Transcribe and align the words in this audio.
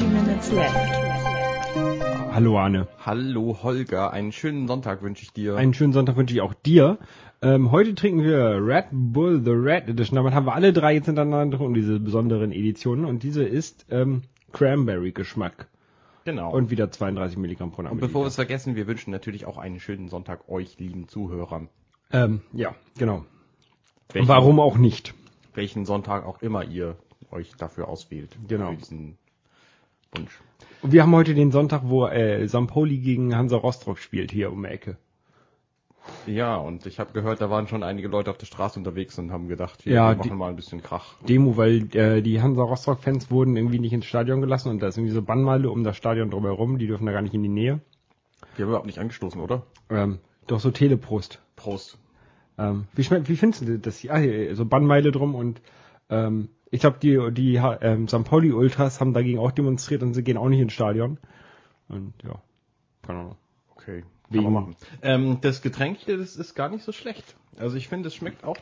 30 0.00 0.08
minutes 0.14 0.52
left. 0.52 0.74
Hallo 2.32 2.58
Arne. 2.58 2.88
Hallo 3.04 3.58
Holger, 3.62 4.12
einen 4.12 4.32
schönen 4.32 4.66
Sonntag 4.66 5.02
wünsche 5.02 5.24
ich 5.24 5.32
dir. 5.32 5.56
Einen 5.56 5.74
schönen 5.74 5.92
Sonntag 5.92 6.16
wünsche 6.16 6.34
ich 6.34 6.40
auch 6.40 6.54
dir. 6.54 6.98
Ähm, 7.42 7.70
heute 7.70 7.94
trinken 7.94 8.22
wir 8.22 8.64
Red 8.64 8.86
Bull 8.92 9.42
The 9.44 9.50
Red 9.50 9.88
Edition. 9.88 10.16
Damit 10.16 10.32
haben 10.32 10.46
wir 10.46 10.54
alle 10.54 10.72
drei 10.72 10.94
jetzt 10.94 11.06
hintereinander 11.06 11.60
und 11.60 11.74
diese 11.74 12.00
besonderen 12.00 12.50
Editionen. 12.50 13.04
Und 13.04 13.22
diese 13.22 13.42
ist 13.42 13.86
ähm, 13.90 14.22
Cranberry-Geschmack. 14.52 15.68
genau. 16.24 16.50
Und 16.50 16.70
wieder 16.70 16.90
32 16.90 17.36
Milligramm 17.36 17.70
pro 17.70 17.82
Und 17.82 18.00
bevor 18.00 18.22
wir 18.22 18.28
es 18.28 18.36
vergessen, 18.36 18.76
wir 18.76 18.86
wünschen 18.86 19.10
natürlich 19.10 19.44
auch 19.44 19.58
einen 19.58 19.80
schönen 19.80 20.08
Sonntag 20.08 20.48
euch, 20.48 20.78
lieben 20.78 21.08
Zuhörern. 21.08 21.68
ähm, 22.10 22.40
Ja, 22.54 22.74
genau. 22.96 23.26
Welchen, 24.12 24.28
Warum 24.28 24.60
auch 24.60 24.78
nicht? 24.78 25.12
Welchen 25.52 25.84
Sonntag 25.84 26.24
auch 26.24 26.40
immer 26.40 26.64
ihr 26.64 26.96
euch 27.30 27.54
dafür 27.56 27.88
auswählt. 27.88 28.36
Genau. 28.48 28.70
Für 28.70 28.76
diesen 28.76 29.18
Wunsch. 30.14 30.40
Und 30.82 30.92
wir 30.92 31.02
haben 31.02 31.14
heute 31.14 31.34
den 31.34 31.50
Sonntag, 31.52 31.82
wo 31.84 32.06
äh, 32.06 32.46
Sampoli 32.48 32.98
gegen 32.98 33.36
Hansa 33.36 33.56
Rostock 33.56 33.98
spielt, 33.98 34.30
hier 34.32 34.50
um 34.50 34.62
die 34.62 34.68
Ecke. 34.68 34.96
Ja, 36.26 36.56
und 36.56 36.86
ich 36.86 36.98
habe 36.98 37.12
gehört, 37.12 37.40
da 37.40 37.50
waren 37.50 37.68
schon 37.68 37.82
einige 37.82 38.08
Leute 38.08 38.30
auf 38.30 38.38
der 38.38 38.46
Straße 38.46 38.78
unterwegs 38.78 39.18
und 39.18 39.30
haben 39.30 39.48
gedacht, 39.48 39.84
wir 39.84 39.92
Ja, 39.94 40.14
machen 40.14 40.22
die- 40.22 40.30
mal 40.30 40.48
ein 40.48 40.56
bisschen 40.56 40.82
Krach. 40.82 41.14
Demo, 41.28 41.56
weil 41.56 41.94
äh, 41.94 42.22
die 42.22 42.40
Hansa 42.40 42.62
Rostock-Fans 42.62 43.30
wurden 43.30 43.56
irgendwie 43.56 43.78
nicht 43.78 43.92
ins 43.92 44.06
Stadion 44.06 44.40
gelassen 44.40 44.70
und 44.70 44.80
da 44.80 44.88
ist 44.88 44.96
irgendwie 44.96 45.14
so 45.14 45.22
Bannmeile 45.22 45.70
um 45.70 45.84
das 45.84 45.96
Stadion 45.96 46.30
drumherum, 46.30 46.78
die 46.78 46.86
dürfen 46.86 47.06
da 47.06 47.12
gar 47.12 47.22
nicht 47.22 47.34
in 47.34 47.42
die 47.42 47.48
Nähe. 47.50 47.80
Wir 48.56 48.64
haben 48.64 48.70
überhaupt 48.70 48.86
nicht 48.86 48.98
angestoßen, 48.98 49.40
oder? 49.40 49.62
Ähm, 49.90 50.18
doch 50.46 50.58
so 50.60 50.70
Teleprost. 50.70 51.40
Prost. 51.56 51.98
Ähm, 52.58 52.86
wie 52.94 53.04
schmeckt, 53.04 53.28
wie 53.28 53.36
findest 53.36 53.62
du 53.68 53.78
das? 53.78 54.04
Ah, 54.08 54.16
hier, 54.18 54.56
so 54.56 54.64
Bannmeile 54.64 55.12
drum 55.12 55.34
und 55.34 55.60
ähm, 56.08 56.48
ich 56.70 56.80
glaube, 56.80 56.98
die, 57.02 57.18
die 57.32 57.56
ähm, 57.56 58.08
St. 58.08 58.24
Pauli 58.24 58.52
Ultras 58.52 59.00
haben 59.00 59.12
dagegen 59.12 59.38
auch 59.38 59.50
demonstriert 59.52 60.02
und 60.02 60.14
sie 60.14 60.22
gehen 60.22 60.36
auch 60.36 60.48
nicht 60.48 60.60
ins 60.60 60.72
Stadion. 60.72 61.18
Und 61.88 62.14
ja, 62.24 62.40
keine 63.02 63.20
Ahnung. 63.20 63.36
Okay, 63.74 64.04
Wegen- 64.28 64.44
man 64.44 64.52
machen. 64.52 64.76
Ähm, 65.02 65.38
das 65.40 65.62
Getränk 65.62 65.98
hier, 65.98 66.16
das 66.18 66.36
ist 66.36 66.54
gar 66.54 66.68
nicht 66.68 66.84
so 66.84 66.92
schlecht. 66.92 67.34
Also 67.58 67.76
ich 67.76 67.88
finde, 67.88 68.08
es 68.08 68.14
schmeckt 68.14 68.44
auch 68.44 68.56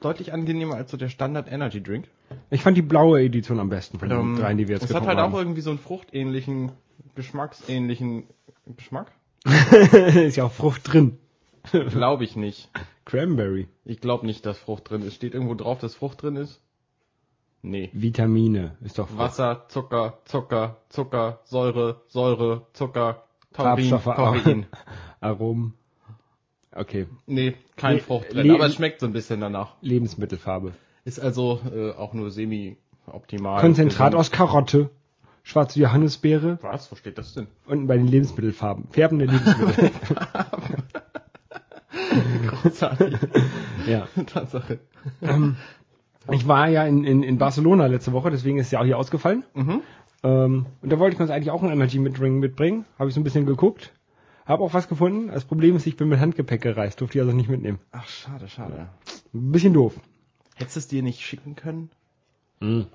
deutlich 0.00 0.32
angenehmer 0.32 0.74
als 0.76 0.90
so 0.90 0.96
der 0.96 1.08
Standard 1.08 1.50
Energy 1.50 1.82
Drink. 1.82 2.06
Ich 2.50 2.62
fand 2.62 2.76
die 2.76 2.82
blaue 2.82 3.20
Edition 3.22 3.58
am 3.60 3.68
besten 3.68 3.98
von 3.98 4.08
den 4.08 4.18
Ähm, 4.18 4.36
dreien, 4.36 4.56
die 4.58 4.68
wir 4.68 4.76
jetzt 4.76 4.84
Es 4.84 4.90
hat 4.94 5.02
getrunken 5.02 5.08
halt 5.08 5.28
auch 5.28 5.32
haben. 5.32 5.38
irgendwie 5.38 5.60
so 5.60 5.70
einen 5.70 5.78
fruchtähnlichen, 5.78 6.72
geschmacksähnlichen 7.14 8.24
Geschmack. 8.76 9.12
ist 10.14 10.36
ja 10.36 10.44
auch 10.44 10.52
Frucht 10.52 10.92
drin. 10.92 11.18
Glaube 11.72 12.24
ich 12.24 12.36
nicht. 12.36 12.70
Cranberry. 13.04 13.68
Ich 13.84 14.00
glaube 14.00 14.26
nicht, 14.26 14.44
dass 14.46 14.58
Frucht 14.58 14.88
drin 14.90 15.02
ist. 15.02 15.14
Steht 15.14 15.34
irgendwo 15.34 15.54
drauf, 15.54 15.78
dass 15.78 15.94
Frucht 15.94 16.22
drin 16.22 16.36
ist? 16.36 16.60
Nee. 17.66 17.88
Vitamine 17.94 18.76
ist 18.84 18.98
doch. 18.98 19.08
Wasser, 19.16 19.64
Zucker, 19.68 20.18
Zucker, 20.26 20.76
Zucker, 20.90 21.40
Säure, 21.44 22.02
Säure, 22.08 22.66
Zucker, 22.74 23.24
Taurin, 23.54 23.88
Koffein. 23.90 24.66
Aromen. 25.20 25.72
Okay. 26.72 27.06
Nee, 27.26 27.54
kein 27.76 27.94
Le- 27.96 28.02
Frucht 28.02 28.34
drin, 28.34 28.46
Le- 28.48 28.54
aber 28.54 28.66
es 28.66 28.74
schmeckt 28.74 29.00
so 29.00 29.06
ein 29.06 29.14
bisschen 29.14 29.40
danach. 29.40 29.72
Lebensmittelfarbe. 29.80 30.72
Ist 31.06 31.18
also 31.20 31.58
äh, 31.74 31.92
auch 31.92 32.12
nur 32.12 32.30
semi-optimal. 32.30 33.62
Konzentrat 33.62 34.10
gesund. 34.12 34.20
aus 34.20 34.30
Karotte. 34.30 34.90
Schwarze 35.42 35.80
Johannisbeere. 35.80 36.58
Was? 36.60 36.92
Wo 36.92 36.96
steht 36.96 37.16
das 37.16 37.32
denn? 37.32 37.46
Unten 37.66 37.86
bei 37.86 37.96
den 37.96 38.08
Lebensmittelfarben. 38.08 38.88
Färbende 38.90 39.24
Lebensmittel. 39.24 39.90
Großartig. 42.48 43.16
ja. 43.86 44.06
Tatsache. 44.26 44.80
Ich 46.30 46.48
war 46.48 46.68
ja 46.68 46.84
in, 46.84 47.04
in, 47.04 47.22
in 47.22 47.38
Barcelona 47.38 47.86
letzte 47.86 48.12
Woche, 48.12 48.30
deswegen 48.30 48.58
ist 48.58 48.66
es 48.66 48.72
ja 48.72 48.80
auch 48.80 48.84
hier 48.84 48.98
ausgefallen. 48.98 49.44
Mhm. 49.54 49.82
Ähm, 50.22 50.66
und 50.80 50.92
da 50.92 50.98
wollte 50.98 51.16
ich 51.16 51.20
uns 51.20 51.30
eigentlich 51.30 51.50
auch 51.50 51.62
ein 51.62 51.70
Energy 51.70 51.98
mitbringen, 51.98 52.38
mitbringen. 52.38 52.86
Habe 52.98 53.08
ich 53.08 53.14
so 53.14 53.20
ein 53.20 53.24
bisschen 53.24 53.46
geguckt. 53.46 53.92
Habe 54.46 54.62
auch 54.62 54.74
was 54.74 54.88
gefunden. 54.88 55.28
Das 55.28 55.44
Problem 55.44 55.76
ist, 55.76 55.86
ich 55.86 55.96
bin 55.96 56.08
mit 56.08 56.20
Handgepäck 56.20 56.62
gereist, 56.62 57.00
durfte 57.00 57.18
ich 57.18 57.22
also 57.22 57.34
nicht 57.34 57.48
mitnehmen. 57.48 57.78
Ach, 57.92 58.06
schade, 58.06 58.48
schade. 58.48 58.88
Ein 59.32 59.52
bisschen 59.52 59.72
doof. 59.72 59.98
Hättest 60.54 60.76
du 60.76 60.80
es 60.80 60.88
dir 60.88 61.02
nicht 61.02 61.20
schicken 61.20 61.56
können? 61.56 61.90
Mhm. 62.60 62.86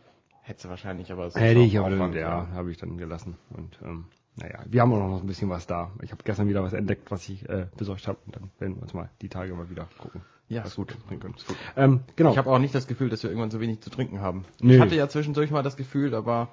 Hättest 0.41 0.65
du 0.65 0.69
wahrscheinlich, 0.69 1.11
aber 1.11 1.27
es 1.27 1.35
ist 1.35 1.41
Hätte 1.41 1.59
auch 1.59 1.63
ich, 1.63 1.77
aber 1.77 1.89
dann, 1.91 2.13
ja, 2.13 2.47
habe 2.53 2.71
ich 2.71 2.77
dann 2.77 2.97
gelassen. 2.97 3.35
Und 3.55 3.79
ähm, 3.83 4.05
naja, 4.35 4.59
wir 4.67 4.81
haben 4.81 4.93
auch 4.93 4.97
noch 4.97 5.21
ein 5.21 5.27
bisschen 5.27 5.49
was 5.49 5.67
da. 5.67 5.91
Ich 6.01 6.11
habe 6.11 6.23
gestern 6.23 6.47
wieder 6.47 6.63
was 6.63 6.73
entdeckt, 6.73 7.11
was 7.11 7.27
ich 7.29 7.47
äh, 7.49 7.67
besorgt 7.77 8.07
habe. 8.07 8.17
Und 8.25 8.35
dann 8.35 8.49
werden 8.57 8.75
wir 8.75 8.83
uns 8.83 8.93
mal 8.93 9.09
die 9.21 9.29
Tage 9.29 9.53
mal 9.53 9.69
wieder 9.69 9.87
gucken. 9.97 10.21
Ja, 10.49 10.63
ist 10.63 10.75
gut. 10.75 10.97
trinken. 11.07 11.33
Ist 11.35 11.47
gut. 11.47 11.55
Ähm, 11.77 12.01
genau. 12.15 12.31
Ich 12.31 12.37
habe 12.37 12.49
auch 12.51 12.59
nicht 12.59 12.73
das 12.75 12.87
Gefühl, 12.87 13.09
dass 13.09 13.21
wir 13.23 13.29
irgendwann 13.29 13.51
so 13.51 13.59
wenig 13.59 13.81
zu 13.81 13.89
trinken 13.89 14.19
haben. 14.19 14.45
Nö. 14.61 14.75
Ich 14.75 14.81
hatte 14.81 14.95
ja 14.95 15.07
zwischendurch 15.07 15.51
mal 15.51 15.61
das 15.63 15.77
Gefühl, 15.77 16.13
aber 16.15 16.49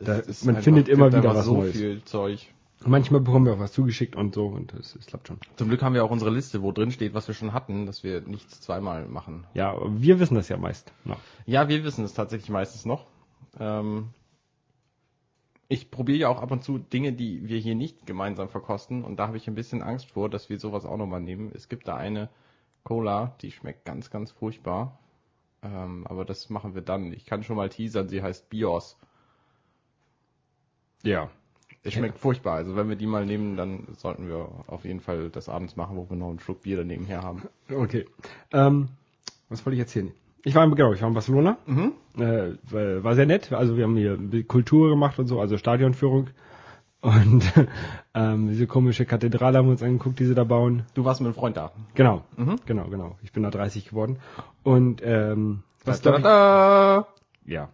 Da- 0.00 0.16
ist 0.18 0.44
man 0.44 0.56
findet 0.62 0.88
immer 0.88 1.08
wieder 1.12 1.34
was 1.34 1.44
so 1.44 1.58
Neues. 1.58 1.72
viel 1.76 2.02
Zeug. 2.04 2.48
Manchmal 2.86 3.20
bekommen 3.20 3.46
wir 3.46 3.54
auch 3.54 3.58
was 3.60 3.72
zugeschickt 3.72 4.14
und 4.16 4.34
so 4.34 4.46
und 4.46 4.74
es 4.74 4.94
es 4.96 5.06
klappt 5.06 5.28
schon. 5.28 5.38
Zum 5.56 5.68
Glück 5.68 5.80
haben 5.82 5.94
wir 5.94 6.04
auch 6.04 6.10
unsere 6.10 6.30
Liste, 6.30 6.60
wo 6.62 6.70
drin 6.72 6.90
steht, 6.90 7.14
was 7.14 7.28
wir 7.28 7.34
schon 7.34 7.52
hatten, 7.54 7.86
dass 7.86 8.02
wir 8.04 8.20
nichts 8.22 8.60
zweimal 8.60 9.06
machen. 9.06 9.46
Ja, 9.54 9.74
wir 9.88 10.18
wissen 10.20 10.34
das 10.34 10.48
ja 10.50 10.56
meist. 10.58 10.92
noch. 11.04 11.18
Ja, 11.46 11.68
wir 11.68 11.82
wissen 11.84 12.04
es 12.04 12.12
tatsächlich 12.12 12.50
meistens 12.50 12.84
noch. 12.84 13.06
Ähm, 13.58 14.08
ich 15.68 15.90
probiere 15.90 16.18
ja 16.18 16.28
auch 16.28 16.42
ab 16.42 16.50
und 16.50 16.62
zu 16.62 16.78
Dinge, 16.78 17.12
die 17.12 17.48
wir 17.48 17.58
hier 17.58 17.74
nicht 17.74 18.06
gemeinsam 18.06 18.48
verkosten 18.48 19.02
und 19.02 19.16
da 19.18 19.28
habe 19.28 19.36
ich 19.38 19.48
ein 19.48 19.54
bisschen 19.54 19.82
Angst 19.82 20.10
vor, 20.10 20.28
dass 20.28 20.50
wir 20.50 20.58
sowas 20.58 20.84
auch 20.84 20.96
nochmal 20.98 21.20
nehmen. 21.20 21.52
Es 21.54 21.68
gibt 21.68 21.88
da 21.88 21.96
eine 21.96 22.28
Cola, 22.84 23.34
die 23.40 23.50
schmeckt 23.50 23.84
ganz, 23.84 24.10
ganz 24.10 24.30
furchtbar. 24.30 24.98
Ähm, 25.62 26.06
aber 26.06 26.24
das 26.24 26.50
machen 26.50 26.74
wir 26.74 26.82
dann. 26.82 27.12
Ich 27.12 27.24
kann 27.26 27.42
schon 27.42 27.56
mal 27.56 27.68
teasern, 27.70 28.08
sie 28.08 28.22
heißt 28.22 28.48
Bios. 28.50 28.96
Ja. 31.02 31.30
Es 31.82 31.92
schmeckt 31.92 32.18
furchtbar. 32.18 32.54
Also 32.54 32.76
wenn 32.76 32.88
wir 32.88 32.96
die 32.96 33.06
mal 33.06 33.26
nehmen, 33.26 33.56
dann 33.56 33.88
sollten 33.98 34.26
wir 34.28 34.48
auf 34.68 34.84
jeden 34.84 35.00
Fall 35.00 35.28
das 35.28 35.50
abends 35.50 35.76
machen, 35.76 35.96
wo 35.96 36.08
wir 36.08 36.16
noch 36.16 36.30
einen 36.30 36.40
Schluck 36.40 36.62
Bier 36.62 36.78
daneben 36.78 37.04
her 37.04 37.22
haben. 37.22 37.42
Okay. 37.70 38.06
Ähm, 38.52 38.88
was 39.50 39.64
wollte 39.66 39.74
ich 39.74 39.80
erzählen? 39.80 40.12
Ich 40.44 40.54
war, 40.54 40.64
in- 40.64 40.74
genau, 40.74 40.92
ich 40.94 41.02
war 41.02 41.08
in 41.08 41.14
Barcelona. 41.14 41.58
Mhm. 41.66 41.92
Äh, 42.16 42.56
war 42.70 43.04
war 43.04 43.14
sehr 43.14 43.26
nett. 43.26 43.52
Also 43.52 43.76
wir 43.76 43.84
haben 43.84 43.96
hier 43.96 44.44
Kultur 44.44 44.88
gemacht 44.90 45.18
und 45.18 45.26
so, 45.26 45.40
also 45.40 45.58
Stadionführung. 45.58 46.28
Und 47.04 47.52
ähm, 48.14 48.48
diese 48.48 48.66
komische 48.66 49.04
Kathedrale 49.04 49.58
haben 49.58 49.66
wir 49.66 49.72
uns 49.72 49.82
angeguckt, 49.82 50.18
die 50.18 50.24
sie 50.24 50.34
da 50.34 50.44
bauen. 50.44 50.84
Du 50.94 51.04
warst 51.04 51.20
mit 51.20 51.26
einem 51.26 51.34
Freund 51.34 51.56
da. 51.56 51.70
Genau, 51.94 52.24
Mhm. 52.36 52.56
genau, 52.64 52.88
genau. 52.88 53.18
Ich 53.22 53.32
bin 53.32 53.42
da 53.42 53.50
30 53.50 53.90
geworden. 53.90 54.16
Und 54.62 55.02
ähm, 55.04 55.62
was 55.84 56.00
da, 56.00 56.10
glaub 56.12 56.22
da, 56.22 57.06
ich, 57.44 57.52
ja, 57.52 57.68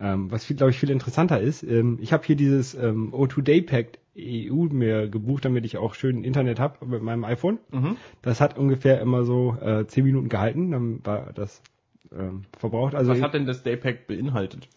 ähm, 0.00 0.30
was 0.30 0.44
viel, 0.46 0.56
glaube 0.56 0.70
ich, 0.70 0.78
viel 0.78 0.90
interessanter 0.90 1.38
ist, 1.40 1.62
ähm, 1.62 1.98
ich 2.00 2.14
habe 2.14 2.24
hier 2.24 2.36
dieses 2.36 2.74
ähm, 2.74 3.12
O2 3.12 3.42
Day 3.42 3.60
Pack 3.60 3.98
EU 4.18 4.64
mir 4.70 5.08
gebucht, 5.08 5.44
damit 5.44 5.66
ich 5.66 5.76
auch 5.76 5.94
schön 5.94 6.24
Internet 6.24 6.58
habe 6.58 6.84
mit 6.86 7.02
meinem 7.02 7.24
iPhone. 7.24 7.58
Mhm. 7.70 7.96
Das 8.22 8.40
hat 8.40 8.56
ungefähr 8.56 9.00
immer 9.02 9.24
so 9.24 9.56
äh, 9.60 9.86
10 9.86 10.04
Minuten 10.04 10.28
gehalten, 10.30 10.70
dann 10.70 11.04
war 11.04 11.32
das 11.34 11.62
ähm, 12.10 12.42
verbraucht. 12.58 12.94
Also 12.94 13.12
Was 13.12 13.20
hat 13.22 13.34
denn 13.34 13.46
das 13.46 13.62
Daypack 13.62 14.06
beinhaltet? 14.06 14.68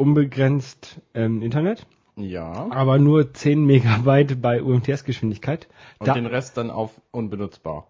Unbegrenzt 0.00 1.00
ähm, 1.14 1.42
Internet, 1.42 1.86
Ja. 2.16 2.66
aber 2.70 2.98
nur 2.98 3.32
10 3.32 3.64
Megabyte 3.64 4.40
bei 4.40 4.62
UMTS-Geschwindigkeit. 4.62 5.68
Und 5.98 6.08
Da- 6.08 6.14
den 6.14 6.26
Rest 6.26 6.56
dann 6.56 6.70
auf 6.70 6.90
unbenutzbar. 7.12 7.86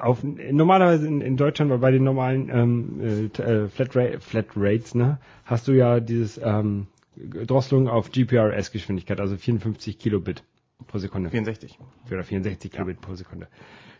auf 0.00 0.22
normalerweise 0.22 1.06
in, 1.06 1.20
in 1.20 1.36
Deutschland 1.36 1.70
oder 1.70 1.80
bei 1.80 1.90
den 1.90 2.04
normalen 2.04 2.48
ähm, 2.52 3.00
äh, 3.00 3.42
äh, 3.42 3.68
Flatrate, 3.68 4.20
Flatrates, 4.20 4.94
ne, 4.94 5.18
hast 5.44 5.66
du 5.68 5.72
ja 5.72 6.00
dieses 6.00 6.40
ähm, 6.42 6.86
Drosselung 7.16 7.88
auf 7.88 8.10
GPRS-Geschwindigkeit, 8.12 9.20
also 9.20 9.36
54 9.36 9.98
Kilobit 9.98 10.44
pro 10.86 10.98
Sekunde 10.98 11.30
64. 11.30 11.78
oder 12.10 12.22
64 12.22 12.70
Kilobit 12.70 13.00
pro 13.00 13.14
Sekunde. 13.14 13.48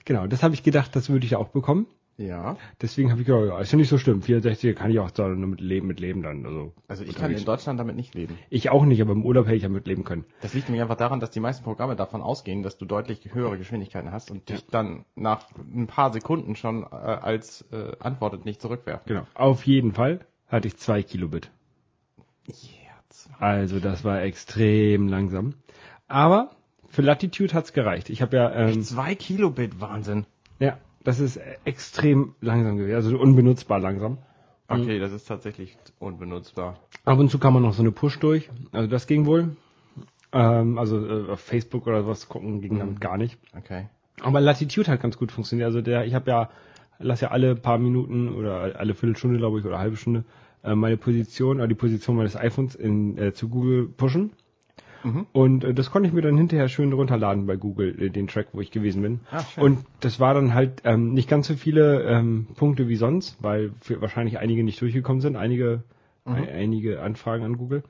Genau, 0.05 0.26
das 0.26 0.43
habe 0.43 0.55
ich 0.55 0.62
gedacht, 0.62 0.94
das 0.94 1.11
würde 1.11 1.26
ich 1.26 1.35
auch 1.37 1.49
bekommen. 1.49 1.87
Ja. 2.19 2.56
Deswegen 2.82 3.12
habe 3.12 3.20
ich 3.20 3.26
gedacht, 3.29 3.44
ja, 3.47 3.61
ist 3.61 3.70
ja 3.70 3.79
nicht 3.79 3.88
so 3.88 3.97
schlimm. 3.97 4.23
64 4.23 4.75
kann 4.75 4.91
ich 4.91 4.99
auch 4.99 5.12
da 5.12 5.29
mit 5.29 5.61
leben, 5.61 5.87
mit 5.87 6.00
leben 6.00 6.23
dann. 6.23 6.44
Also, 6.44 6.73
Also 6.88 7.05
ich 7.05 7.15
kann 7.15 7.31
in 7.31 7.44
Deutschland 7.44 7.79
damit 7.79 7.94
nicht 7.94 8.12
leben. 8.15 8.37
ich 8.50 8.70
auch 8.70 8.85
nicht, 8.85 9.00
aber 9.00 9.12
im 9.12 9.25
Urlaub 9.25 9.47
hätte 9.47 9.55
ich 9.56 9.62
ja 9.62 9.69
mitleben 9.69 10.03
können. 10.03 10.25
Das 10.41 10.53
liegt 10.53 10.69
nämlich 10.69 10.82
einfach 10.82 10.97
daran, 10.97 11.20
dass 11.20 11.31
die 11.31 11.38
meisten 11.38 11.62
Programme 11.62 11.94
davon 11.94 12.20
ausgehen, 12.20 12.65
dass 12.65 12.76
du 12.76 12.87
deutlich 12.87 13.32
höhere 13.32 13.56
Geschwindigkeiten 13.56 14.11
hast 14.11 14.32
und 14.32 14.49
dich 14.49 14.67
dann 14.67 15.05
nach 15.15 15.47
ein 15.59 15.87
paar 15.87 16.12
Sekunden 16.12 16.56
schon 16.56 16.82
äh, 16.82 16.87
als 16.87 17.62
äh, 17.70 17.93
antwortet 18.00 18.44
nicht 18.44 18.61
zurückwerfen. 18.61 19.05
Genau. 19.06 19.26
Auf 19.35 19.65
jeden 19.65 19.93
Fall 19.93 20.20
hatte 20.49 20.67
ich 20.67 20.76
zwei 20.76 21.05
Kilobit. 21.05 21.53
Jetzt. 22.47 23.31
Also 23.38 23.79
das 23.79 24.03
war 24.05 24.23
extrem 24.23 25.06
langsam. 25.09 25.55
Aber 26.09 26.50
für 26.88 27.03
Latitude 27.03 27.53
hat's 27.55 27.73
gereicht. 27.73 28.11
Ich 28.11 28.23
habe 28.23 28.37
ja, 28.37 28.53
ähm, 28.53 28.82
Zwei 28.82 29.15
Kilobit, 29.15 29.81
Wahnsinn. 29.81 30.26
ja, 30.59 30.79
das 31.08 31.20
ist 31.20 31.40
extrem 31.64 32.34
langsam 32.43 32.76
gewesen, 32.76 32.94
also 32.94 33.19
unbenutzbar 33.19 33.81
langsam. 33.81 34.19
Okay, 34.69 34.99
das 34.99 35.10
ist 35.10 35.26
tatsächlich 35.26 35.78
unbenutzbar. 35.99 36.78
Ab 37.06 37.19
und 37.19 37.31
zu 37.31 37.38
kann 37.38 37.55
man 37.55 37.62
noch 37.62 37.72
so 37.72 37.81
eine 37.81 37.93
Push 37.93 38.19
durch, 38.19 38.50
also 38.72 38.90
das 38.90 39.06
ging 39.06 39.25
wohl. 39.25 39.56
Ähm, 40.32 40.76
also 40.76 40.99
äh, 41.06 41.31
auf 41.31 41.40
Facebook 41.40 41.87
oder 41.87 42.06
was 42.06 42.28
gucken 42.28 42.60
ging 42.60 42.78
damit 42.78 43.00
gar 43.00 43.16
nicht. 43.16 43.38
Okay. 43.56 43.88
Aber 44.20 44.43
Latitude 44.43 44.90
hat 44.90 45.00
ganz 45.00 45.16
gut 45.16 45.32
funktioniert. 45.32 45.69
Also 45.69 45.81
der, 45.81 46.05
ich 46.05 46.12
habe 46.12 46.31
ja, 46.31 46.50
lass 46.99 47.22
ja 47.22 47.31
alle 47.31 47.56
paar 47.56 47.78
Minuten 47.78 48.28
oder 48.28 48.78
alle 48.78 48.93
Viertelstunde, 48.93 49.38
glaube 49.38 49.60
ich, 49.60 49.64
oder 49.64 49.78
halbe 49.78 49.96
Stunde 49.96 50.25
äh, 50.62 50.75
meine 50.75 50.99
Position 50.99 51.56
oder 51.56 51.69
die 51.69 51.75
Position 51.75 52.16
meines 52.16 52.37
iPhones 52.37 52.75
in, 52.75 53.16
äh, 53.16 53.32
zu 53.32 53.49
Google 53.49 53.88
pushen. 53.88 54.32
Mhm. 55.05 55.27
Und 55.33 55.65
äh, 55.65 55.75
das 55.75 55.91
konnte 55.91 56.09
ich 56.09 56.15
mir 56.15 56.23
dann 56.23 56.37
hinterher 56.37 56.69
schön 56.69 56.93
runterladen 56.93 57.47
bei 57.47 57.56
Google, 57.56 58.00
äh, 58.03 58.11
den 58.11 58.27
Track, 58.27 58.49
wo 58.53 58.61
ich 58.61 58.71
gewesen 58.71 59.03
bin. 59.03 59.21
Ah, 59.31 59.43
schön. 59.45 59.65
und 59.65 59.79
das 60.00 60.19
war 60.21 60.35
dann 60.35 60.55
halt 60.55 60.83
ähm, 60.85 61.12
nicht 61.12 61.29
ganz 61.29 61.47
so 61.49 61.55
viele 61.55 62.03
ähm, 62.05 62.47
Punkte 62.56 62.89
wie 62.89 62.97
sonst, 62.97 63.43
weil 63.43 63.73
wahrscheinlich 64.00 64.39
einige 64.39 64.65
nicht 64.65 64.81
durchgekommen 64.81 65.21
sind, 65.21 65.37
einige, 65.37 65.83
Mhm. 66.25 66.35
ein, 66.35 66.49
einige 66.49 67.00
Anfragen 67.03 67.45
an 67.45 67.56
Google. 67.56 67.83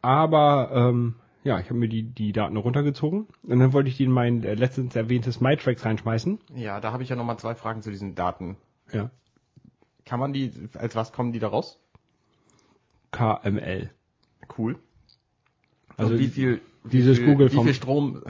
Aber 0.00 0.70
ähm, 0.72 1.16
ja, 1.42 1.58
ich 1.60 1.66
habe 1.66 1.78
mir 1.78 1.88
die, 1.88 2.02
die 2.02 2.32
Daten 2.32 2.56
runtergezogen 2.56 3.26
und 3.42 3.58
dann 3.58 3.72
wollte 3.74 3.88
ich 3.90 3.96
die 3.98 4.04
in 4.04 4.10
mein 4.12 4.42
äh, 4.44 4.54
letztens 4.54 4.96
erwähntes 4.96 5.40
MyTracks 5.40 5.84
reinschmeißen. 5.84 6.38
Ja, 6.54 6.80
da 6.80 6.92
habe 6.92 7.02
ich 7.02 7.08
ja 7.10 7.16
nochmal 7.16 7.38
zwei 7.38 7.54
Fragen 7.54 7.82
zu 7.82 7.90
diesen 7.90 8.14
Daten. 8.14 8.56
Ja. 8.92 9.10
Kann 10.06 10.20
man 10.20 10.32
die, 10.32 10.52
als 10.74 10.94
was 10.96 11.12
kommen 11.12 11.32
die 11.32 11.38
da 11.40 11.48
raus? 11.48 11.78
KML. 13.12 13.90
Cool. 14.58 14.76
Also 15.96 16.18
wie 16.18 16.28
viel, 16.28 16.60
wie 16.82 16.90
dieses 16.98 17.18
viel, 17.18 17.26
Google 17.26 17.52
wie 17.52 17.62
viel 17.62 17.74
Strom 17.74 18.22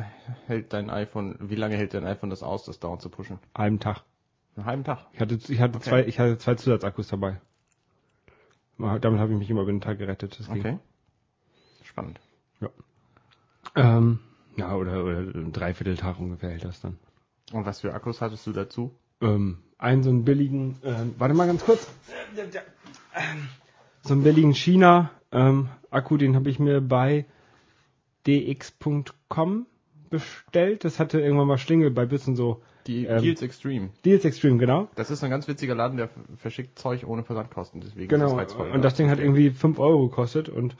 hält 0.47 0.73
dein 0.73 0.91
iPhone, 0.91 1.37
wie 1.41 1.55
lange 1.57 1.77
hält 1.77 1.95
dein 1.95 2.05
iPhone 2.05 2.31
das 2.31 2.43
aus, 2.43 2.65
das 2.65 2.79
dauernd 2.79 3.03
zu 3.03 3.09
pushen? 3.09 3.39
Einen 3.55 3.81
Tag. 3.81 4.03
Einen 4.57 4.67
halben 4.67 4.85
Tag. 4.85 5.07
Ich 5.13 5.21
hatte, 5.21 5.35
ich 5.49 5.61
hatte 5.61 5.77
Okay. 5.79 5.89
zwei, 5.89 6.05
ich 6.07 6.19
hatte 6.19 6.39
zwei 6.39 6.55
Zusatzakkus 6.55 7.09
dabei. 7.09 7.41
Damit 8.79 9.21
habe 9.21 9.33
ich 9.33 9.39
mich 9.39 9.51
immer 9.51 9.63
über 9.63 9.73
den 9.73 9.81
Tag 9.81 9.99
gerettet. 9.99 10.39
Das 10.39 10.49
ging. 10.49 10.59
Okay. 10.61 10.79
Spannend. 11.85 12.21
Ähm, 13.77 14.21
ja, 14.57 14.75
oder, 14.77 15.05
oder 15.05 15.19
ein 15.19 15.53
Dreivierteltag 15.53 16.19
ungefähr 16.21 16.51
hält 16.51 16.65
das 16.65 16.81
dann. 16.81 16.99
Und 17.53 17.67
was 17.67 17.81
für 17.81 17.93
Akkus 17.93 18.21
hattest 18.21 18.47
du 18.47 18.53
dazu? 18.53 18.95
Ähm, 19.21 19.59
einen 19.79 20.03
so 20.03 20.11
einen 20.11 20.25
billigen, 20.25 20.77
ähm, 20.85 21.15
warte 21.19 21.35
mal 21.35 21.47
ganz 21.47 21.65
kurz. 21.65 21.89
So 24.03 24.15
einen 24.15 24.23
billigen 24.23 24.55
China 24.55 25.11
ähm, 25.33 25.69
Akku, 25.91 26.17
den 26.17 26.37
habe 26.37 26.51
ich 26.51 26.59
mir 26.59 26.81
bei 26.81 27.27
dx.com 28.27 29.67
bestellt. 30.11 30.85
Das 30.85 30.99
hatte 30.99 31.21
irgendwann 31.21 31.49
mal 31.49 31.59
Schlingel 31.59 31.91
bei 31.91 32.07
bisschen 32.07 32.37
so 32.37 32.63
Die 32.87 33.07
Ähm, 33.07 33.23
Deals 33.23 33.43
Extreme. 33.43 33.91
Deals 34.05 34.25
Extreme, 34.25 34.59
genau. 34.59 34.89
Das 34.95 35.11
ist 35.11 35.25
ein 35.25 35.31
ganz 35.31 35.49
witziger 35.49 35.75
Laden, 35.75 35.97
der 35.97 36.11
verschickt 36.37 36.79
Zeug 36.79 37.05
ohne 37.07 37.25
Versandkosten. 37.25 37.81
Deswegen 37.81 38.09
Genau, 38.09 38.27
ist 38.27 38.33
es 38.33 38.39
reizvoll. 38.39 38.71
und 38.71 38.83
das 38.83 38.95
Ding 38.95 39.09
hat 39.11 39.19
irgendwie 39.19 39.51
5 39.51 39.79
Euro 39.79 40.09
gekostet 40.09 40.49
und 40.49 40.77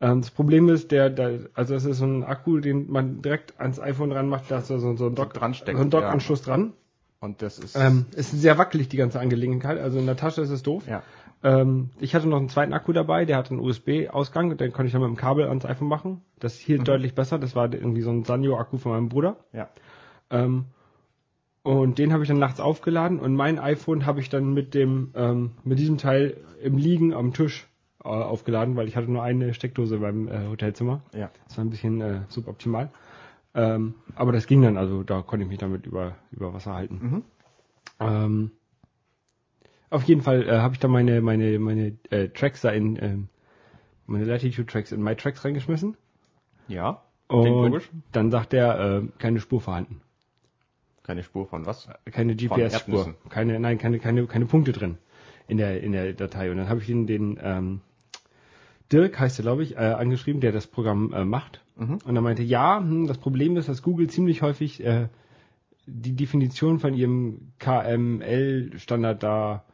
ähm, 0.00 0.20
das 0.20 0.30
Problem 0.30 0.68
ist, 0.68 0.90
der, 0.92 1.10
der, 1.10 1.40
also 1.54 1.74
es 1.74 1.84
ist 1.84 1.98
so 1.98 2.04
ein 2.06 2.22
Akku, 2.24 2.58
den 2.60 2.90
man 2.90 3.20
direkt 3.22 3.58
ans 3.60 3.80
iPhone 3.80 4.12
ranmacht, 4.12 4.44
da 4.48 4.58
ist 4.58 4.68
so, 4.68 4.78
so 4.78 5.06
ein 5.06 5.14
Dock, 5.14 5.34
dran 5.34 5.54
steckt, 5.54 5.76
so 5.78 5.82
ein 5.84 5.90
Dockanschluss 5.90 6.42
dran. 6.42 6.72
Und 7.20 7.42
das 7.42 7.58
ist, 7.58 7.74
Ähm, 7.76 8.06
ist 8.14 8.30
sehr 8.30 8.58
wackelig, 8.58 8.88
die 8.88 8.96
ganze 8.96 9.18
Angelegenheit, 9.18 9.78
also 9.78 9.98
in 9.98 10.06
der 10.06 10.16
Tasche 10.16 10.40
ist 10.40 10.50
es 10.50 10.62
doof. 10.62 10.84
ja. 10.86 11.02
Ähm, 11.42 11.90
ich 12.00 12.14
hatte 12.14 12.28
noch 12.28 12.38
einen 12.38 12.48
zweiten 12.48 12.72
Akku 12.72 12.92
dabei, 12.92 13.24
der 13.24 13.36
hat 13.36 13.50
einen 13.50 13.60
USB-Ausgang, 13.60 14.56
den 14.56 14.72
konnte 14.72 14.86
ich 14.86 14.92
dann 14.92 15.02
mit 15.02 15.10
dem 15.10 15.16
Kabel 15.16 15.46
ans 15.48 15.64
iPhone 15.64 15.88
machen. 15.88 16.22
Das 16.38 16.56
hielt 16.56 16.86
deutlich 16.88 17.14
besser, 17.14 17.38
das 17.38 17.54
war 17.54 17.72
irgendwie 17.72 18.02
so 18.02 18.10
ein 18.10 18.24
Sanyo-Akku 18.24 18.78
von 18.78 18.92
meinem 18.92 19.08
Bruder. 19.08 19.36
Ja. 19.52 19.68
Ähm, 20.30 20.66
und 21.62 21.98
den 21.98 22.12
habe 22.12 22.22
ich 22.22 22.28
dann 22.28 22.38
nachts 22.38 22.60
aufgeladen 22.60 23.20
und 23.20 23.34
mein 23.34 23.58
iPhone 23.58 24.06
habe 24.06 24.20
ich 24.20 24.30
dann 24.30 24.54
mit 24.54 24.74
dem 24.74 25.10
ähm, 25.14 25.50
mit 25.64 25.78
diesem 25.78 25.98
Teil 25.98 26.38
im 26.62 26.78
Liegen 26.78 27.12
am 27.12 27.32
Tisch 27.32 27.68
äh, 28.02 28.08
aufgeladen, 28.08 28.76
weil 28.76 28.88
ich 28.88 28.96
hatte 28.96 29.10
nur 29.10 29.22
eine 29.22 29.54
Steckdose 29.54 29.98
beim 29.98 30.28
äh, 30.28 30.46
Hotelzimmer. 30.48 31.02
Ja. 31.14 31.30
Das 31.46 31.58
war 31.58 31.64
ein 31.64 31.70
bisschen 31.70 32.00
äh, 32.00 32.20
suboptimal. 32.28 32.90
Ähm, 33.54 33.94
aber 34.14 34.32
das 34.32 34.46
ging 34.46 34.62
dann, 34.62 34.76
also 34.76 35.02
da 35.02 35.22
konnte 35.22 35.44
ich 35.44 35.48
mich 35.48 35.58
damit 35.58 35.86
über, 35.86 36.16
über 36.30 36.54
Wasser 36.54 36.74
halten. 36.74 37.00
Mhm. 37.02 37.22
Ähm, 38.00 38.50
auf 39.90 40.04
jeden 40.04 40.22
Fall 40.22 40.48
äh, 40.48 40.58
habe 40.58 40.74
ich 40.74 40.80
da 40.80 40.88
meine, 40.88 41.20
meine, 41.20 41.58
meine 41.58 41.96
äh, 42.10 42.28
Tracks 42.28 42.60
da 42.60 42.70
in, 42.70 42.98
ähm, 43.02 43.28
meine 44.06 44.24
Latitude 44.24 44.66
Tracks 44.66 44.92
in 44.92 45.02
MyTracks 45.02 45.44
reingeschmissen. 45.44 45.96
Ja. 46.66 47.02
Und 47.28 47.90
dann 48.12 48.30
sagt 48.30 48.54
er, 48.54 48.80
äh, 48.80 49.02
keine 49.18 49.40
Spur 49.40 49.60
vorhanden. 49.60 50.00
Keine 51.02 51.22
Spur 51.22 51.46
von 51.46 51.64
was? 51.66 51.88
keine 52.10 52.36
GPS-Spur, 52.36 53.14
keine, 53.30 53.58
nein, 53.58 53.78
keine, 53.78 53.98
keine, 53.98 54.26
keine 54.26 54.44
Punkte 54.44 54.72
drin 54.72 54.98
in 55.46 55.56
der 55.56 55.82
in 55.82 55.92
der 55.92 56.12
Datei. 56.12 56.50
Und 56.50 56.58
dann 56.58 56.68
habe 56.68 56.80
ich 56.80 56.88
ihn 56.90 57.06
den 57.06 57.38
ähm, 57.42 57.80
Dirk 58.92 59.18
heißt 59.18 59.38
er, 59.40 59.42
glaube 59.42 59.62
ich, 59.62 59.76
äh, 59.76 59.80
angeschrieben, 59.80 60.40
der 60.40 60.52
das 60.52 60.66
Programm 60.66 61.12
äh, 61.12 61.24
macht. 61.24 61.62
Mhm. 61.76 61.98
Und 62.04 62.16
er 62.16 62.22
meinte, 62.22 62.42
ja, 62.42 62.78
hm, 62.78 63.06
das 63.06 63.18
Problem 63.18 63.56
ist, 63.56 63.68
dass 63.68 63.82
Google 63.82 64.08
ziemlich 64.08 64.42
häufig 64.42 64.84
äh, 64.84 65.08
die 65.86 66.14
Definition 66.14 66.78
von 66.78 66.94
ihrem 66.94 67.52
KML-Standard 67.58 69.22
da 69.22 69.64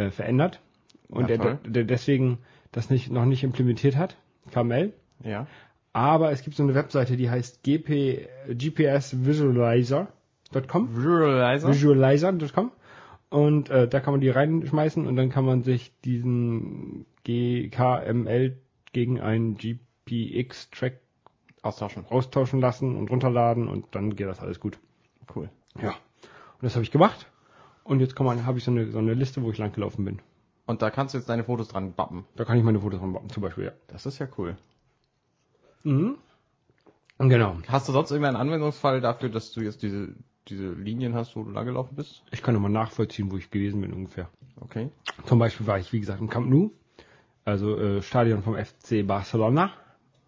äh, 0.00 0.10
verändert 0.10 0.60
und 1.08 1.28
Ja, 1.28 1.36
der, 1.36 1.54
der 1.54 1.84
deswegen 1.84 2.38
das 2.72 2.90
nicht 2.90 3.10
noch 3.10 3.24
nicht 3.24 3.42
implementiert 3.44 3.96
hat, 3.96 4.16
KML. 4.52 4.92
Ja. 5.24 5.46
Aber 5.92 6.30
es 6.30 6.42
gibt 6.42 6.56
so 6.56 6.62
eine 6.62 6.74
Webseite, 6.74 7.16
die 7.16 7.30
heißt 7.30 7.62
GP, 7.64 8.28
GPS 8.48 9.24
Visualizer.com. 9.24 10.96
Visualizer? 10.96 11.68
Visualizer.com 11.68 12.70
und 13.28 13.70
äh, 13.70 13.88
da 13.88 14.00
kann 14.00 14.12
man 14.12 14.20
die 14.20 14.28
reinschmeißen 14.28 15.06
und 15.06 15.16
dann 15.16 15.30
kann 15.30 15.44
man 15.44 15.62
sich 15.62 15.92
diesen 16.04 17.06
GKML 17.24 18.56
gegen 18.92 19.20
einen 19.20 19.56
GPX-Track 19.56 21.00
Austauschen. 21.62 22.06
austauschen 22.08 22.60
lassen 22.60 22.96
und 22.96 23.10
runterladen 23.10 23.68
und 23.68 23.86
dann 23.92 24.16
geht 24.16 24.26
das 24.26 24.40
alles 24.40 24.60
gut. 24.60 24.78
Cool. 25.34 25.50
Ja. 25.80 25.90
Und 25.90 26.62
das 26.62 26.74
habe 26.74 26.82
ich 26.82 26.90
gemacht 26.90 27.29
und 27.90 27.98
jetzt 27.98 28.18
habe 28.18 28.58
ich 28.58 28.64
so 28.64 28.70
eine 28.70 28.92
so 28.92 28.98
eine 28.98 29.14
Liste, 29.14 29.42
wo 29.42 29.50
ich 29.50 29.58
lang 29.58 29.72
gelaufen 29.72 30.04
bin. 30.04 30.20
Und 30.64 30.80
da 30.80 30.90
kannst 30.90 31.12
du 31.12 31.18
jetzt 31.18 31.28
deine 31.28 31.42
Fotos 31.42 31.66
dran 31.66 31.92
bappen. 31.92 32.24
Da 32.36 32.44
kann 32.44 32.56
ich 32.56 32.62
meine 32.62 32.78
Fotos 32.78 33.00
von 33.00 33.10
machen, 33.10 33.28
zum 33.30 33.42
Beispiel, 33.42 33.64
ja. 33.64 33.72
Das 33.88 34.06
ist 34.06 34.20
ja 34.20 34.28
cool. 34.38 34.56
Mhm. 35.82 36.16
Genau. 37.18 37.56
Hast 37.66 37.88
du 37.88 37.92
sonst 37.92 38.12
irgendeinen 38.12 38.36
Anwendungsfall 38.36 39.00
dafür, 39.00 39.28
dass 39.28 39.50
du 39.50 39.62
jetzt 39.62 39.82
diese, 39.82 40.14
diese 40.46 40.70
Linien 40.72 41.14
hast, 41.14 41.34
wo 41.34 41.42
du 41.42 41.50
lang 41.50 41.66
gelaufen 41.66 41.96
bist? 41.96 42.22
Ich 42.30 42.44
kann 42.44 42.54
nochmal 42.54 42.70
nachvollziehen, 42.70 43.32
wo 43.32 43.36
ich 43.36 43.50
gewesen 43.50 43.80
bin 43.80 43.92
ungefähr. 43.92 44.28
Okay. 44.60 44.90
Zum 45.26 45.40
Beispiel 45.40 45.66
war 45.66 45.80
ich, 45.80 45.92
wie 45.92 45.98
gesagt, 45.98 46.20
im 46.20 46.30
Camp 46.30 46.48
Nou, 46.48 46.70
also 47.44 47.76
äh, 47.76 48.02
Stadion 48.02 48.44
vom 48.44 48.54
FC 48.54 49.04
Barcelona. 49.04 49.72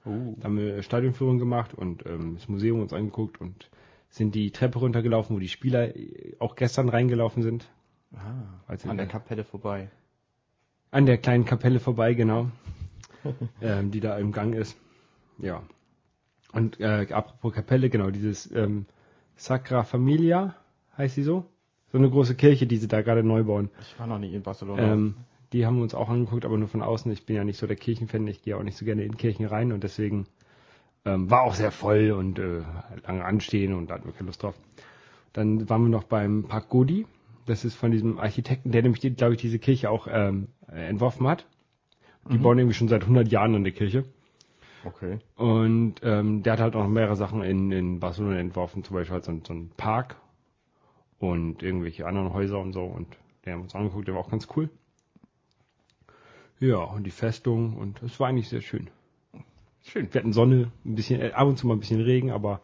Uh. 0.04 0.34
Da 0.38 0.46
haben 0.46 0.58
wir 0.58 0.78
äh, 0.78 0.82
Stadionführung 0.82 1.38
gemacht 1.38 1.74
und 1.74 2.04
ähm, 2.06 2.34
das 2.34 2.48
Museum 2.48 2.80
uns 2.80 2.92
angeguckt 2.92 3.40
und 3.40 3.70
sind 4.12 4.34
die 4.34 4.50
Treppe 4.50 4.78
runtergelaufen, 4.78 5.34
wo 5.34 5.40
die 5.40 5.48
Spieler 5.48 5.96
äh, 5.96 6.36
auch 6.38 6.54
gestern 6.54 6.88
reingelaufen 6.88 7.42
sind. 7.42 7.68
Ah, 8.14 8.44
Also, 8.66 8.88
an 8.90 8.98
der 8.98 9.06
Kapelle 9.06 9.42
vorbei. 9.42 9.90
An 10.90 11.06
der 11.06 11.16
kleinen 11.16 11.46
Kapelle 11.46 11.80
vorbei, 11.80 12.12
genau. 12.12 12.50
ähm, 13.62 13.90
die 13.90 14.00
da 14.00 14.18
im 14.18 14.32
Gang 14.32 14.54
ist. 14.54 14.76
Ja. 15.38 15.62
Und 16.52 16.78
äh, 16.78 17.06
apropos 17.10 17.54
Kapelle, 17.54 17.88
genau, 17.88 18.10
dieses 18.10 18.50
ähm, 18.52 18.84
Sacra 19.36 19.82
Familia 19.82 20.56
heißt 20.98 21.14
sie 21.14 21.22
so. 21.22 21.46
So 21.90 21.98
eine 21.98 22.10
große 22.10 22.34
Kirche, 22.34 22.66
die 22.66 22.76
sie 22.76 22.88
da 22.88 23.00
gerade 23.00 23.22
neu 23.22 23.44
bauen. 23.44 23.70
Ich 23.80 23.98
war 23.98 24.06
noch 24.06 24.18
nie 24.18 24.34
in 24.34 24.42
Barcelona. 24.42 24.92
Ähm, 24.92 25.14
die 25.54 25.64
haben 25.64 25.76
wir 25.76 25.82
uns 25.82 25.94
auch 25.94 26.10
angeguckt, 26.10 26.44
aber 26.44 26.58
nur 26.58 26.68
von 26.68 26.82
außen. 26.82 27.10
Ich 27.12 27.24
bin 27.24 27.36
ja 27.36 27.44
nicht 27.44 27.58
so 27.58 27.66
der 27.66 27.76
Kirchenfan, 27.76 28.26
ich 28.26 28.42
gehe 28.42 28.56
auch 28.56 28.62
nicht 28.62 28.76
so 28.76 28.84
gerne 28.84 29.04
in 29.04 29.16
Kirchen 29.16 29.46
rein 29.46 29.72
und 29.72 29.84
deswegen 29.84 30.26
ähm, 31.04 31.30
war 31.30 31.42
auch 31.42 31.54
sehr 31.54 31.70
voll 31.72 32.12
und 32.12 32.38
äh, 32.38 32.62
lange 33.06 33.24
anstehen 33.24 33.74
und 33.74 33.88
da 33.90 33.94
hatten 33.94 34.06
wir 34.06 34.12
keine 34.12 34.26
Lust 34.28 34.42
drauf. 34.42 34.54
Dann 35.32 35.68
waren 35.68 35.82
wir 35.82 35.88
noch 35.88 36.04
beim 36.04 36.44
Park 36.44 36.68
Godi. 36.68 37.06
Das 37.46 37.64
ist 37.64 37.74
von 37.74 37.90
diesem 37.90 38.18
Architekten, 38.18 38.70
der 38.72 38.82
nämlich, 38.82 39.00
glaube 39.16 39.34
ich, 39.34 39.40
diese 39.40 39.58
Kirche 39.58 39.90
auch 39.90 40.06
ähm, 40.10 40.48
äh, 40.70 40.86
entworfen 40.88 41.26
hat. 41.26 41.46
Die 42.30 42.38
bauen 42.38 42.58
irgendwie 42.58 42.74
schon 42.74 42.88
seit 42.88 43.02
100 43.02 43.28
Jahren 43.28 43.54
an 43.56 43.64
der 43.64 43.72
Kirche. 43.72 44.04
okay. 44.84 45.18
Und 45.36 45.96
ähm, 46.02 46.42
der 46.42 46.52
hat 46.54 46.60
halt 46.60 46.76
auch 46.76 46.82
noch 46.84 46.88
mehrere 46.90 47.16
Sachen 47.16 47.42
in, 47.42 47.72
in 47.72 48.00
Barcelona 48.00 48.38
entworfen, 48.38 48.84
zum 48.84 48.94
Beispiel 48.94 49.14
halt 49.14 49.24
so, 49.24 49.32
ein- 49.32 49.42
so 49.44 49.52
ein 49.54 49.70
Park 49.76 50.16
und 51.18 51.62
irgendwelche 51.62 52.06
anderen 52.06 52.32
Häuser 52.32 52.58
und 52.60 52.72
so. 52.72 52.84
Und 52.84 53.08
der 53.44 53.54
haben 53.54 53.60
wir 53.60 53.64
uns 53.64 53.74
angeguckt, 53.74 54.06
der 54.06 54.14
war 54.14 54.20
auch 54.22 54.30
ganz 54.30 54.46
cool. 54.56 54.70
Ja, 56.60 56.78
und 56.78 57.04
die 57.04 57.10
Festung 57.10 57.76
und 57.76 58.02
es 58.02 58.18
war 58.20 58.28
eigentlich 58.28 58.48
sehr 58.48 58.60
schön. 58.62 58.88
Schön. 59.82 60.12
Wir 60.12 60.20
hatten 60.20 60.32
Sonne, 60.32 60.70
ein 60.84 60.94
bisschen, 60.94 61.20
äh, 61.20 61.32
ab 61.32 61.48
und 61.48 61.58
zu 61.58 61.66
mal 61.66 61.74
ein 61.74 61.80
bisschen 61.80 62.00
Regen, 62.00 62.30
aber 62.30 62.60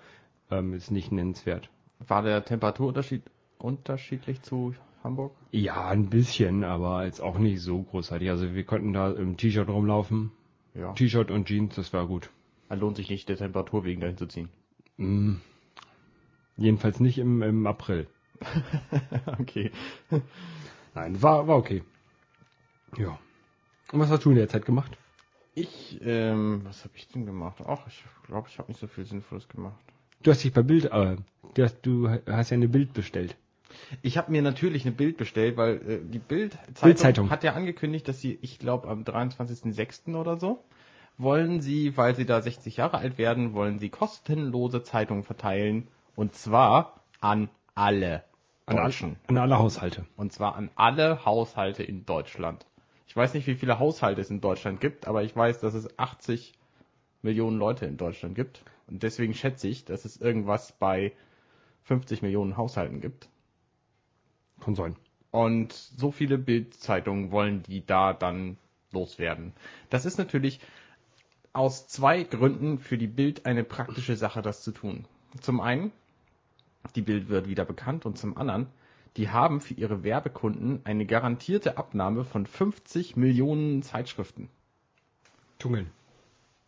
ähm, 0.51 0.73
ist 0.73 0.91
nicht 0.91 1.13
nennenswert. 1.13 1.69
War 2.07 2.23
der 2.23 2.45
Temperaturunterschied 2.45 3.23
unterschiedlich 3.59 4.43
zu 4.43 4.75
Hamburg? 5.03 5.33
Ja, 5.51 5.89
ein 5.89 6.09
bisschen, 6.11 6.65
aber 6.65 7.05
jetzt 7.05 7.21
auch 7.21 7.39
nicht 7.39 7.61
so 7.61 7.83
großartig. 7.83 8.31
Also 8.31 8.55
wir 8.55 8.65
konnten 8.65 8.93
da 8.93 9.11
im 9.11 9.37
T-Shirt 9.37 9.69
rumlaufen. 9.69 10.31
Ja. 10.75 10.93
T-Shirt 10.93 11.31
und 11.31 11.47
Jeans, 11.49 11.75
das 11.75 11.93
war 11.93 12.07
gut. 12.07 12.31
Dann 12.69 12.81
lohnt 12.81 12.97
sich 12.97 13.11
nicht, 13.11 13.29
der 13.29 13.37
Temperatur 13.37 13.85
wegen 13.85 14.01
dahin 14.01 14.17
zu 14.17 14.27
ziehen. 14.27 14.49
Mm, 14.97 15.37
jedenfalls 16.57 17.01
nicht 17.01 17.19
im, 17.19 17.43
im 17.43 17.67
April. 17.67 18.07
okay. 19.41 19.73
Nein, 20.95 21.21
war, 21.21 21.49
war 21.49 21.57
okay. 21.57 21.83
Ja. 22.97 23.19
Und 23.91 24.01
was 24.01 24.11
hast 24.11 24.25
du 24.25 24.31
in 24.31 24.37
der 24.37 24.49
Zeit 24.49 24.67
gemacht? 24.67 24.97
Ich, 25.61 26.01
ähm, 26.05 26.61
was 26.65 26.85
habe 26.85 26.95
ich 26.97 27.09
denn 27.09 27.27
gemacht? 27.27 27.63
Ach, 27.67 27.87
ich 27.89 28.05
glaube, 28.27 28.49
ich 28.49 28.59
habe 28.59 28.69
nicht 28.69 28.81
so 28.81 28.87
viel 28.87 29.05
Sinnvolles 29.05 29.49
gemacht. 29.49 29.79
Du 30.23 30.31
hast 30.31 30.43
dich 30.45 30.53
bei 30.53 30.63
Bild, 30.63 30.87
äh, 30.87 31.17
du 31.55 31.63
hast, 31.63 31.81
du 31.83 32.09
hast 32.09 32.51
ja 32.51 32.55
eine 32.55 32.69
Bild 32.69 32.93
bestellt. 32.93 33.37
Ich 34.03 34.17
habe 34.19 34.31
mir 34.33 34.43
natürlich 34.43 34.85
eine 34.85 34.95
Bild 34.95 35.17
bestellt, 35.17 35.57
weil 35.57 35.77
äh, 35.77 36.01
die 36.03 36.19
Bild-Zeitung 36.19 36.83
Bild-Zeitung. 36.83 37.31
hat 37.31 37.45
ja 37.45 37.55
angekündigt, 37.55 38.09
dass 38.09 38.21
sie, 38.21 38.39
ich 38.41 38.59
glaube, 38.59 38.89
am 38.89 39.03
23.06. 39.03 40.15
oder 40.15 40.37
so, 40.39 40.63
wollen 41.19 41.61
sie, 41.61 41.97
weil 41.97 42.15
sie 42.15 42.25
da 42.25 42.41
60 42.41 42.77
Jahre 42.77 42.99
alt 42.99 43.19
werden, 43.19 43.53
wollen 43.53 43.79
sie 43.79 43.89
kostenlose 43.89 44.83
Zeitungen 44.83 45.25
verteilen. 45.25 45.89
Und 46.15 46.35
zwar 46.35 47.01
an 47.21 47.49
alle 47.75 48.25
An, 48.67 48.77
Deutschen. 48.77 49.17
an 49.27 49.39
alle 49.39 49.59
Haushalte. 49.59 50.07
Und 50.17 50.33
zwar 50.33 50.55
an 50.57 50.71
alle 50.77 51.25
Haushalte 51.25 51.83
in 51.83 52.07
Deutschland. 52.07 52.65
Ich 53.09 53.17
weiß 53.17 53.33
nicht, 53.33 53.47
wie 53.47 53.55
viele 53.55 53.79
Haushalte 53.79 54.21
es 54.21 54.29
in 54.31 54.43
Deutschland 54.43 54.81
gibt, 54.81 55.09
aber 55.09 55.23
ich 55.23 55.35
weiß, 55.35 55.61
dass 55.61 55.73
es 55.73 55.99
80 55.99 56.53
Millionen 57.23 57.59
Leute 57.59 57.87
in 57.87 57.97
Deutschland 57.97 58.35
gibt. 58.35 58.63
Und 58.87 59.03
deswegen 59.03 59.33
schätze 59.33 59.67
ich, 59.67 59.87
dass 59.87 60.05
es 60.05 60.19
irgendwas 60.19 60.73
bei 60.73 61.13
50 61.85 62.21
Millionen 62.21 62.59
Haushalten 62.59 63.01
gibt. 63.01 63.31
Konsolen. 64.61 64.95
Und 65.31 65.73
so 65.73 66.11
viele 66.11 66.37
Bildzeitungen 66.37 67.33
wollen 67.33 67.63
die 67.63 67.85
da 67.85 68.13
dann 68.13 68.59
loswerden. 68.93 69.55
Das 69.89 70.05
ist 70.05 70.19
natürlich 70.19 70.61
aus 71.55 71.89
zwei 71.89 72.25
Gründen 72.25 72.79
für 72.79 72.99
die 72.99 73.07
Bild 73.07 73.47
eine 73.47 73.65
praktische 73.65 74.17
Sache, 74.17 74.43
das 74.43 74.63
zu 74.63 74.71
tun. 74.71 75.07
Zum 75.41 75.61
einen, 75.61 75.93
die 76.95 77.03
Bild 77.03 77.31
wird 77.31 77.49
wieder 77.49 77.65
bekannt 77.65 78.05
und 78.05 78.19
zum 78.19 78.37
anderen, 78.37 78.67
die 79.17 79.31
haben 79.31 79.61
für 79.61 79.75
ihre 79.75 80.05
Werbekunden 80.05 80.81
eine 80.85 81.07
garantierte 81.07 81.77
Abnahme 81.79 82.25
von 82.25 82.47
50 82.47 83.17
Millionen 83.17 83.83
Zeitschriften, 83.83 84.49
Tungeln. 85.59 85.91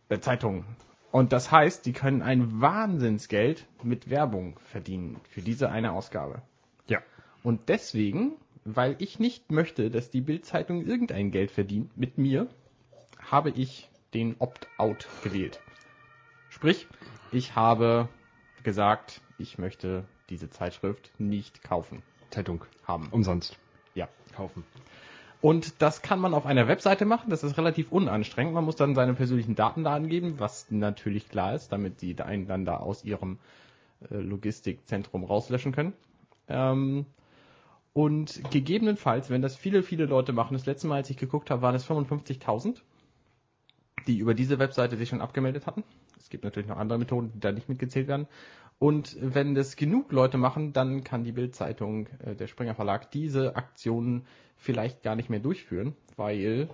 äh, 0.09 0.19
Zeitungen. 0.19 0.65
Und 1.11 1.33
das 1.33 1.51
heißt, 1.51 1.85
die 1.85 1.93
können 1.93 2.21
ein 2.21 2.61
Wahnsinnsgeld 2.61 3.67
mit 3.83 4.09
Werbung 4.09 4.57
verdienen 4.59 5.19
für 5.29 5.41
diese 5.41 5.69
eine 5.69 5.91
Ausgabe. 5.91 6.41
Ja. 6.87 6.99
Und 7.43 7.67
deswegen, 7.67 8.33
weil 8.63 8.95
ich 8.99 9.19
nicht 9.19 9.51
möchte, 9.51 9.89
dass 9.89 10.09
die 10.09 10.21
Bild-Zeitung 10.21 10.85
irgendein 10.85 11.31
Geld 11.31 11.51
verdient 11.51 11.97
mit 11.97 12.17
mir, 12.17 12.47
habe 13.19 13.49
ich 13.49 13.89
den 14.13 14.35
Opt-out 14.39 15.07
gewählt. 15.23 15.61
Sprich, 16.49 16.87
ich 17.31 17.55
habe 17.55 18.07
gesagt, 18.63 19.21
ich 19.37 19.57
möchte 19.57 20.05
diese 20.29 20.49
Zeitschrift 20.49 21.11
nicht 21.19 21.63
kaufen, 21.63 22.03
Zeitung. 22.31 22.65
haben. 22.83 23.07
Umsonst. 23.11 23.57
Ja. 23.95 24.07
Kaufen. 24.35 24.63
Und 25.41 25.81
das 25.81 26.01
kann 26.03 26.19
man 26.19 26.33
auf 26.33 26.45
einer 26.45 26.67
Webseite 26.67 27.05
machen. 27.05 27.29
Das 27.29 27.43
ist 27.43 27.57
relativ 27.57 27.91
unanstrengend. 27.91 28.53
Man 28.53 28.63
muss 28.63 28.75
dann 28.75 28.93
seine 28.93 29.15
persönlichen 29.15 29.55
Daten 29.55 29.83
da 29.83 29.95
angeben, 29.95 30.35
was 30.37 30.69
natürlich 30.69 31.29
klar 31.29 31.55
ist, 31.55 31.69
damit 31.71 32.01
die 32.01 32.19
einen 32.21 32.47
dann 32.47 32.63
da 32.63 32.77
aus 32.77 33.03
ihrem 33.03 33.39
äh, 34.09 34.17
Logistikzentrum 34.17 35.23
rauslöschen 35.23 35.71
können. 35.71 35.93
Ähm, 36.47 37.05
und 37.93 38.41
gegebenenfalls, 38.51 39.29
wenn 39.29 39.41
das 39.41 39.55
viele, 39.55 39.83
viele 39.83 40.05
Leute 40.05 40.31
machen, 40.31 40.53
das 40.53 40.65
letzte 40.65 40.87
Mal, 40.87 40.97
als 40.97 41.09
ich 41.09 41.17
geguckt 41.17 41.49
habe, 41.49 41.61
waren 41.61 41.75
es 41.75 41.89
55.000, 41.89 42.77
die 44.07 44.19
über 44.19 44.33
diese 44.33 44.59
Webseite 44.59 44.95
sich 44.95 45.09
schon 45.09 45.21
abgemeldet 45.21 45.65
hatten. 45.65 45.83
Es 46.21 46.29
gibt 46.29 46.43
natürlich 46.43 46.69
noch 46.69 46.77
andere 46.77 46.99
Methoden, 46.99 47.31
die 47.33 47.39
da 47.39 47.51
nicht 47.51 47.69
mitgezählt 47.69 48.07
werden. 48.07 48.27
Und 48.79 49.15
wenn 49.21 49.53
das 49.53 49.75
genug 49.75 50.11
Leute 50.11 50.37
machen, 50.37 50.73
dann 50.73 51.03
kann 51.03 51.23
die 51.23 51.31
Bild-Zeitung, 51.31 52.07
äh, 52.25 52.35
der 52.35 52.47
Springer 52.47 52.73
Verlag, 52.73 53.11
diese 53.11 53.55
Aktionen 53.55 54.23
vielleicht 54.57 55.03
gar 55.03 55.15
nicht 55.15 55.29
mehr 55.29 55.39
durchführen, 55.39 55.93
weil 56.15 56.69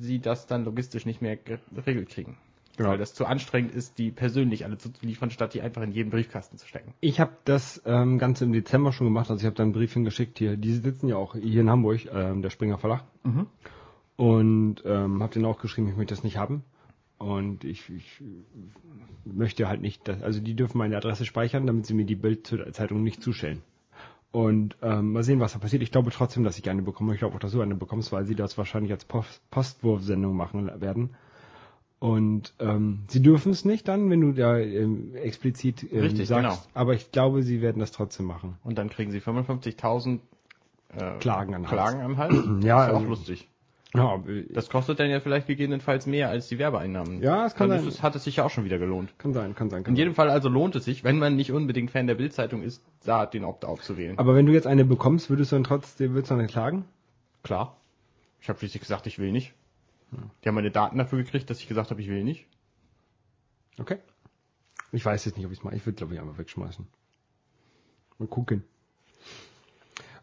sie 0.00 0.18
das 0.20 0.46
dann 0.46 0.64
logistisch 0.64 1.06
nicht 1.06 1.22
mehr 1.22 1.36
geregelt 1.36 2.08
kriegen. 2.08 2.36
Genau. 2.76 2.90
Weil 2.90 2.98
das 2.98 3.14
zu 3.14 3.24
anstrengend 3.24 3.72
ist, 3.72 3.98
die 3.98 4.10
persönlich 4.10 4.64
alle 4.64 4.78
zu 4.78 4.90
liefern, 5.00 5.30
statt 5.30 5.54
die 5.54 5.60
einfach 5.60 5.82
in 5.82 5.92
jeden 5.92 6.10
Briefkasten 6.10 6.58
zu 6.58 6.66
stecken. 6.66 6.92
Ich 7.00 7.20
habe 7.20 7.32
das 7.44 7.80
ähm, 7.86 8.18
Ganze 8.18 8.44
im 8.44 8.52
Dezember 8.52 8.92
schon 8.92 9.06
gemacht, 9.06 9.30
also 9.30 9.40
ich 9.40 9.46
habe 9.46 9.54
da 9.54 9.62
einen 9.62 9.72
Brief 9.72 9.92
hingeschickt 9.92 10.38
hier. 10.38 10.56
Die 10.56 10.72
sitzen 10.72 11.08
ja 11.08 11.16
auch 11.16 11.34
hier 11.36 11.60
in 11.60 11.70
Hamburg, 11.70 12.00
ähm, 12.12 12.42
der 12.42 12.50
Springer 12.50 12.78
Verlag. 12.78 13.04
Und 14.16 14.82
ähm, 14.84 15.22
habe 15.22 15.32
denen 15.32 15.44
auch 15.44 15.60
geschrieben, 15.60 15.88
ich 15.88 15.96
möchte 15.96 16.14
das 16.14 16.24
nicht 16.24 16.36
haben. 16.36 16.64
Und 17.18 17.64
ich, 17.64 17.88
ich 17.90 18.20
möchte 19.24 19.68
halt 19.68 19.80
nicht, 19.80 20.06
dass, 20.08 20.22
also 20.22 20.40
die 20.40 20.54
dürfen 20.54 20.78
meine 20.78 20.96
Adresse 20.96 21.24
speichern, 21.24 21.66
damit 21.66 21.86
sie 21.86 21.94
mir 21.94 22.04
die 22.04 22.16
Bildzeitung 22.16 23.02
nicht 23.02 23.22
zustellen. 23.22 23.62
Und 24.32 24.76
ähm, 24.82 25.12
mal 25.12 25.22
sehen, 25.22 25.38
was 25.38 25.52
da 25.52 25.60
passiert. 25.60 25.82
Ich 25.82 25.92
glaube 25.92 26.10
trotzdem, 26.10 26.42
dass 26.42 26.58
ich 26.58 26.68
eine 26.68 26.82
bekomme. 26.82 27.12
Ich 27.14 27.20
glaube 27.20 27.36
auch, 27.36 27.40
dass 27.40 27.52
du 27.52 27.60
eine 27.60 27.76
bekommst, 27.76 28.10
weil 28.10 28.24
sie 28.26 28.34
das 28.34 28.58
wahrscheinlich 28.58 28.90
als 28.90 29.04
Post 29.04 29.40
Postwurfsendung 29.50 30.34
machen 30.36 30.68
werden. 30.80 31.10
Und 32.00 32.52
ähm, 32.58 33.04
sie 33.08 33.22
dürfen 33.22 33.52
es 33.52 33.64
nicht 33.64 33.86
dann, 33.86 34.10
wenn 34.10 34.20
du 34.20 34.32
da 34.32 34.58
ähm, 34.58 35.14
explizit 35.14 35.84
ähm, 35.90 36.00
Richtig, 36.00 36.26
sagst. 36.28 36.42
genau. 36.42 36.58
Aber 36.74 36.94
ich 36.94 37.12
glaube, 37.12 37.42
sie 37.44 37.62
werden 37.62 37.78
das 37.78 37.92
trotzdem 37.92 38.26
machen. 38.26 38.58
Und 38.64 38.76
dann 38.76 38.90
kriegen 38.90 39.12
sie 39.12 39.20
55.000 39.20 40.18
äh, 40.96 41.18
Klagen 41.20 41.54
an 41.54 41.62
den 41.62 41.68
Klagen 41.68 42.00
am 42.02 42.16
Hals. 42.18 42.34
Ja, 42.64 42.84
ist 42.86 42.90
auch 42.90 42.96
also- 42.96 43.08
lustig. 43.08 43.48
Ja, 43.96 44.16
äh, 44.26 44.44
Das 44.52 44.68
kostet 44.68 44.98
dann 44.98 45.08
ja 45.08 45.20
vielleicht 45.20 45.46
gegebenenfalls 45.46 46.06
mehr 46.06 46.28
als 46.28 46.48
die 46.48 46.58
Werbeeinnahmen. 46.58 47.22
Ja, 47.22 47.46
es 47.46 47.54
kann 47.54 47.70
dann 47.70 47.80
sein. 47.80 47.88
es, 47.88 48.02
hat 48.02 48.16
es 48.16 48.24
sich 48.24 48.36
ja 48.36 48.44
auch 48.44 48.50
schon 48.50 48.64
wieder 48.64 48.78
gelohnt. 48.78 49.16
kann 49.18 49.32
sein, 49.32 49.54
kann 49.54 49.70
sein. 49.70 49.84
Kann 49.84 49.92
In 49.92 49.96
sein. 49.96 50.00
jedem 50.00 50.14
Fall 50.14 50.30
also 50.30 50.48
lohnt 50.48 50.74
es 50.76 50.84
sich, 50.84 51.04
wenn 51.04 51.18
man 51.18 51.36
nicht 51.36 51.52
unbedingt 51.52 51.90
Fan 51.92 52.06
der 52.08 52.16
Bildzeitung 52.16 52.62
ist, 52.62 52.82
da 53.04 53.24
den 53.26 53.44
Opt-out 53.44 53.82
zu 53.82 53.96
wählen. 53.96 54.18
Aber 54.18 54.34
wenn 54.34 54.46
du 54.46 54.52
jetzt 54.52 54.66
eine 54.66 54.84
bekommst, 54.84 55.30
würdest 55.30 55.52
du 55.52 55.56
dann 55.56 55.64
trotzdem, 55.64 56.12
würdest 56.14 56.30
du 56.32 56.36
dann 56.36 56.46
klagen? 56.48 56.84
Klar. 57.44 57.76
Ich 58.40 58.48
habe 58.48 58.58
schließlich 58.58 58.80
gesagt, 58.82 59.06
ich 59.06 59.18
will 59.18 59.30
nicht. 59.32 59.54
Die 60.44 60.48
haben 60.48 60.54
meine 60.54 60.70
Daten 60.70 60.98
dafür 60.98 61.18
gekriegt, 61.18 61.48
dass 61.50 61.60
ich 61.60 61.68
gesagt 61.68 61.90
habe, 61.90 62.00
ich 62.00 62.08
will 62.08 62.24
nicht. 62.24 62.46
Okay. 63.78 63.98
Ich 64.92 65.04
weiß 65.04 65.24
jetzt 65.24 65.36
nicht, 65.36 65.46
ob 65.46 65.52
ich 65.52 65.58
es 65.58 65.64
mache. 65.64 65.74
Ich 65.76 65.84
würde, 65.86 65.96
glaube 65.96 66.14
ich, 66.14 66.20
einfach 66.20 66.38
wegschmeißen. 66.38 66.86
Mal 68.18 68.28
gucken. 68.28 68.62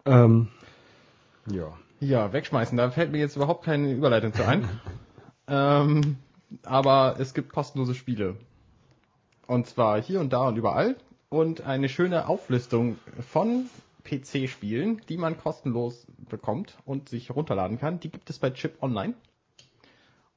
Ähm, 0.06 0.48
ja. 1.52 1.78
Ja, 2.02 2.34
wegschmeißen. 2.34 2.78
Da 2.78 2.90
fällt 2.90 3.12
mir 3.12 3.20
jetzt 3.20 3.36
überhaupt 3.36 3.64
keine 3.64 3.92
Überleitung 3.92 4.34
zu 4.34 4.46
ein. 4.46 4.68
ähm, 5.48 6.18
aber 6.64 7.16
es 7.20 7.36
gibt 7.36 7.54
kostenlose 7.54 7.94
Spiele. 7.94 8.38
Und 9.46 9.68
zwar 9.68 10.02
hier 10.02 10.20
und 10.20 10.34
da 10.34 10.48
und 10.48 10.58
überall. 10.58 10.98
Und 11.30 11.62
eine 11.62 11.90
schöne 11.90 12.28
Auflistung 12.28 12.98
von 13.20 13.68
PC-Spielen, 14.04 15.02
die 15.10 15.18
man 15.18 15.38
kostenlos 15.38 16.08
bekommt 16.28 16.76
und 16.86 17.08
sich 17.08 17.30
runterladen 17.30 17.78
kann. 17.78 18.00
Die 18.00 18.10
gibt 18.10 18.30
es 18.30 18.40
bei 18.40 18.50
Chip 18.50 18.82
Online. 18.82 19.14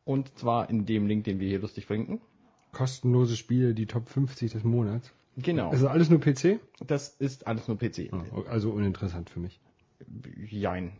Und 0.04 0.38
zwar 0.38 0.68
in 0.68 0.84
dem 0.84 1.06
Link, 1.06 1.24
den 1.24 1.40
wir 1.40 1.48
hier 1.48 1.60
lustig 1.60 1.86
verlinken. 1.86 2.20
Kostenlose 2.72 3.36
Spiele, 3.36 3.72
die 3.72 3.86
Top 3.86 4.08
50 4.08 4.52
des 4.52 4.64
Monats. 4.64 5.10
Genau. 5.36 5.72
Ist 5.72 5.82
das 5.82 5.90
alles 5.90 6.10
nur 6.10 6.20
PC? 6.20 6.60
Das 6.86 7.08
ist 7.08 7.46
alles 7.46 7.68
nur 7.68 7.78
PC. 7.78 8.10
Also 8.48 8.70
uninteressant 8.70 9.30
für 9.30 9.40
mich. 9.40 9.60
Jein. 10.50 10.92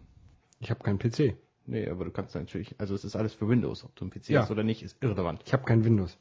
Ich 0.64 0.70
habe 0.70 0.82
keinen 0.82 0.98
PC. 0.98 1.36
Nee, 1.66 1.88
aber 1.88 2.04
du 2.04 2.10
kannst 2.10 2.34
natürlich, 2.34 2.74
also 2.78 2.94
es 2.94 3.04
ist 3.04 3.16
alles 3.16 3.32
für 3.32 3.48
Windows, 3.48 3.84
ob 3.84 3.94
du 3.96 4.04
ein 4.06 4.10
PC 4.10 4.30
Ja. 4.30 4.40
hast 4.42 4.50
oder 4.50 4.62
nicht, 4.64 4.82
ist 4.82 4.96
irrelevant. 5.02 5.42
Ich 5.46 5.52
habe 5.52 5.64
kein 5.64 5.84
Windows. 5.84 6.18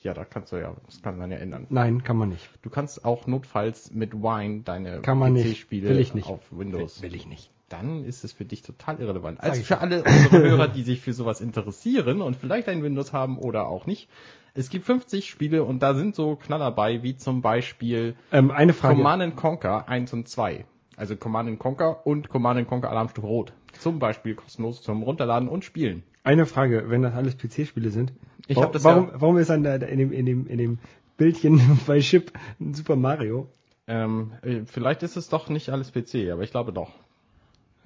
Ja, 0.00 0.12
da 0.14 0.24
kannst 0.24 0.52
du 0.52 0.56
ja, 0.56 0.74
das 0.86 1.00
kann 1.00 1.16
man 1.16 1.30
ja 1.30 1.38
ändern. 1.38 1.66
Nein, 1.70 2.04
kann 2.04 2.16
man 2.16 2.28
nicht. 2.28 2.48
Du 2.62 2.68
kannst 2.70 3.04
auch 3.04 3.26
notfalls 3.26 3.90
mit 3.92 4.12
Wine 4.12 4.62
deine. 4.62 5.00
PC-Spiele 5.00 5.88
Will 5.88 6.22
auf 6.24 6.40
Windows. 6.50 7.00
Will 7.02 7.14
ich 7.14 7.26
nicht. 7.26 7.50
Dann 7.70 8.04
ist 8.04 8.22
es 8.24 8.32
für 8.32 8.44
dich 8.44 8.62
total 8.62 9.00
irrelevant. 9.00 9.40
Also 9.40 9.62
für 9.62 9.78
alle 9.78 10.04
unsere 10.04 10.42
Hörer, 10.42 10.68
die 10.68 10.82
sich 10.82 11.00
für 11.00 11.12
sowas 11.14 11.40
interessieren 11.40 12.20
und 12.20 12.36
vielleicht 12.36 12.68
ein 12.68 12.82
Windows 12.82 13.12
haben 13.12 13.38
oder 13.38 13.66
auch 13.68 13.86
nicht. 13.86 14.08
Es 14.52 14.68
gibt 14.68 14.84
50 14.84 15.28
Spiele 15.30 15.64
und 15.64 15.82
da 15.82 15.94
sind 15.94 16.14
so 16.14 16.36
Knaller 16.36 16.70
bei, 16.70 17.02
wie 17.02 17.16
zum 17.16 17.40
Beispiel 17.42 18.14
Ähm, 18.30 18.50
eine 18.50 18.74
Frage. 18.74 18.96
Command 18.96 19.22
and 19.22 19.36
Conquer 19.36 19.88
1 19.88 20.12
und 20.12 20.28
2. 20.28 20.66
Also 20.96 21.16
Command 21.16 21.48
and 21.48 21.58
Conquer 21.58 22.06
und 22.06 22.28
Command 22.28 22.58
and 22.60 22.68
Conquer 22.68 22.90
Alarmstufe 22.90 23.26
Rot. 23.26 23.52
Zum 23.80 23.98
Beispiel 23.98 24.34
kostenlos 24.34 24.82
zum 24.82 25.02
Runterladen 25.02 25.48
und 25.48 25.64
Spielen. 25.64 26.02
Eine 26.22 26.46
Frage, 26.46 26.84
wenn 26.88 27.02
das 27.02 27.14
alles 27.14 27.36
PC-Spiele 27.36 27.90
sind. 27.90 28.12
Ich 28.46 28.56
wa- 28.56 28.62
hab 28.62 28.72
das 28.72 28.84
warum, 28.84 29.08
ja- 29.08 29.20
warum 29.20 29.36
ist 29.38 29.50
dann 29.50 29.62
da 29.62 29.74
in 29.76 29.98
dem, 29.98 30.12
in 30.12 30.26
dem, 30.26 30.46
in 30.46 30.58
dem 30.58 30.78
Bildchen 31.16 31.60
bei 31.86 32.00
Chip 32.00 32.32
ein 32.60 32.74
Super 32.74 32.96
Mario? 32.96 33.48
Ähm, 33.86 34.32
äh, 34.42 34.62
vielleicht 34.64 35.02
ist 35.02 35.16
es 35.16 35.28
doch 35.28 35.48
nicht 35.50 35.68
alles 35.68 35.92
PC, 35.92 36.30
aber 36.32 36.42
ich 36.42 36.50
glaube 36.50 36.72
doch. 36.72 36.92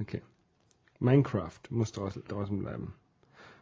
Okay. 0.00 0.22
Minecraft 1.00 1.58
muss 1.70 1.92
draußen, 1.92 2.22
draußen 2.28 2.58
bleiben. 2.58 2.94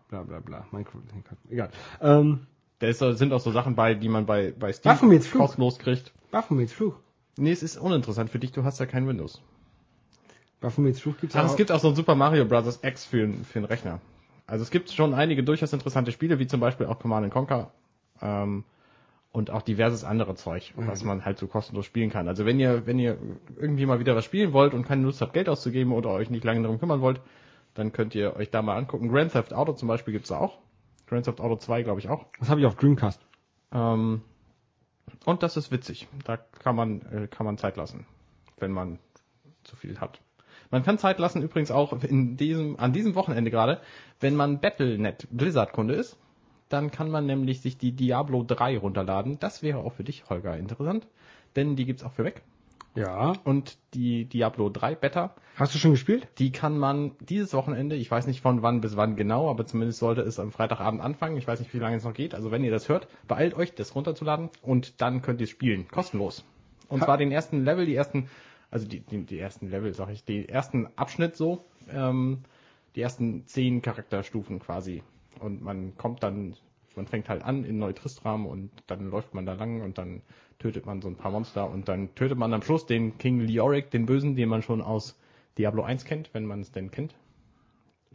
Bla 0.09 0.23
bla 0.23 0.40
bla. 0.40 0.66
Minecraft, 0.71 1.00
Minecraft. 1.12 1.37
egal. 1.50 1.71
Ähm, 2.00 2.47
Da 2.78 2.88
ist, 2.88 2.99
sind 2.99 3.33
auch 3.33 3.40
so 3.40 3.52
Sachen 3.52 3.75
bei, 3.75 3.95
die 3.95 4.09
man 4.09 4.26
bei, 4.26 4.52
bei 4.59 4.73
Steam 4.73 4.97
kostenlos 5.33 5.78
kriegt. 5.78 6.12
Baphomets 6.30 6.73
Fluch. 6.73 6.95
Nee, 7.38 7.52
es 7.52 7.62
ist 7.62 7.76
uninteressant 7.78 8.30
für 8.30 8.38
dich, 8.38 8.52
du 8.52 8.64
hast 8.64 8.78
ja 8.80 8.87
kein 8.87 9.06
Windows. 9.09 9.40
Baphomets 10.60 11.00
Fluch 11.00 11.16
gibt's 11.20 11.36
Ach, 11.36 11.44
auch. 11.44 11.50
es 11.50 11.56
gibt 11.56 11.70
auch 11.70 11.80
so 11.80 11.88
ein 11.88 11.94
Super 11.94 12.14
Mario 12.14 12.44
Bros. 12.44 12.80
X 12.82 13.04
für, 13.04 13.28
für 13.28 13.60
den 13.60 13.64
Rechner. 13.64 14.00
Also 14.46 14.62
es 14.62 14.70
gibt 14.70 14.90
schon 14.90 15.12
einige 15.14 15.42
durchaus 15.42 15.72
interessante 15.72 16.12
Spiele, 16.12 16.38
wie 16.38 16.46
zum 16.46 16.60
Beispiel 16.60 16.86
auch 16.86 16.98
Command 16.98 17.30
Conquer 17.32 17.72
ähm, 18.22 18.64
und 19.32 19.50
auch 19.50 19.62
diverses 19.62 20.04
andere 20.04 20.34
Zeug, 20.36 20.72
was 20.76 21.04
man 21.04 21.25
halt 21.25 21.38
so 21.38 21.46
kostenlos 21.46 21.84
spielen 21.84 22.10
kann. 22.10 22.28
Also 22.28 22.46
wenn 22.46 22.58
ihr, 22.60 22.86
wenn 22.86 22.98
ihr 22.98 23.18
irgendwie 23.56 23.86
mal 23.86 23.98
wieder 23.98 24.14
was 24.14 24.25
spielen 24.25 24.52
wollt 24.52 24.72
und 24.72 24.86
keine 24.86 25.02
Lust 25.02 25.20
habt, 25.20 25.34
Geld 25.34 25.48
auszugeben 25.48 25.92
oder 25.92 26.10
euch 26.10 26.30
nicht 26.30 26.44
lange 26.44 26.62
darum 26.62 26.78
kümmern 26.78 27.00
wollt, 27.00 27.20
dann 27.75 27.92
könnt 27.92 28.14
ihr 28.14 28.36
euch 28.36 28.50
da 28.50 28.62
mal 28.62 28.76
angucken. 28.76 29.08
Grand 29.08 29.32
Theft 29.32 29.52
Auto 29.52 29.72
zum 29.72 29.88
Beispiel 29.88 30.12
gibt's 30.12 30.28
da 30.28 30.38
auch. 30.38 30.58
Grand 31.06 31.25
Theft 31.26 31.40
Auto 31.40 31.56
2 31.56 31.82
glaube 31.82 32.00
ich 32.00 32.08
auch. 32.08 32.25
Das 32.38 32.48
habe 32.48 32.60
ich 32.60 32.66
auf 32.66 32.76
Dreamcast. 32.76 33.20
Ähm, 33.72 34.22
und 35.25 35.42
das 35.42 35.56
ist 35.56 35.70
witzig. 35.70 36.08
Da 36.25 36.36
kann 36.36 36.76
man, 36.76 37.02
äh, 37.12 37.28
kann 37.28 37.44
man 37.46 37.58
Zeit 37.58 37.76
lassen, 37.76 38.06
wenn 38.58 38.70
man 38.70 38.98
zu 39.64 39.76
viel 39.76 40.00
hat. 40.00 40.20
Man 40.70 40.82
kann 40.82 40.99
Zeit 40.99 41.18
lassen 41.18 41.42
übrigens 41.42 41.70
auch 41.70 41.92
in 42.02 42.37
diesem, 42.37 42.78
an 42.78 42.92
diesem 42.92 43.14
Wochenende 43.14 43.50
gerade, 43.50 43.80
wenn 44.20 44.35
man 44.37 44.61
Battle.net 44.61 45.28
Blizzard-Kunde 45.30 45.94
ist, 45.94 46.16
dann 46.68 46.90
kann 46.90 47.11
man 47.11 47.26
nämlich 47.26 47.61
sich 47.61 47.78
die 47.78 47.92
Diablo 47.92 48.42
3 48.42 48.78
runterladen. 48.78 49.38
Das 49.38 49.62
wäre 49.62 49.78
auch 49.78 49.92
für 49.92 50.04
dich, 50.04 50.28
Holger, 50.28 50.56
interessant, 50.56 51.06
denn 51.54 51.76
die 51.76 51.85
gibt's 51.85 52.02
auch 52.02 52.12
für 52.12 52.25
weg. 52.25 52.42
Ja. 52.96 53.35
Und 53.44 53.76
die 53.92 54.25
Diablo 54.25 54.70
3 54.70 54.94
Beta, 54.94 55.35
Hast 55.56 55.75
du 55.75 55.78
schon 55.78 55.90
gespielt? 55.92 56.26
die 56.38 56.50
kann 56.50 56.78
man 56.78 57.12
dieses 57.20 57.52
Wochenende, 57.52 57.94
ich 57.94 58.11
weiß 58.11 58.26
nicht 58.26 58.40
von 58.40 58.62
wann 58.62 58.80
bis 58.80 58.96
wann 58.96 59.16
genau, 59.16 59.50
aber 59.50 59.66
zumindest 59.66 59.99
sollte 59.99 60.23
es 60.23 60.40
am 60.40 60.50
Freitagabend 60.50 61.02
anfangen. 61.02 61.37
Ich 61.37 61.46
weiß 61.46 61.61
nicht, 61.61 61.73
wie 61.75 61.78
lange 61.78 61.96
es 61.96 62.04
noch 62.04 62.14
geht. 62.14 62.35
Also 62.35 62.50
wenn 62.50 62.64
ihr 62.64 62.70
das 62.70 62.88
hört, 62.88 63.06
beeilt 63.28 63.54
euch, 63.54 63.75
das 63.75 63.94
runterzuladen 63.94 64.49
und 64.62 65.00
dann 65.02 65.20
könnt 65.23 65.40
ihr 65.40 65.44
es 65.44 65.50
spielen. 65.50 65.87
Kostenlos. 65.88 66.42
Und 66.88 67.02
Ha- 67.02 67.04
zwar 67.04 67.18
den 67.18 67.32
ersten 67.32 67.64
Level, 67.64 67.85
die 67.85 67.94
ersten, 67.94 68.28
also 68.70 68.87
die, 68.87 69.00
die, 69.00 69.25
die 69.25 69.38
ersten 69.38 69.68
Level, 69.68 69.92
sag 69.94 70.11
ich, 70.11 70.25
den 70.25 70.49
ersten 70.49 70.88
Abschnitt 70.96 71.37
so, 71.37 71.64
ähm, 71.90 72.42
die 72.94 73.02
ersten 73.02 73.46
zehn 73.46 73.82
Charakterstufen 73.82 74.58
quasi. 74.58 75.02
Und 75.40 75.62
man 75.62 75.96
kommt 75.96 76.23
dann, 76.23 76.56
man 76.94 77.06
fängt 77.06 77.28
halt 77.28 77.42
an 77.42 77.64
in 77.64 77.78
Neutristram 77.78 78.46
und 78.46 78.70
dann 78.87 79.11
läuft 79.11 79.35
man 79.35 79.46
da 79.46 79.52
lang 79.52 79.82
und 79.82 79.99
dann 79.99 80.23
tötet 80.58 80.87
man 80.87 81.02
so 81.02 81.08
ein 81.08 81.16
paar 81.16 81.30
Monster 81.30 81.70
und 81.70 81.88
dann 81.88 82.14
tötet 82.14 82.38
man 82.38 82.54
am 82.54 82.62
Schluss 82.62 82.87
den 82.87 83.18
King 83.18 83.40
Leoric, 83.40 83.90
den 83.90 84.06
Bösen, 84.06 84.35
den 84.35 84.49
man 84.49 84.62
schon 84.62 84.80
aus 84.80 85.18
Diablo 85.58 85.82
1 85.82 86.04
kennt, 86.04 86.32
wenn 86.32 86.46
man 86.46 86.61
es 86.61 86.73
denn 86.73 86.90
kennt. 86.90 87.14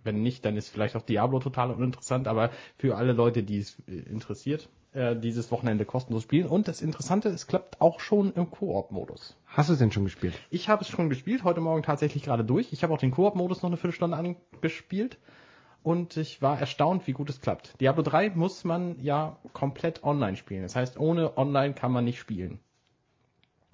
Wenn 0.03 0.23
nicht, 0.23 0.43
dann 0.45 0.57
ist 0.57 0.69
vielleicht 0.69 0.95
auch 0.95 1.03
Diablo 1.03 1.39
total 1.39 1.71
uninteressant, 1.71 2.27
aber 2.27 2.49
für 2.77 2.97
alle 2.97 3.13
Leute, 3.13 3.43
die 3.43 3.59
es 3.59 3.77
äh, 3.87 3.99
interessiert, 4.09 4.67
äh, 4.93 5.15
dieses 5.15 5.51
Wochenende 5.51 5.85
kostenlos 5.85 6.23
spielen. 6.23 6.47
Und 6.47 6.67
das 6.67 6.81
Interessante, 6.81 7.29
es 7.29 7.47
klappt 7.47 7.79
auch 7.79 7.99
schon 7.99 8.33
im 8.33 8.49
Koop-Modus. 8.51 9.37
Hast 9.47 9.69
du 9.69 9.73
es 9.73 9.79
denn 9.79 9.91
schon 9.91 10.03
gespielt? 10.03 10.33
Ich 10.49 10.69
habe 10.69 10.83
es 10.83 10.89
schon 10.89 11.09
gespielt, 11.09 11.43
heute 11.43 11.61
Morgen 11.61 11.83
tatsächlich 11.83 12.23
gerade 12.23 12.43
durch. 12.43 12.73
Ich 12.73 12.83
habe 12.83 12.93
auch 12.93 12.97
den 12.97 13.11
Koop-Modus 13.11 13.61
noch 13.61 13.69
eine 13.69 13.77
Viertelstunde 13.77 14.17
angespielt 14.17 15.17
und 15.83 16.17
ich 16.17 16.41
war 16.41 16.59
erstaunt, 16.59 17.07
wie 17.07 17.13
gut 17.13 17.29
es 17.29 17.41
klappt. 17.41 17.79
Diablo 17.79 18.03
3 18.03 18.31
muss 18.31 18.63
man 18.63 19.01
ja 19.01 19.37
komplett 19.53 20.03
online 20.03 20.37
spielen. 20.37 20.61
Das 20.61 20.75
heißt, 20.75 20.99
ohne 20.99 21.37
online 21.37 21.73
kann 21.73 21.91
man 21.91 22.03
nicht 22.03 22.19
spielen. 22.19 22.59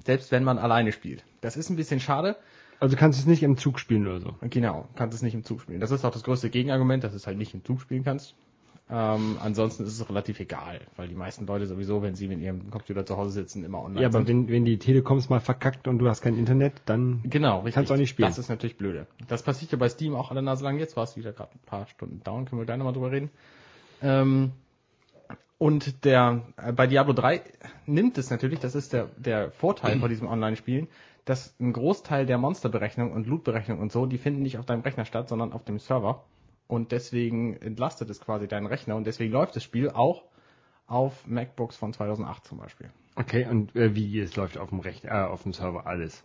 Selbst 0.06 0.32
wenn 0.32 0.44
man 0.44 0.58
alleine 0.58 0.92
spielt. 0.92 1.26
Das 1.42 1.58
ist 1.58 1.70
ein 1.70 1.76
bisschen 1.76 2.00
schade. 2.00 2.38
Also 2.80 2.96
kannst 2.96 3.20
du 3.20 3.24
es 3.24 3.28
nicht 3.28 3.44
im 3.44 3.58
Zug 3.58 3.80
spielen 3.80 4.08
oder 4.08 4.20
so. 4.20 4.36
Genau, 4.42 4.88
kannst 4.96 5.16
es 5.16 5.24
nicht 5.24 5.34
im 5.34 5.44
Zug 5.44 5.62
spielen. 5.62 5.80
Das 5.80 5.92
ist 5.92 6.06
auch 6.06 6.12
das 6.12 6.24
größte 6.24 6.50
Gegenargument, 6.50 7.04
dass 7.04 7.12
du 7.12 7.18
es 7.18 7.28
halt 7.28 7.38
nicht 7.38 7.54
im 7.54 7.66
Zug 7.66 7.82
spielen 7.82 8.04
kannst. 8.04 8.36
Ähm, 8.90 9.38
ansonsten 9.42 9.84
ist 9.84 10.00
es 10.00 10.10
relativ 10.10 10.40
egal, 10.40 10.80
weil 10.96 11.10
die 11.10 11.16
meisten 11.16 11.46
Leute 11.46 11.68
sowieso, 11.68 12.02
wenn 12.02 12.16
sie 12.16 12.30
mit 12.30 12.40
ihrem 12.40 12.72
Computer 12.72 13.06
zu 13.06 13.18
Hause 13.18 13.32
sitzen, 13.32 13.66
immer 13.66 13.84
online 13.84 14.02
Ja, 14.02 14.08
aber 14.08 14.20
sind. 14.20 14.28
wenn, 14.28 14.48
wenn 14.48 14.66
die 14.66 14.78
Telekoms 14.80 15.28
mal 15.30 15.42
verkackt 15.42 15.90
und 15.90 16.00
du 16.00 16.08
hast 16.08 16.22
kein 16.22 16.38
Internet, 16.38 16.74
dann 16.86 17.20
Genau, 17.26 17.58
richtig. 17.58 17.74
Kannst 17.76 17.90
du 17.90 17.96
auch 17.96 17.98
nicht 17.98 18.10
spielen. 18.10 18.30
Das 18.30 18.38
ist 18.38 18.48
natürlich 18.48 18.78
blöde. 18.78 19.06
Das 19.28 19.44
passiert 19.44 19.74
ja 19.74 19.78
bei 19.78 19.90
Steam 19.90 20.16
auch 20.16 20.32
alle 20.32 20.42
Nase 20.42 20.64
lang. 20.64 20.80
Jetzt 20.80 20.96
war 20.96 21.04
es 21.04 21.18
wieder 21.18 21.34
gerade 21.34 21.52
ein 21.54 21.66
paar 21.66 21.86
Stunden 21.88 22.22
down, 22.24 22.46
können 22.46 22.62
wir 22.62 22.66
gleich 22.66 22.78
nochmal 22.78 22.94
drüber 22.94 23.12
reden. 23.12 23.30
Ähm, 24.02 24.52
und 25.58 26.06
der 26.06 26.44
äh, 26.56 26.72
bei 26.72 26.88
Diablo 26.88 27.12
3 27.14 27.42
nimmt 27.88 28.18
es 28.18 28.30
natürlich, 28.30 28.60
das 28.60 28.74
ist 28.74 28.94
der, 28.94 29.10
der 29.18 29.52
Vorteil 29.52 29.98
bei 29.98 30.08
diesem 30.08 30.28
Online-Spielen, 30.28 30.88
dass 31.26 31.54
ein 31.60 31.74
Großteil 31.74 32.26
der 32.26 32.38
Monsterberechnung 32.38 33.12
und 33.12 33.28
Lootberechnung 33.28 33.80
und 33.80 33.92
so, 33.92 34.06
die 34.06 34.18
finden 34.18 34.44
nicht 34.44 34.58
auf 34.60 34.66
deinem 34.66 34.82
Rechner 34.82 35.04
statt, 35.04 35.28
sondern 35.28 35.52
auf 35.52 35.66
dem 35.66 35.78
Server. 35.80 36.24
Und 36.68 36.92
deswegen 36.92 37.56
entlastet 37.58 38.10
es 38.10 38.20
quasi 38.20 38.48
deinen 38.48 38.68
Rechner 38.68 38.96
und 38.96 39.08
deswegen 39.08 39.32
läuft 39.32 39.56
das 39.56 39.64
Spiel 39.64 39.90
auch 39.90 40.24
auf 40.86 41.26
MacBooks 41.28 41.76
von 41.78 41.94
2008 41.94 42.46
zum 42.46 42.58
Beispiel. 42.60 42.90
okay. 43.16 43.46
Und 43.50 43.76
äh, 43.76 43.96
wie 43.96 44.20
es 44.20 44.36
läuft 44.36 44.58
auf 44.58 44.70
dem 44.70 44.80
Recht, 44.80 45.06
äh, 45.06 45.10
auf 45.10 45.44
dem 45.44 45.54
Server 45.54 45.88
alles. 45.88 46.24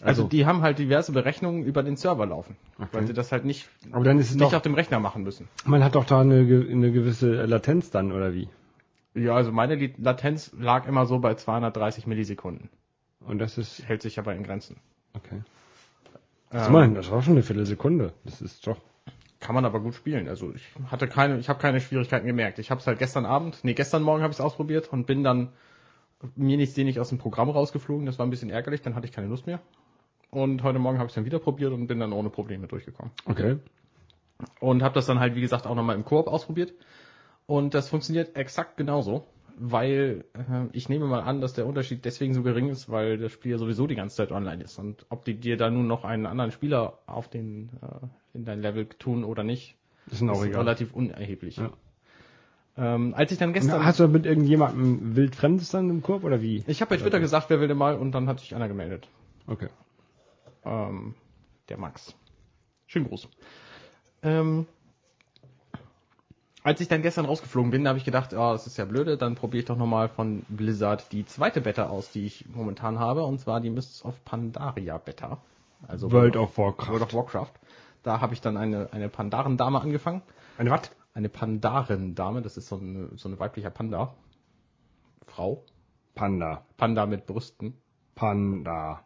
Also, 0.00 0.26
die 0.26 0.46
haben 0.46 0.62
halt 0.62 0.78
diverse 0.78 1.12
Berechnungen 1.12 1.64
über 1.64 1.82
den 1.82 1.96
Server 1.96 2.24
laufen, 2.24 2.56
weil 2.78 2.86
Okay. 2.88 3.06
sie 3.08 3.12
das 3.12 3.30
halt 3.30 3.44
nicht 3.44 3.68
aber 3.90 4.04
dann 4.04 4.18
ist 4.18 4.30
es 4.30 4.36
nicht 4.36 4.42
doch, 4.44 4.54
auf 4.54 4.62
dem 4.62 4.72
Rechner 4.74 4.98
machen 5.00 5.22
müssen. 5.22 5.48
man 5.66 5.84
hat 5.84 5.94
doch 5.96 6.06
da 6.06 6.20
eine, 6.22 6.38
eine 6.40 6.92
gewisse 6.92 7.44
Latenz 7.44 7.90
dann 7.90 8.10
oder 8.10 8.32
wie? 8.32 8.48
Ja, 9.14 9.34
also 9.34 9.52
meine 9.52 9.74
Latenz 9.98 10.50
lag 10.58 10.86
immer 10.88 11.04
so 11.04 11.18
bei 11.18 11.34
230 11.34 12.06
Millisekunden. 12.06 12.70
Und 13.20 13.38
das 13.38 13.58
ist 13.58 13.86
Hält 13.86 14.00
sich 14.00 14.18
aber 14.18 14.34
in 14.34 14.44
Grenzen. 14.44 14.76
okay. 15.14 15.42
Was 16.50 16.66
Ähm, 16.68 16.72
man, 16.72 16.94
das 16.94 17.10
war 17.10 17.20
schon 17.22 17.34
eine 17.34 17.42
Viertelsekunde. 17.42 18.14
Das 18.24 18.40
ist 18.40 18.66
doch. 18.66 18.78
Kann 19.42 19.56
man 19.56 19.64
aber 19.64 19.80
gut 19.80 19.94
spielen. 19.94 20.28
Also 20.28 20.52
ich 20.54 20.62
hatte 20.88 21.08
keine, 21.08 21.36
ich 21.38 21.48
habe 21.48 21.58
keine 21.58 21.80
Schwierigkeiten 21.80 22.26
gemerkt. 22.28 22.60
Ich 22.60 22.70
habe 22.70 22.80
es 22.80 22.86
halt 22.86 23.00
gestern 23.00 23.26
Abend, 23.26 23.58
nee, 23.64 23.74
gestern 23.74 24.04
Morgen 24.04 24.22
habe 24.22 24.30
ich 24.30 24.38
es 24.38 24.40
ausprobiert 24.40 24.92
und 24.92 25.04
bin 25.06 25.24
dann 25.24 25.48
mir 26.36 26.56
nicht 26.56 26.74
sehnig 26.74 27.00
aus 27.00 27.08
dem 27.08 27.18
Programm 27.18 27.50
rausgeflogen. 27.50 28.06
Das 28.06 28.20
war 28.20 28.26
ein 28.26 28.30
bisschen 28.30 28.50
ärgerlich, 28.50 28.82
dann 28.82 28.94
hatte 28.94 29.06
ich 29.06 29.12
keine 29.12 29.26
Lust 29.26 29.48
mehr. 29.48 29.60
Und 30.30 30.62
heute 30.62 30.78
Morgen 30.78 30.98
habe 30.98 31.06
ich 31.06 31.10
es 31.10 31.16
dann 31.16 31.24
wieder 31.24 31.40
probiert 31.40 31.72
und 31.72 31.88
bin 31.88 31.98
dann 31.98 32.12
ohne 32.12 32.30
Probleme 32.30 32.68
durchgekommen. 32.68 33.10
Okay. 33.26 33.56
Und 34.60 34.84
habe 34.84 34.94
das 34.94 35.06
dann 35.06 35.18
halt, 35.18 35.34
wie 35.34 35.40
gesagt, 35.40 35.66
auch 35.66 35.74
nochmal 35.74 35.96
im 35.96 36.04
Koop 36.04 36.28
ausprobiert. 36.28 36.72
Und 37.46 37.74
das 37.74 37.88
funktioniert 37.88 38.36
exakt 38.36 38.76
genauso, 38.76 39.26
weil 39.58 40.24
äh, 40.34 40.66
ich 40.72 40.88
nehme 40.88 41.06
mal 41.06 41.20
an, 41.20 41.40
dass 41.40 41.52
der 41.52 41.66
Unterschied 41.66 42.04
deswegen 42.04 42.34
so 42.34 42.42
gering 42.42 42.68
ist, 42.68 42.88
weil 42.90 43.18
das 43.18 43.32
Spiel 43.32 43.52
ja 43.52 43.58
sowieso 43.58 43.86
die 43.86 43.94
ganze 43.94 44.16
Zeit 44.16 44.32
online 44.32 44.62
ist. 44.62 44.78
Und 44.78 45.06
ob 45.08 45.24
die 45.24 45.34
dir 45.34 45.56
da 45.56 45.70
nun 45.70 45.86
noch 45.86 46.04
einen 46.04 46.26
anderen 46.26 46.50
Spieler 46.50 46.98
auf 47.06 47.28
den 47.28 47.70
äh, 47.82 48.06
in 48.36 48.44
dein 48.44 48.60
Level 48.60 48.86
tun 48.86 49.24
oder 49.24 49.42
nicht, 49.42 49.76
Ist 50.10 50.22
auch 50.22 50.40
ist 50.42 50.48
egal. 50.48 50.60
relativ 50.62 50.94
unerheblich. 50.94 51.56
Ja. 51.56 51.70
Ähm, 52.76 53.12
als 53.14 53.30
ich 53.32 53.38
dann 53.38 53.52
gestern, 53.52 53.84
hast 53.84 54.00
du 54.00 54.08
mit 54.08 54.24
irgendjemandem 54.24 55.14
wildfremdes 55.14 55.70
dann 55.70 55.90
im 55.90 56.02
Korb 56.02 56.24
oder 56.24 56.40
wie? 56.40 56.64
ich 56.66 56.80
habe 56.80 56.88
bei 56.88 56.96
Twitter 56.96 57.20
gesagt, 57.20 57.50
wer 57.50 57.60
will 57.60 57.68
denn 57.68 57.76
mal, 57.76 57.96
und 57.96 58.12
dann 58.12 58.28
hat 58.28 58.40
sich 58.40 58.54
einer 58.54 58.68
gemeldet. 58.68 59.08
Okay. 59.46 59.68
ähm, 60.64 61.14
der 61.68 61.76
Max. 61.76 62.14
Schönen 62.86 63.06
Gruß. 63.08 63.28
Ähm, 64.22 64.66
als 66.62 66.80
ich 66.80 66.88
dann 66.88 67.02
gestern 67.02 67.24
rausgeflogen 67.24 67.70
bin, 67.70 67.88
habe 67.88 67.98
ich 67.98 68.04
gedacht, 68.04 68.32
oh, 68.34 68.52
das 68.52 68.66
ist 68.66 68.76
ja 68.76 68.84
blöde, 68.84 69.16
dann 69.16 69.34
probiere 69.34 69.60
ich 69.60 69.66
doch 69.66 69.76
nochmal 69.76 70.08
von 70.08 70.44
Blizzard 70.48 71.10
die 71.12 71.24
zweite 71.26 71.60
Beta 71.60 71.86
aus, 71.86 72.10
die 72.10 72.24
ich 72.24 72.46
momentan 72.54 72.98
habe, 72.98 73.24
und 73.24 73.40
zwar 73.40 73.60
die 73.60 73.70
Mists 73.70 74.04
of 74.04 74.24
Pandaria 74.24 74.98
Beta. 74.98 75.38
Also 75.88 76.12
World 76.12 76.36
of 76.36 76.56
Warcraft. 76.56 76.92
World 76.92 77.02
of 77.02 77.14
Warcraft. 77.14 77.52
Da 78.02 78.20
habe 78.20 78.34
ich 78.34 78.40
dann 78.40 78.56
eine, 78.56 78.92
eine 78.92 79.08
Pandarendame 79.08 79.80
angefangen. 79.80 80.22
Eine 80.58 80.70
was? 80.70 80.90
Eine 81.14 81.28
Pandarendame, 81.28 82.42
das 82.42 82.56
ist 82.56 82.68
so 82.68 82.78
eine, 82.78 83.10
so 83.16 83.28
eine 83.28 83.38
weiblicher 83.40 83.70
Panda. 83.70 84.14
Frau. 85.26 85.64
Panda. 86.14 86.64
Panda 86.76 87.06
mit 87.06 87.26
Brüsten. 87.26 87.74
Panda. 88.14 89.04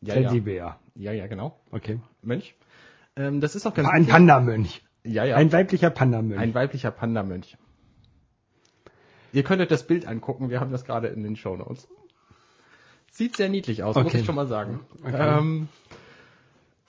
Ja, 0.00 0.16
ja. 0.16 0.28
Teddybär. 0.28 0.78
ja, 0.94 1.12
ja, 1.12 1.26
genau. 1.26 1.60
Okay. 1.70 2.00
Mönch. 2.22 2.54
Ähm, 3.14 3.40
das 3.40 3.54
ist 3.54 3.66
auch 3.66 3.74
ganz 3.74 3.88
Ein. 3.88 4.06
Pandamönch. 4.06 4.82
Ja, 5.04 5.24
ja. 5.24 5.36
Ein 5.36 5.52
weiblicher 5.52 5.90
Pandamönch. 5.90 6.40
Ein 6.40 6.54
weiblicher 6.54 6.90
Panda-Mönch. 6.90 7.56
Ihr 9.32 9.42
könnt 9.42 9.62
euch 9.62 9.68
das 9.68 9.86
Bild 9.86 10.06
angucken, 10.06 10.50
wir 10.50 10.60
haben 10.60 10.70
das 10.72 10.84
gerade 10.84 11.08
in 11.08 11.22
den 11.22 11.36
Show 11.36 11.56
Notes. 11.56 11.88
Sieht 13.10 13.36
sehr 13.36 13.48
niedlich 13.48 13.82
aus, 13.82 13.96
muss 13.96 14.06
Okay. 14.06 14.20
ich 14.20 14.26
schon 14.26 14.34
mal 14.34 14.46
sagen. 14.46 14.80
Okay. 15.02 15.38
Ähm, 15.38 15.68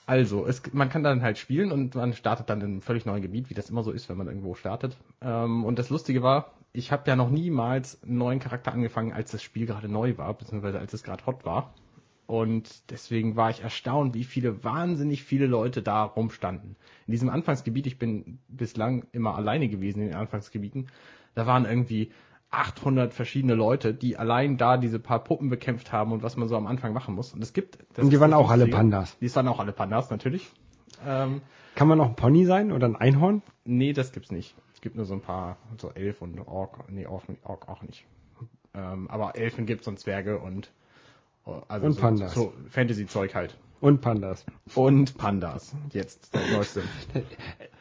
also, 0.05 0.45
es, 0.45 0.61
man 0.73 0.89
kann 0.89 1.03
dann 1.03 1.21
halt 1.21 1.37
spielen 1.37 1.71
und 1.71 1.95
man 1.95 2.13
startet 2.13 2.49
dann 2.49 2.59
in 2.59 2.65
einem 2.67 2.81
völlig 2.81 3.05
neuen 3.05 3.21
Gebiet, 3.21 3.49
wie 3.49 3.53
das 3.53 3.69
immer 3.69 3.83
so 3.83 3.91
ist, 3.91 4.09
wenn 4.09 4.17
man 4.17 4.27
irgendwo 4.27 4.53
startet. 4.53 4.97
Ähm, 5.21 5.63
und 5.63 5.79
das 5.79 5.89
Lustige 5.89 6.21
war, 6.21 6.53
ich 6.73 6.91
habe 6.91 7.03
ja 7.09 7.15
noch 7.15 7.29
niemals 7.29 8.03
einen 8.03 8.17
neuen 8.17 8.39
Charakter 8.39 8.73
angefangen, 8.73 9.13
als 9.13 9.31
das 9.31 9.41
Spiel 9.41 9.65
gerade 9.65 9.87
neu 9.87 10.17
war, 10.17 10.33
beziehungsweise 10.33 10.79
als 10.79 10.93
es 10.93 11.03
gerade 11.03 11.25
hot 11.25 11.45
war. 11.45 11.73
Und 12.25 12.89
deswegen 12.89 13.35
war 13.35 13.49
ich 13.49 13.61
erstaunt, 13.61 14.13
wie 14.13 14.23
viele, 14.23 14.63
wahnsinnig 14.63 15.23
viele 15.23 15.45
Leute 15.45 15.81
da 15.81 16.03
rumstanden. 16.03 16.75
In 17.05 17.11
diesem 17.11 17.29
Anfangsgebiet, 17.29 17.85
ich 17.85 17.99
bin 17.99 18.39
bislang 18.47 19.05
immer 19.11 19.35
alleine 19.35 19.67
gewesen 19.67 20.01
in 20.01 20.07
den 20.07 20.15
Anfangsgebieten, 20.15 20.87
da 21.35 21.45
waren 21.45 21.65
irgendwie 21.65 22.11
800 22.51 23.13
verschiedene 23.13 23.55
Leute, 23.55 23.93
die 23.93 24.15
allein 24.15 24.57
da 24.57 24.77
diese 24.77 24.99
paar 24.99 25.23
Puppen 25.23 25.49
bekämpft 25.49 25.91
haben 25.91 26.11
und 26.11 26.21
was 26.21 26.37
man 26.37 26.47
so 26.47 26.55
am 26.55 26.67
Anfang 26.67 26.93
machen 26.93 27.15
muss. 27.15 27.33
Und 27.33 27.41
es 27.41 27.51
gibt... 27.51 27.79
das 27.93 28.05
Und 28.05 28.11
die 28.11 28.19
waren 28.19 28.33
auch 28.33 28.51
alle. 28.51 28.67
Pandas. 28.67 29.17
Die 29.19 29.35
waren 29.35 29.47
auch 29.47 29.59
alle 29.59 29.71
Pandas, 29.73 30.11
natürlich. 30.11 30.51
Ähm, 31.05 31.41
Kann 31.75 31.87
man 31.87 31.97
noch 31.97 32.09
ein 32.09 32.15
Pony 32.15 32.45
sein 32.45 32.71
oder 32.71 32.87
ein 32.87 32.95
Einhorn? 32.95 33.41
nee, 33.65 33.91
das 33.91 34.11
gibt's 34.11 34.31
nicht. 34.31 34.55
Es 34.73 34.81
gibt 34.81 34.95
nur 34.95 35.05
so 35.05 35.13
ein 35.13 35.21
paar, 35.21 35.57
so 35.77 35.89
Elf 35.91 36.21
und 36.21 36.39
Ork, 36.47 36.89
nee, 36.91 37.07
Ork, 37.07 37.23
Ork 37.43 37.67
auch 37.69 37.81
nicht. 37.81 38.05
Ähm, 38.75 39.09
aber 39.09 39.35
Elfen 39.35 39.65
gibt's 39.65 39.87
und 39.87 39.99
Zwerge 39.99 40.39
und 40.39 40.71
also 41.45 41.85
Und 41.85 41.93
so, 41.93 42.01
Pandas. 42.01 42.33
so 42.33 42.53
Fantasy-Zeug 42.69 43.35
halt. 43.35 43.57
Und 43.83 43.99
Pandas. 43.99 44.45
Und 44.75 45.17
Pandas. 45.17 45.75
Jetzt 45.91 46.33
das 46.33 46.51
Neueste. 46.51 46.83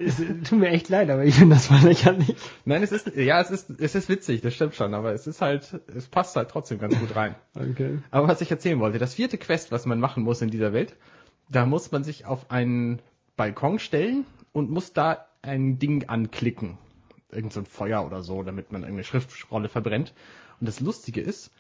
Es 0.05 0.17
tut 0.17 0.59
mir 0.59 0.71
echt 0.71 0.89
leid, 0.89 1.11
aber 1.11 1.25
ich 1.25 1.37
finde 1.37 1.55
das 1.55 1.71
mal 1.71 1.81
lächerlich. 1.85 2.35
Nein, 2.65 2.83
es 2.83 2.91
ist, 2.91 3.15
ja, 3.15 3.41
es 3.41 3.53
ist, 3.53 3.71
es 3.79 3.95
ist 3.95 4.09
witzig, 4.09 4.41
das 4.41 4.53
stimmt 4.53 4.75
schon, 4.75 4.95
aber 4.95 5.13
es 5.13 5.29
ist 5.29 5.41
halt, 5.41 5.81
es 5.95 6.09
passt 6.09 6.35
halt 6.35 6.51
trotzdem 6.51 6.81
ganz 6.81 6.99
gut 6.99 7.15
rein. 7.15 7.37
Okay. 7.55 7.99
Aber 8.11 8.27
was 8.27 8.41
ich 8.41 8.51
erzählen 8.51 8.81
wollte, 8.81 8.99
das 8.99 9.15
vierte 9.15 9.39
Quest, 9.39 9.71
was 9.71 9.87
man 9.87 10.01
machen 10.01 10.25
muss 10.25 10.43
in 10.43 10.51
dieser 10.51 10.73
Welt, 10.73 10.97
da 11.49 11.67
muss 11.67 11.93
man 11.93 12.03
sich 12.03 12.27
auf 12.27 12.51
einen 12.51 13.01
Balkon 13.37 13.79
stellen 13.79 14.27
und 14.51 14.71
muss 14.71 14.93
da 14.93 15.27
ein 15.43 15.79
Ding 15.79 16.09
anklicken. 16.09 16.79
Irgend 17.31 17.53
so 17.53 17.61
ein 17.61 17.67
Feuer 17.67 18.05
oder 18.05 18.23
so, 18.23 18.43
damit 18.43 18.73
man 18.73 18.83
irgendeine 18.83 19.05
Schriftrolle 19.05 19.69
verbrennt. 19.69 20.15
Und 20.59 20.67
das 20.67 20.81
Lustige 20.81 21.21
ist, 21.21 21.53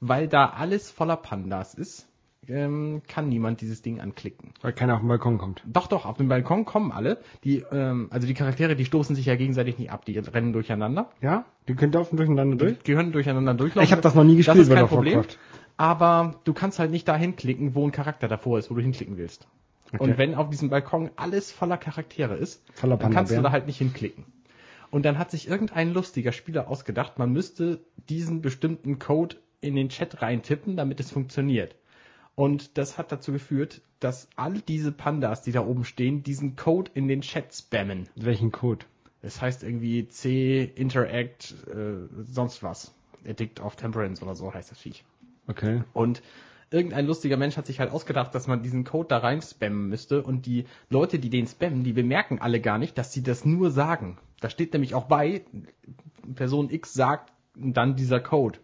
weil 0.00 0.28
da 0.28 0.46
alles 0.46 0.90
voller 0.90 1.16
Pandas 1.16 1.74
ist, 1.74 2.08
ähm, 2.48 3.02
kann 3.06 3.28
niemand 3.28 3.60
dieses 3.60 3.82
Ding 3.82 4.00
anklicken. 4.00 4.52
Weil 4.62 4.72
keiner 4.72 4.94
auf 4.94 5.00
den 5.00 5.08
Balkon 5.08 5.38
kommt. 5.38 5.62
Doch, 5.66 5.86
doch, 5.86 6.06
auf 6.06 6.16
den 6.16 6.28
Balkon 6.28 6.64
kommen 6.64 6.92
alle. 6.92 7.18
Die, 7.44 7.64
ähm, 7.70 8.08
also 8.10 8.26
die 8.26 8.34
Charaktere, 8.34 8.74
die 8.74 8.84
stoßen 8.84 9.14
sich 9.14 9.26
ja 9.26 9.36
gegenseitig 9.36 9.78
nicht 9.78 9.90
ab, 9.90 10.04
die 10.04 10.18
rennen 10.18 10.52
durcheinander. 10.52 11.10
Ja? 11.20 11.44
Die 11.68 11.74
könnt 11.74 11.94
laufen 11.94 12.16
durcheinander 12.16 12.56
durch? 12.56 12.78
Die 12.78 12.94
können 12.94 13.12
durcheinander 13.12 13.54
durchlaufen. 13.54 13.84
Ich 13.84 13.92
habe 13.92 14.02
das 14.02 14.14
noch 14.14 14.24
nie 14.24 14.36
gespielt, 14.36 14.58
das 14.58 14.68
ist 14.68 14.74
kein 14.74 14.88
Problem. 14.88 15.16
Warcraft. 15.16 15.36
Aber 15.76 16.40
du 16.44 16.54
kannst 16.54 16.78
halt 16.78 16.90
nicht 16.90 17.06
dahin 17.06 17.36
klicken, 17.36 17.74
wo 17.74 17.86
ein 17.86 17.92
Charakter 17.92 18.28
davor 18.28 18.58
ist, 18.58 18.70
wo 18.70 18.74
du 18.74 18.80
hinklicken 18.80 19.16
willst. 19.16 19.46
Okay. 19.92 20.02
Und 20.02 20.18
wenn 20.18 20.34
auf 20.34 20.50
diesem 20.50 20.70
Balkon 20.70 21.10
alles 21.16 21.52
voller 21.52 21.78
Charaktere 21.78 22.34
ist, 22.34 22.62
Voller 22.74 22.96
dann 22.96 23.12
kannst 23.12 23.36
du 23.36 23.40
da 23.40 23.52
halt 23.52 23.66
nicht 23.66 23.78
hinklicken. 23.78 24.24
Und 24.90 25.04
dann 25.04 25.18
hat 25.18 25.30
sich 25.30 25.48
irgendein 25.48 25.92
lustiger 25.92 26.32
Spieler 26.32 26.68
ausgedacht, 26.68 27.18
man 27.18 27.30
müsste 27.30 27.80
diesen 28.08 28.40
bestimmten 28.40 28.98
Code 28.98 29.36
in 29.60 29.74
den 29.74 29.88
Chat 29.88 30.22
reintippen, 30.22 30.76
damit 30.76 31.00
es 31.00 31.10
funktioniert. 31.10 31.74
Und 32.34 32.78
das 32.78 32.98
hat 32.98 33.10
dazu 33.10 33.32
geführt, 33.32 33.80
dass 34.00 34.28
all 34.36 34.60
diese 34.60 34.92
Pandas, 34.92 35.42
die 35.42 35.52
da 35.52 35.60
oben 35.60 35.84
stehen, 35.84 36.22
diesen 36.22 36.54
Code 36.54 36.90
in 36.94 37.08
den 37.08 37.20
Chat 37.20 37.54
spammen. 37.54 38.08
Welchen 38.14 38.52
Code? 38.52 38.86
Das 39.22 39.42
heißt 39.42 39.64
irgendwie 39.64 40.08
C, 40.08 40.62
Interact, 40.62 41.54
äh, 41.66 42.06
sonst 42.22 42.62
was. 42.62 42.94
Addict 43.26 43.60
of 43.60 43.74
Temperance 43.74 44.22
oder 44.22 44.36
so 44.36 44.54
heißt 44.54 44.70
das 44.70 44.78
Viech. 44.78 45.04
Okay. 45.48 45.82
Und 45.92 46.22
irgendein 46.70 47.06
lustiger 47.06 47.36
Mensch 47.36 47.56
hat 47.56 47.66
sich 47.66 47.80
halt 47.80 47.90
ausgedacht, 47.90 48.34
dass 48.34 48.46
man 48.46 48.62
diesen 48.62 48.84
Code 48.84 49.08
da 49.08 49.18
rein 49.18 49.42
spammen 49.42 49.88
müsste 49.88 50.22
und 50.22 50.46
die 50.46 50.66
Leute, 50.90 51.18
die 51.18 51.30
den 51.30 51.46
spammen, 51.46 51.82
die 51.82 51.92
bemerken 51.92 52.40
alle 52.40 52.60
gar 52.60 52.78
nicht, 52.78 52.96
dass 52.98 53.12
sie 53.12 53.22
das 53.22 53.44
nur 53.44 53.70
sagen. 53.70 54.18
Da 54.40 54.50
steht 54.50 54.72
nämlich 54.72 54.94
auch 54.94 55.06
bei, 55.06 55.42
Person 56.34 56.70
X 56.70 56.92
sagt 56.92 57.32
dann 57.56 57.96
dieser 57.96 58.20
Code. 58.20 58.60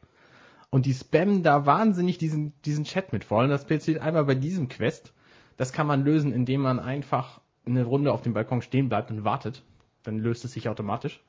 Und 0.74 0.86
die 0.86 0.92
spammen 0.92 1.44
da 1.44 1.66
wahnsinnig 1.66 2.18
diesen, 2.18 2.52
diesen 2.64 2.82
Chat 2.82 3.12
mit 3.12 3.22
voll. 3.22 3.44
Und 3.44 3.50
das 3.50 3.64
passiert 3.64 4.00
einmal 4.00 4.24
bei 4.24 4.34
diesem 4.34 4.68
Quest. 4.68 5.12
Das 5.56 5.72
kann 5.72 5.86
man 5.86 6.04
lösen, 6.04 6.32
indem 6.32 6.62
man 6.62 6.80
einfach 6.80 7.40
eine 7.64 7.84
Runde 7.84 8.12
auf 8.12 8.22
dem 8.22 8.32
Balkon 8.32 8.60
stehen 8.60 8.88
bleibt 8.88 9.12
und 9.12 9.22
wartet. 9.22 9.62
Dann 10.02 10.18
löst 10.18 10.44
es 10.44 10.50
sich 10.50 10.68
automatisch. 10.68 11.22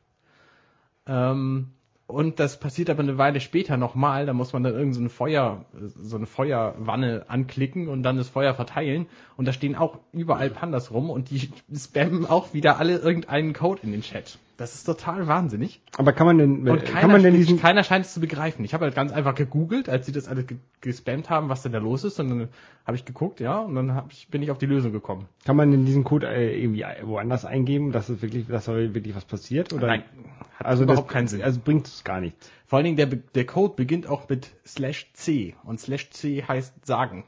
Ähm, 1.06 1.68
und 2.08 2.40
das 2.40 2.60
passiert 2.60 2.90
aber 2.90 3.04
eine 3.04 3.20
Weile 3.20 3.40
später 3.40 3.78
nochmal, 3.78 4.26
da 4.26 4.34
muss 4.34 4.52
man 4.52 4.64
dann 4.64 4.74
irgendeine 4.74 5.10
so 5.10 5.14
Feuer, 5.14 5.66
so 5.80 6.18
eine 6.18 6.26
Feuerwanne 6.26 7.26
anklicken 7.28 7.88
und 7.88 8.02
dann 8.02 8.18
das 8.18 8.30
Feuer 8.30 8.56
verteilen. 8.56 9.06
Und 9.38 9.46
da 9.48 9.54
stehen 9.54 9.76
auch 9.76 10.00
überall 10.12 10.50
Pandas 10.50 10.90
rum 10.90 11.12
und 11.12 11.30
die 11.30 11.52
spammen 11.76 12.26
auch 12.26 12.56
wieder 12.56 12.80
alle 12.80 12.98
irgendeinen 12.98 13.54
Code 13.54 13.82
in 13.84 13.92
den 13.92 14.02
Chat. 14.02 14.40
Das 14.58 14.74
ist 14.74 14.86
total 14.86 15.28
wahnsinnig. 15.28 15.82
Aber 15.98 16.14
kann 16.14 16.26
man 16.26 16.38
denn, 16.38 16.68
Und 16.68 16.86
kann 16.86 16.94
keiner, 16.94 17.08
man 17.12 17.24
denn 17.24 17.34
diesen, 17.34 17.60
keiner 17.60 17.84
scheint 17.84 18.06
es 18.06 18.14
zu 18.14 18.22
begreifen. 18.22 18.64
Ich 18.64 18.74
habe 18.74 18.86
halt 18.86 18.96
ganz 18.96 19.12
einfach 19.12 19.36
gegoogelt, 19.36 19.90
als 19.90 20.06
sie 20.06 20.14
das 20.14 20.30
alle 20.30 20.46
ge- 20.46 20.60
gespammt 20.80 21.30
haben, 21.30 21.50
was 21.50 21.62
denn 21.62 21.74
da 21.74 21.80
los 21.80 22.06
ist. 22.06 22.20
Und 22.22 22.30
dann 22.30 22.50
habe 22.86 22.96
ich 22.96 23.04
geguckt, 23.04 23.42
ja, 23.42 23.60
und 23.60 23.76
dann 23.76 24.04
ich, 24.10 24.30
bin 24.30 24.42
ich 24.42 24.52
auf 24.52 24.58
die 24.58 24.66
Lösung 24.66 24.94
gekommen. 24.94 25.28
kann 25.44 25.58
man 25.58 25.72
denn 25.72 25.86
diesen 25.86 26.06
Code 26.06 26.28
äh, 26.30 26.58
irgendwie 26.58 26.86
woanders 27.04 27.44
eingeben, 27.44 27.92
dass 27.92 28.08
es 28.08 28.22
wirklich, 28.22 28.48
dass 28.48 28.66
da 28.66 28.76
wirklich 28.76 29.14
was 29.14 29.26
passiert? 29.26 29.74
Oder? 29.74 29.88
Nein, 29.88 30.04
hat 30.58 30.68
also 30.68 30.84
überhaupt 30.84 31.10
das, 31.10 31.14
keinen 31.14 31.28
Sinn. 31.28 31.42
Also 31.42 31.60
bringt 31.62 31.88
es 31.88 32.06
gar 32.06 32.22
nichts. 32.22 32.50
Vor 32.66 32.78
allen 32.78 32.86
Dingen 32.86 32.98
der, 32.98 33.08
der 33.08 33.46
Code 33.46 33.74
beginnt 33.76 34.08
auch 34.08 34.30
mit 34.30 34.52
slash 34.66 35.12
C 35.14 35.56
und 35.66 35.82
slash 35.82 36.12
C 36.12 36.44
heißt 36.44 36.86
sagen. 36.86 37.26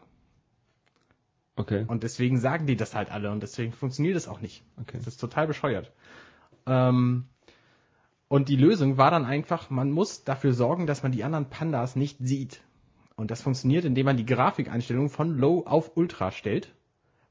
Okay. 1.58 1.86
Und 1.88 2.04
deswegen 2.04 2.40
sagen 2.40 2.68
die 2.68 2.76
das 2.76 2.94
halt 2.96 3.12
alle 3.12 3.32
und 3.32 3.42
deswegen 3.42 3.74
funktioniert 3.74 4.16
es 4.16 4.28
auch 4.28 4.42
nicht. 4.42 4.63
Okay. 4.80 4.98
Das 5.00 5.08
ist 5.08 5.18
total 5.18 5.48
bescheuert. 5.48 5.92
Ähm, 6.67 7.25
und 8.27 8.49
die 8.49 8.58
Lösung 8.58 8.97
war 8.97 9.10
dann 9.10 9.25
einfach, 9.25 9.69
man 9.69 9.91
muss 9.91 10.23
dafür 10.23 10.53
sorgen, 10.53 10.86
dass 10.86 11.03
man 11.03 11.12
die 11.12 11.23
anderen 11.23 11.49
Pandas 11.49 11.95
nicht 11.95 12.17
sieht. 12.19 12.62
Und 13.15 13.32
das 13.32 13.41
funktioniert, 13.41 13.86
indem 13.86 14.06
man 14.06 14.17
die 14.17 14.25
Grafikeinstellung 14.25 15.10
von 15.10 15.38
Low 15.38 15.63
auf 15.65 15.95
Ultra 15.95 16.32
stellt. 16.32 16.73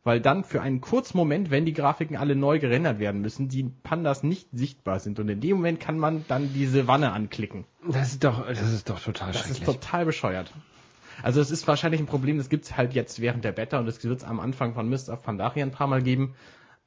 Weil 0.03 0.21
dann 0.21 0.45
für 0.45 0.63
einen 0.63 0.81
kurzen 0.81 1.17
Moment, 1.17 1.51
wenn 1.51 1.65
die 1.65 1.73
Grafiken 1.73 2.17
alle 2.17 2.37
neu 2.37 2.61
gerendert 2.61 2.99
werden 2.99 3.21
müssen, 3.21 3.49
die 3.49 3.65
Pandas 3.65 4.23
nicht 4.23 4.49
sichtbar 4.53 5.01
sind. 5.01 5.19
Und 5.19 5.29
in 5.29 5.41
dem 5.41 5.57
Moment 5.57 5.81
kann 5.81 5.99
man 5.99 6.25
dann 6.29 6.53
diese 6.55 6.87
Wanne 6.87 7.13
anklicken. 7.13 7.65
Das 7.89 8.13
ist 8.13 8.25
doch, 8.25 8.47
das 8.47 8.73
ist 8.73 8.89
doch 8.89 9.01
total 9.01 9.33
Das 9.33 9.51
ist 9.51 9.65
total 9.65 10.05
bescheuert. 10.05 10.53
Also 11.23 11.41
es 11.41 11.51
ist 11.51 11.67
wahrscheinlich 11.67 12.01
ein 12.01 12.07
Problem, 12.07 12.39
das 12.39 12.49
gibt's 12.49 12.77
halt 12.77 12.95
jetzt 12.95 13.21
während 13.21 13.45
der 13.45 13.53
Beta 13.53 13.79
und 13.79 13.89
es 13.89 14.03
wird 14.05 14.19
es 14.19 14.25
am 14.25 14.39
Anfang 14.39 14.75
von 14.75 14.89
Mist 14.89 15.09
of 15.09 15.23
Pandaria 15.23 15.65
ein 15.65 15.73
paar 15.73 15.87
Mal 15.87 16.03
geben. 16.03 16.35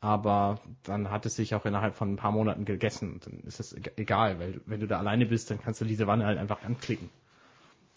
Aber 0.01 0.59
dann 0.83 1.11
hat 1.11 1.25
es 1.25 1.35
sich 1.35 1.55
auch 1.55 1.65
innerhalb 1.65 1.95
von 1.95 2.13
ein 2.13 2.17
paar 2.17 2.31
Monaten 2.31 2.65
gegessen. 2.65 3.13
Und 3.13 3.27
Dann 3.27 3.39
ist 3.41 3.59
es 3.59 3.73
eg- 3.73 3.93
egal, 3.97 4.39
weil 4.39 4.61
wenn 4.65 4.79
du 4.79 4.87
da 4.87 4.99
alleine 4.99 5.25
bist, 5.25 5.51
dann 5.51 5.61
kannst 5.61 5.81
du 5.81 5.85
diese 5.85 6.07
Wanne 6.07 6.25
halt 6.25 6.37
einfach 6.37 6.63
anklicken. 6.63 7.09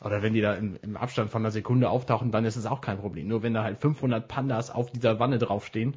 Oder 0.00 0.22
wenn 0.22 0.34
die 0.34 0.40
da 0.40 0.54
im, 0.54 0.76
im 0.82 0.96
Abstand 0.96 1.30
von 1.30 1.42
einer 1.42 1.52
Sekunde 1.52 1.88
auftauchen, 1.90 2.32
dann 2.32 2.44
ist 2.44 2.56
es 2.56 2.66
auch 2.66 2.80
kein 2.80 2.98
Problem. 2.98 3.28
Nur 3.28 3.42
wenn 3.42 3.54
da 3.54 3.62
halt 3.64 3.80
500 3.80 4.28
Pandas 4.28 4.70
auf 4.70 4.90
dieser 4.90 5.20
Wanne 5.20 5.38
draufstehen, 5.38 5.96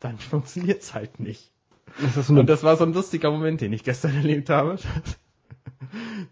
dann 0.00 0.18
funktioniert's 0.18 0.94
halt 0.94 1.20
nicht. 1.20 1.50
das 1.98 2.28
Und 2.30 2.46
das 2.48 2.62
war 2.62 2.76
so 2.76 2.84
ein 2.84 2.92
lustiger 2.94 3.30
Moment, 3.30 3.60
den 3.60 3.72
ich 3.72 3.84
gestern 3.84 4.14
erlebt 4.16 4.50
habe. 4.50 4.78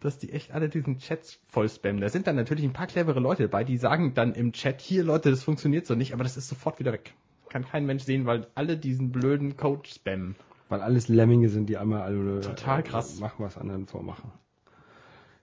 Dass 0.01 0.19
die 0.19 0.33
echt 0.33 0.53
alle 0.53 0.69
diesen 0.69 0.99
Chats 0.99 1.39
voll 1.49 1.69
spammen. 1.69 2.01
Da 2.01 2.09
sind 2.09 2.27
dann 2.27 2.37
natürlich 2.37 2.65
ein 2.65 2.73
paar 2.73 2.87
clevere 2.87 3.21
Leute 3.21 3.45
dabei, 3.45 3.65
die 3.65 3.77
sagen 3.79 4.15
dann 4.15 4.35
im 4.35 4.53
Chat, 4.53 4.81
hier 4.81 5.05
Leute, 5.05 5.31
das 5.31 5.43
funktioniert 5.45 5.87
so 5.87 5.95
nicht, 5.95 6.13
aber 6.13 6.23
das 6.25 6.37
ist 6.37 6.49
sofort 6.49 6.79
wieder 6.79 6.93
weg. 6.93 7.15
Kann 7.49 7.65
kein 7.65 7.87
Mensch 7.87 8.05
sehen, 8.05 8.27
weil 8.27 8.47
alle 8.55 8.77
diesen 8.77 9.11
blöden 9.11 9.57
Code 9.57 9.89
spammen. 9.89 10.37
Weil 10.69 10.83
alles 10.83 11.09
Lemminge 11.09 11.49
sind, 11.49 11.69
die 11.69 11.79
einmal 11.79 12.03
alle 12.03 12.41
Total 12.41 12.81
äh, 12.81 12.83
krass. 12.83 13.21
machen, 13.21 13.45
was 13.45 13.57
anderen 13.57 13.87
vormachen. 13.87 14.31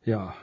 Ja. 0.04 0.36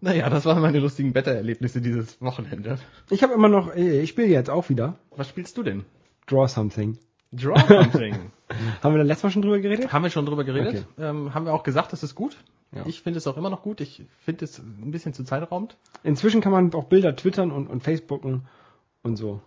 Naja, 0.00 0.30
das 0.30 0.44
waren 0.44 0.60
meine 0.62 0.78
lustigen 0.78 1.12
Beta-Erlebnisse 1.12 1.80
dieses 1.80 2.20
Wochenende. 2.20 2.78
Ich 3.10 3.22
habe 3.22 3.32
immer 3.34 3.48
noch, 3.48 3.74
ich 3.74 4.08
spiele 4.08 4.28
jetzt 4.28 4.50
auch 4.50 4.68
wieder 4.68 4.98
Was 5.10 5.28
spielst 5.28 5.56
du 5.56 5.62
denn? 5.62 5.84
Draw 6.26 6.46
Something. 6.46 6.98
Draw 7.32 7.58
Something. 7.66 8.30
Haben 8.82 8.94
wir 8.94 8.98
da 8.98 9.04
letztes 9.04 9.24
Mal 9.24 9.30
schon 9.30 9.42
drüber 9.42 9.58
geredet? 9.58 9.92
haben 9.92 10.04
wir 10.04 10.10
schon 10.10 10.26
drüber 10.26 10.44
geredet. 10.44 10.86
Ähm, 10.98 11.34
haben 11.34 11.46
wir 11.46 11.52
auch 11.52 11.64
gesagt, 11.64 11.92
das 11.92 12.04
ist 12.04 12.14
gut. 12.14 12.36
Ja. 12.70 12.84
Ich 12.86 13.02
finde 13.02 13.18
es 13.18 13.26
auch 13.26 13.36
immer 13.36 13.50
noch 13.50 13.62
gut. 13.62 13.80
Ich 13.80 14.04
finde 14.20 14.44
es 14.44 14.58
ein 14.58 14.92
bisschen 14.92 15.12
zu 15.12 15.24
zeitraumend. 15.24 15.76
Inzwischen 16.04 16.40
kann 16.40 16.52
man 16.52 16.72
auch 16.74 16.84
Bilder 16.84 17.16
twittern 17.16 17.50
und, 17.50 17.66
und 17.66 17.82
Facebooken 17.82 18.46
und 19.02 19.16
so. 19.16 19.40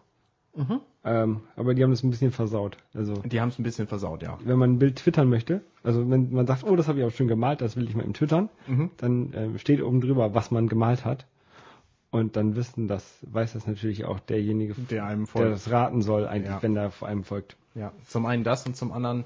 Mhm. 0.56 0.82
Ähm, 1.06 1.42
aber 1.56 1.74
die 1.74 1.84
haben 1.84 1.92
das 1.92 2.04
ein 2.04 2.10
bisschen 2.10 2.32
versaut. 2.32 2.78
Also 2.94 3.14
Die 3.14 3.40
haben 3.40 3.50
es 3.50 3.58
ein 3.58 3.64
bisschen 3.64 3.88
versaut, 3.88 4.22
ja. 4.22 4.38
wenn 4.44 4.58
man 4.60 4.74
ein 4.74 4.80
Bild 4.80 4.98
twittern 4.98 5.30
möchte, 5.30 5.62
also 5.82 6.10
wenn 6.10 6.32
man 6.34 6.46
sagt, 6.46 6.66
oh, 6.66 6.76
das 6.76 6.90
habe 6.90 7.00
ich 7.00 7.06
auch 7.06 7.12
schön 7.12 7.30
gemalt, 7.30 7.62
das 7.62 7.78
will 7.78 7.88
ich 7.88 7.96
mal 7.96 8.04
im 8.04 8.14
twittern, 8.14 8.50
Mhm. 8.68 8.92
dann 8.98 9.32
ähm, 9.34 9.58
steht 9.60 9.82
oben 9.82 10.02
drüber, 10.02 10.34
was 10.34 10.52
man 10.52 10.68
gemalt 10.68 11.06
hat. 11.06 11.26
Und 12.12 12.36
dann 12.36 12.56
wissen 12.56 12.88
das, 12.88 13.20
weiß 13.22 13.54
das 13.54 13.66
natürlich 13.68 14.04
auch 14.04 14.20
derjenige, 14.20 14.74
Der 14.90 15.06
einem 15.06 15.22
der 15.26 15.28
folgt. 15.28 15.52
das 15.54 15.72
raten 15.72 16.02
soll, 16.02 16.28
eigentlich, 16.28 16.50
Ja. 16.52 16.62
wenn 16.64 16.74
der 16.74 16.90
vor 16.92 17.08
einem 17.08 17.24
folgt. 17.24 17.56
Ja, 17.76 17.94
zum 18.08 18.26
einen 18.26 18.44
das 18.44 18.66
und 18.66 18.76
zum 18.76 18.92
anderen. 18.92 19.24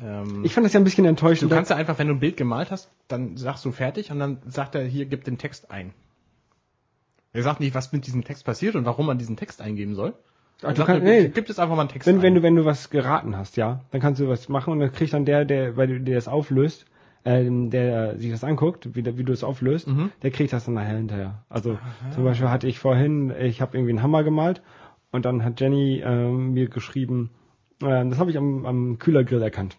Ähm, 0.00 0.42
Ich 0.44 0.52
fand 0.54 0.64
das 0.66 0.72
ja 0.72 0.80
ein 0.80 0.84
bisschen 0.84 1.04
du 1.04 1.10
enttäuschend. 1.10 1.52
kannst 1.52 1.70
ja 1.70 1.76
einfach, 1.76 1.98
wenn 1.98 2.08
du 2.08 2.14
ein 2.14 2.20
Bild 2.20 2.36
gemalt 2.36 2.70
hast, 2.72 2.90
dann 3.06 3.36
sagst 3.36 3.64
du 3.64 3.70
fertig 3.70 4.10
und 4.10 4.18
dann 4.18 4.38
sagt 4.48 4.74
er, 4.74 4.82
hier, 4.84 5.04
gib 5.06 5.22
den 5.24 5.38
Text 5.38 5.70
ein. 5.70 5.92
Er 7.32 7.42
sagt 7.42 7.60
nicht, 7.60 7.74
was 7.74 7.92
mit 7.92 8.06
diesem 8.06 8.24
Text 8.24 8.44
passiert 8.44 8.74
und 8.74 8.84
warum 8.84 9.06
man 9.06 9.18
diesen 9.18 9.36
Text 9.36 9.60
eingeben 9.60 9.94
soll. 9.94 10.14
Ach, 10.64 10.68
Er 10.70 10.74
du 10.74 10.84
kannst- 10.84 11.02
nee. 11.04 11.22
gib, 11.24 11.34
gib 11.34 11.48
jetzt 11.48 11.60
einfach 11.60 11.74
mal 11.76 11.82
einen 11.82 11.90
Text 11.90 12.06
wenn, 12.06 12.16
ein. 12.16 12.22
wenn 12.22 12.34
du, 12.34 12.42
wenn 12.42 12.56
du 12.56 12.64
was 12.64 12.90
geraten 12.90 13.36
hast, 13.36 13.56
ja, 13.56 13.80
dann 13.90 14.00
kannst 14.00 14.20
du 14.20 14.28
was 14.28 14.48
machen 14.48 14.72
und 14.72 14.80
dann 14.80 14.92
kriegt 14.92 15.12
dann 15.12 15.24
der, 15.24 15.44
der, 15.44 15.76
weil 15.76 15.86
du 15.88 16.00
dir 16.00 16.14
das 16.14 16.28
auflöst, 16.28 16.86
ähm, 17.24 17.70
der 17.70 18.18
sich 18.18 18.30
das 18.30 18.44
anguckt, 18.44 18.94
wie, 18.94 19.04
wie 19.16 19.24
du 19.24 19.32
es 19.32 19.44
auflöst, 19.44 19.88
Mhm. 19.88 20.10
der 20.22 20.30
kriegt 20.30 20.52
das 20.52 20.64
dann 20.66 20.74
nachher 20.74 20.96
hinterher. 20.96 21.42
Also 21.48 21.78
zum 22.14 22.24
Beispiel 22.24 22.50
hatte 22.50 22.66
ich 22.66 22.78
vorhin, 22.78 23.32
ich 23.40 23.60
habe 23.62 23.76
irgendwie 23.76 23.92
einen 23.92 24.02
Hammer 24.02 24.24
gemalt 24.24 24.62
und 25.12 25.24
dann 25.24 25.42
hat 25.44 25.60
Jenny 25.60 26.02
ähm, 26.04 26.52
mir 26.52 26.68
geschrieben, 26.68 27.30
ähm, 27.82 28.10
das 28.10 28.18
habe 28.18 28.30
ich 28.30 28.36
am, 28.36 28.66
am 28.66 28.98
Kühlergrill 28.98 29.42
erkannt, 29.42 29.76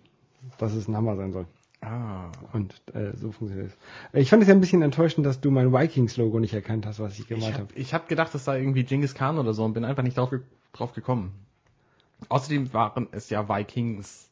dass 0.58 0.74
es 0.74 0.88
ein 0.88 0.96
Hammer 0.96 1.16
sein 1.18 1.34
soll. 1.34 1.46
ah, 1.82 2.32
Und 2.54 2.74
äh, 2.96 3.16
so 3.16 3.32
funktioniert 3.32 3.72
es. 3.72 3.78
Ich 4.20 4.30
fand 4.32 4.42
es 4.42 4.50
ja 4.50 4.56
ein 4.56 4.60
bisschen 4.62 4.82
enttäuschend, 4.82 5.26
dass 5.28 5.40
du 5.40 5.52
mein 5.52 5.72
Vikings-Logo 5.72 6.40
nicht 6.40 6.54
erkannt 6.56 6.86
hast, 6.88 7.00
was 7.00 7.20
ich 7.20 7.28
gemalt 7.28 7.54
habe 7.54 7.64
habe. 7.66 7.74
ich 7.76 7.94
hab 7.94 8.08
gedacht, 8.10 8.34
das 8.34 8.44
sei 8.46 8.60
irgendwie 8.60 8.84
Genghis 8.86 9.14
Khan 9.14 9.38
oder 9.38 9.54
so 9.54 9.64
und 9.64 9.74
bin 9.74 9.86
einfach 9.86 10.02
nicht 10.04 10.18
drauf, 10.18 10.32
drauf 10.76 10.94
gekommen. 10.94 11.32
Außerdem 12.30 12.74
waren 12.74 13.08
es 13.12 13.30
ja 13.30 13.48
Vikings. 13.50 14.30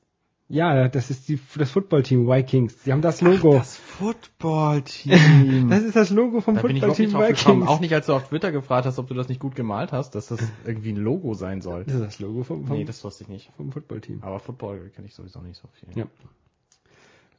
Ja, 0.49 0.87
das 0.87 1.09
ist 1.09 1.29
die, 1.29 1.39
das 1.55 1.71
Footballteam 1.71 2.27
Vikings. 2.27 2.83
Die 2.83 2.91
haben 2.91 3.01
das 3.01 3.21
Logo. 3.21 3.55
Das 3.55 3.77
Football-Team. 3.77 5.69
Das 5.69 5.81
ist 5.83 5.95
das 5.95 6.09
Logo 6.09 6.41
vom 6.41 6.57
Footballteam 6.57 7.11
drauf 7.11 7.27
gekommen. 7.27 7.61
Vikings. 7.61 7.67
Auch 7.67 7.79
nicht, 7.79 7.93
als 7.93 8.05
du 8.07 8.13
auf 8.13 8.27
Twitter 8.27 8.51
gefragt 8.51 8.85
hast, 8.85 8.99
ob 8.99 9.07
du 9.07 9.13
das 9.13 9.29
nicht 9.29 9.39
gut 9.39 9.55
gemalt 9.55 9.91
hast, 9.91 10.11
dass 10.15 10.27
das 10.27 10.41
irgendwie 10.65 10.91
ein 10.91 10.97
Logo 10.97 11.33
sein 11.33 11.61
soll. 11.61 11.85
Das 11.85 11.95
ist 11.95 12.03
das 12.03 12.19
Logo 12.19 12.43
vom, 12.43 12.67
vom, 12.67 12.77
Nee, 12.77 12.83
das 12.83 13.03
wusste 13.03 13.23
ich 13.23 13.29
nicht. 13.29 13.51
vom 13.57 13.71
Footballteam. 13.71 14.21
Aber 14.21 14.39
Football 14.39 14.91
kenne 14.93 15.07
ich 15.07 15.15
sowieso 15.15 15.39
nicht 15.41 15.57
so 15.57 15.67
viel. 15.79 15.89
Ja. 15.97 16.05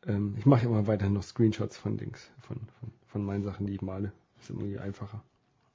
Ähm, 0.06 0.34
ich 0.38 0.46
mache 0.46 0.66
immer 0.66 0.86
weiter 0.86 1.08
noch 1.08 1.22
Screenshots 1.22 1.76
von 1.76 1.96
Dings, 1.96 2.30
von, 2.40 2.56
von, 2.80 2.90
von 3.06 3.24
meinen 3.24 3.44
Sachen, 3.44 3.66
die 3.66 3.74
ich 3.74 3.82
male. 3.82 4.12
Das 4.36 4.50
ist 4.50 4.56
irgendwie 4.56 4.78
einfacher. 4.78 5.22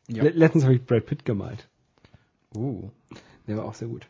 Ja. 0.07 0.23
Le 0.23 0.31
letztens 0.31 0.63
habe 0.65 0.75
ich 0.75 0.85
Brad 0.85 1.05
Pitt 1.05 1.25
gemalt. 1.25 1.69
Uh. 2.55 2.89
Der 3.47 3.57
war 3.57 3.65
auch 3.65 3.73
sehr 3.73 3.87
gut. 3.87 4.07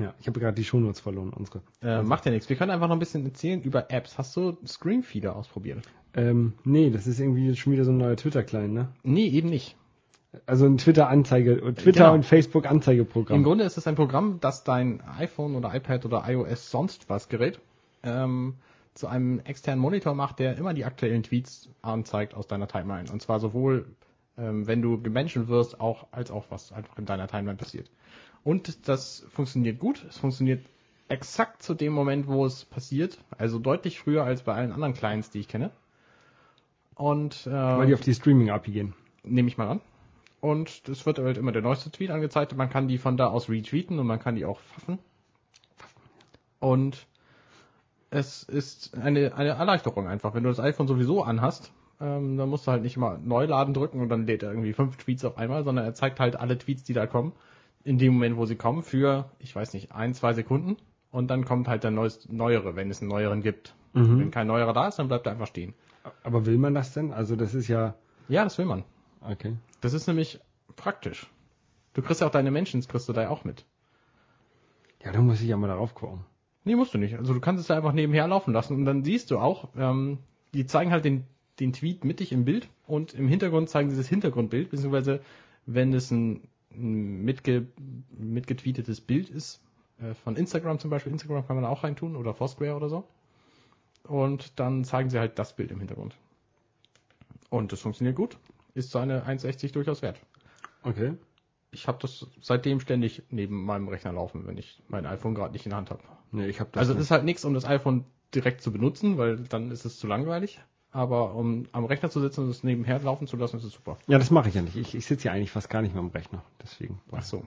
Ja, 0.00 0.14
ich 0.20 0.28
habe 0.28 0.38
gerade 0.38 0.54
die 0.54 0.64
Shownotes 0.64 1.00
verloren, 1.00 1.30
unsere. 1.30 1.62
Äh, 1.82 2.02
macht 2.02 2.24
ja 2.24 2.30
nichts. 2.30 2.48
Wir 2.48 2.56
können 2.56 2.70
einfach 2.70 2.86
noch 2.86 2.94
ein 2.94 3.00
bisschen 3.00 3.24
erzählen 3.24 3.60
über 3.62 3.90
Apps. 3.90 4.16
Hast 4.16 4.36
du 4.36 4.56
Screenfeeder 4.64 5.34
ausprobiert? 5.34 5.82
Ähm, 6.14 6.54
nee, 6.64 6.90
das 6.90 7.06
ist 7.06 7.18
irgendwie 7.18 7.54
schon 7.56 7.72
wieder 7.72 7.84
so 7.84 7.90
ein 7.90 7.98
neuer 7.98 8.16
Twitter-Client, 8.16 8.72
ne? 8.72 8.88
Nee, 9.02 9.26
eben 9.28 9.48
nicht. 9.48 9.76
Also 10.46 10.66
ein 10.66 10.78
Twitter-Anzeige, 10.78 11.74
Twitter 11.74 12.04
Genau. 12.04 12.14
und 12.14 12.24
Facebook-Anzeigeprogramm. 12.24 13.36
Im 13.38 13.44
Grunde 13.44 13.64
ist 13.64 13.76
es 13.76 13.86
ein 13.86 13.94
Programm, 13.96 14.38
das 14.40 14.62
dein 14.62 15.00
iPhone 15.18 15.56
oder 15.56 15.74
iPad 15.74 16.04
oder 16.04 16.24
iOS 16.28 16.70
sonst 16.70 17.08
was 17.08 17.28
Gerät 17.28 17.60
ähm, 18.02 18.54
zu 18.94 19.06
einem 19.06 19.40
externen 19.40 19.80
Monitor 19.80 20.14
macht, 20.14 20.38
der 20.38 20.56
immer 20.58 20.74
die 20.74 20.84
aktuellen 20.84 21.22
Tweets 21.22 21.70
anzeigt 21.82 22.34
aus 22.34 22.46
deiner 22.46 22.68
Timeline. 22.68 23.10
Und 23.10 23.22
zwar 23.22 23.40
sowohl, 23.40 23.86
ähm, 24.38 24.66
wenn 24.66 24.82
du 24.82 25.00
gemenschen 25.00 25.48
wirst, 25.48 25.80
auch 25.80 26.06
als 26.12 26.30
auch 26.30 26.46
was 26.50 26.72
einfach 26.72 26.98
in 26.98 27.06
deiner 27.06 27.28
Timeline 27.28 27.56
passiert. 27.56 27.90
Und 28.44 28.88
das 28.88 29.26
funktioniert 29.30 29.78
gut. 29.78 30.04
Es 30.08 30.18
funktioniert 30.18 30.64
exakt 31.08 31.62
zu 31.62 31.74
dem 31.74 31.92
Moment, 31.92 32.26
wo 32.28 32.46
es 32.46 32.64
passiert. 32.64 33.18
Also 33.36 33.58
deutlich 33.58 33.98
früher 33.98 34.24
als 34.24 34.42
bei 34.42 34.54
allen 34.54 34.72
anderen 34.72 34.94
Clients, 34.94 35.30
die 35.30 35.40
ich 35.40 35.48
kenne. 35.48 35.70
Und 36.94 37.46
äh, 37.46 37.50
Weil 37.52 37.86
die 37.86 37.94
auf 37.94 38.00
die 38.00 38.14
Streaming-API 38.14 38.70
gehen. 38.70 38.94
nehme 39.22 39.48
ich 39.48 39.58
mal 39.58 39.68
an. 39.68 39.80
Und 40.40 40.88
es 40.88 41.04
wird 41.04 41.18
halt 41.18 41.36
immer 41.36 41.52
der 41.52 41.62
neueste 41.62 41.90
Tweet 41.90 42.10
angezeigt. 42.10 42.56
Man 42.56 42.70
kann 42.70 42.88
die 42.88 42.98
von 42.98 43.16
da 43.16 43.26
aus 43.28 43.48
retweeten 43.48 43.98
und 43.98 44.06
man 44.06 44.20
kann 44.20 44.36
die 44.36 44.44
auch 44.44 44.60
pfaffen. 44.60 44.98
Und 46.60 47.06
es 48.10 48.42
ist 48.44 48.96
eine, 48.96 49.34
eine 49.34 49.50
Erleichterung 49.50 50.06
einfach. 50.06 50.34
Wenn 50.34 50.44
du 50.44 50.48
das 50.48 50.60
iPhone 50.60 50.88
sowieso 50.88 51.22
anhast, 51.22 51.72
ähm, 52.00 52.36
dann 52.36 52.48
musst 52.48 52.66
du 52.66 52.70
halt 52.70 52.82
nicht 52.82 52.96
immer 52.96 53.18
Neuladen 53.18 53.74
drücken 53.74 54.00
und 54.00 54.08
dann 54.08 54.26
lädt 54.26 54.42
er 54.42 54.50
irgendwie 54.50 54.72
fünf 54.72 54.96
Tweets 54.96 55.24
auf 55.24 55.36
einmal, 55.38 55.64
sondern 55.64 55.84
er 55.84 55.94
zeigt 55.94 56.20
halt 56.20 56.36
alle 56.36 56.56
Tweets, 56.58 56.84
die 56.84 56.92
da 56.92 57.06
kommen, 57.06 57.32
in 57.84 57.98
dem 57.98 58.14
Moment, 58.14 58.36
wo 58.36 58.46
sie 58.46 58.56
kommen, 58.56 58.82
für, 58.82 59.30
ich 59.38 59.54
weiß 59.54 59.72
nicht, 59.74 59.92
ein, 59.92 60.14
zwei 60.14 60.32
Sekunden. 60.34 60.76
Und 61.10 61.28
dann 61.28 61.44
kommt 61.44 61.68
halt 61.68 61.84
der 61.84 61.90
neueste, 61.90 62.34
neuere, 62.34 62.76
wenn 62.76 62.90
es 62.90 63.00
einen 63.00 63.08
neueren 63.10 63.42
gibt. 63.42 63.74
Wenn 64.18 64.30
kein 64.30 64.46
neuerer 64.46 64.74
da 64.74 64.88
ist, 64.88 64.98
dann 64.98 65.08
bleibt 65.08 65.26
er 65.26 65.32
einfach 65.32 65.46
stehen. 65.46 65.72
Aber 66.22 66.44
will 66.46 66.58
man 66.58 66.74
das 66.74 66.92
denn? 66.92 67.12
Also 67.12 67.34
das 67.34 67.54
ist 67.54 67.66
ja, 67.68 67.94
Ja, 68.28 68.44
das 68.44 68.58
will 68.58 68.66
man. 68.66 68.84
okay. 69.22 69.56
Das 69.80 69.94
ist 69.94 70.06
nämlich 70.06 70.38
praktisch. 70.76 71.26
Du 71.94 72.02
kriegst 72.02 72.20
ja 72.20 72.26
auch 72.26 72.30
deine 72.32 72.50
Mentions, 72.50 72.86
kriegst 72.88 73.08
du 73.08 73.12
da 73.12 73.22
ja 73.22 73.30
auch 73.30 73.44
mit. 73.44 73.64
Ja, 75.04 75.12
da 75.12 75.20
muss 75.20 75.40
ich 75.40 75.48
ja 75.48 75.56
mal 75.56 75.68
darauf 75.68 75.94
gucken. 75.94 76.24
Nee, 76.64 76.76
musst 76.76 76.92
du 76.92 76.98
nicht. 76.98 77.16
Also 77.16 77.32
du 77.32 77.40
kannst 77.40 77.62
es 77.62 77.68
ja 77.68 77.76
einfach 77.76 77.92
nebenher 77.92 78.28
laufen 78.28 78.52
lassen 78.52 78.74
und 78.76 78.84
dann 78.84 79.02
siehst 79.04 79.30
du 79.30 79.38
auch, 79.38 79.68
ähm, 79.76 80.18
die 80.54 80.66
zeigen 80.66 80.90
halt 80.92 81.04
den, 81.04 81.24
den 81.60 81.72
Tweet 81.72 82.04
mittig 82.04 82.32
im 82.32 82.44
Bild 82.44 82.68
und 82.86 83.14
im 83.14 83.28
Hintergrund 83.28 83.68
zeigen 83.68 83.90
sie 83.90 83.96
das 83.96 84.08
Hintergrundbild, 84.08 84.70
beziehungsweise 84.70 85.20
wenn 85.66 85.92
es 85.92 86.10
ein, 86.10 86.42
mitge, 86.70 87.66
mitgetweetetes 88.10 89.00
Bild 89.00 89.28
ist, 89.30 89.60
äh, 90.00 90.14
von 90.14 90.36
Instagram 90.36 90.78
zum 90.78 90.90
Beispiel, 90.90 91.12
Instagram 91.12 91.46
kann 91.46 91.56
man 91.56 91.64
auch 91.64 91.84
reintun 91.84 92.16
oder 92.16 92.34
Foursquare 92.34 92.74
oder 92.74 92.88
so. 92.88 93.04
Und 94.04 94.58
dann 94.58 94.84
zeigen 94.84 95.10
sie 95.10 95.18
halt 95.18 95.38
das 95.38 95.54
Bild 95.54 95.70
im 95.70 95.78
Hintergrund. 95.78 96.16
Und 97.50 97.72
das 97.72 97.80
funktioniert 97.80 98.16
gut. 98.16 98.38
Ist 98.74 98.90
seine 98.90 99.26
1,60 99.26 99.72
durchaus 99.72 100.02
wert. 100.02 100.20
Okay. 100.82 101.14
Ich 101.70 101.88
habe 101.88 101.98
das 102.00 102.26
seitdem 102.40 102.80
ständig 102.80 103.22
neben 103.30 103.64
meinem 103.64 103.88
Rechner 103.88 104.12
laufen, 104.12 104.46
wenn 104.46 104.56
ich 104.56 104.82
mein 104.88 105.04
iPhone 105.04 105.34
gerade 105.34 105.52
nicht 105.52 105.66
in 105.66 105.70
der 105.70 105.78
Hand 105.78 105.90
habe. 105.90 106.02
Nee, 106.32 106.46
ich 106.46 106.60
habe 106.60 106.70
das. 106.72 106.80
Also 106.80 106.94
es 106.94 107.00
ist 107.00 107.10
halt 107.10 107.24
nichts, 107.24 107.44
um 107.44 107.52
das 107.52 107.66
iPhone 107.66 108.04
direkt 108.34 108.62
zu 108.62 108.72
benutzen, 108.72 109.18
weil 109.18 109.36
dann 109.36 109.70
ist 109.70 109.84
es 109.84 109.98
zu 109.98 110.06
langweilig. 110.06 110.60
Aber 110.90 111.34
um 111.34 111.66
am 111.72 111.84
Rechner 111.84 112.10
zu 112.10 112.20
sitzen 112.20 112.44
und 112.44 112.50
es 112.50 112.64
nebenher 112.64 112.98
laufen 113.00 113.26
zu 113.26 113.36
lassen, 113.36 113.58
ist 113.58 113.64
es 113.64 113.72
super. 113.72 113.98
ja, 114.06 114.18
das 114.18 114.30
mache 114.30 114.48
ich 114.48 114.54
ja 114.54 114.62
nicht. 114.62 114.76
Ich, 114.76 114.94
ich 114.94 115.06
sitze 115.06 115.28
ja 115.28 115.32
eigentlich 115.32 115.50
fast 115.50 115.68
gar 115.68 115.82
nicht 115.82 115.94
mehr 115.94 116.02
am 116.02 116.08
Rechner. 116.08 116.42
Deswegen. 116.62 117.00
Ach 117.12 117.22
so. 117.22 117.44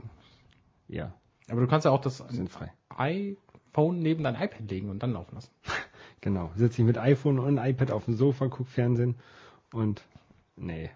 Ja, 0.88 1.13
Aber 1.49 1.62
du 1.62 1.67
kannst 1.67 1.86
ja 1.86 1.91
auch 1.91 2.01
das 2.01 2.23
iPhone 2.97 3.99
neben 3.99 4.23
dein 4.23 4.36
iPad 4.36 4.69
legen 4.69 4.89
und 4.89 5.01
dann 5.01 5.13
laufen 5.13 5.36
lassen. 5.36 5.51
Genau. 6.23 6.51
Sitze 6.56 6.84
ich 6.84 6.86
mit 6.86 6.99
iPhone 6.99 7.39
und 7.39 7.58
iPad 7.58 7.89
auf 7.89 8.06
dem 8.06 8.13
Sofa, 8.13 8.45
guck 8.47 8.67
Fernsehen 8.67 9.15
und 9.73 10.04
nee. 10.56 10.91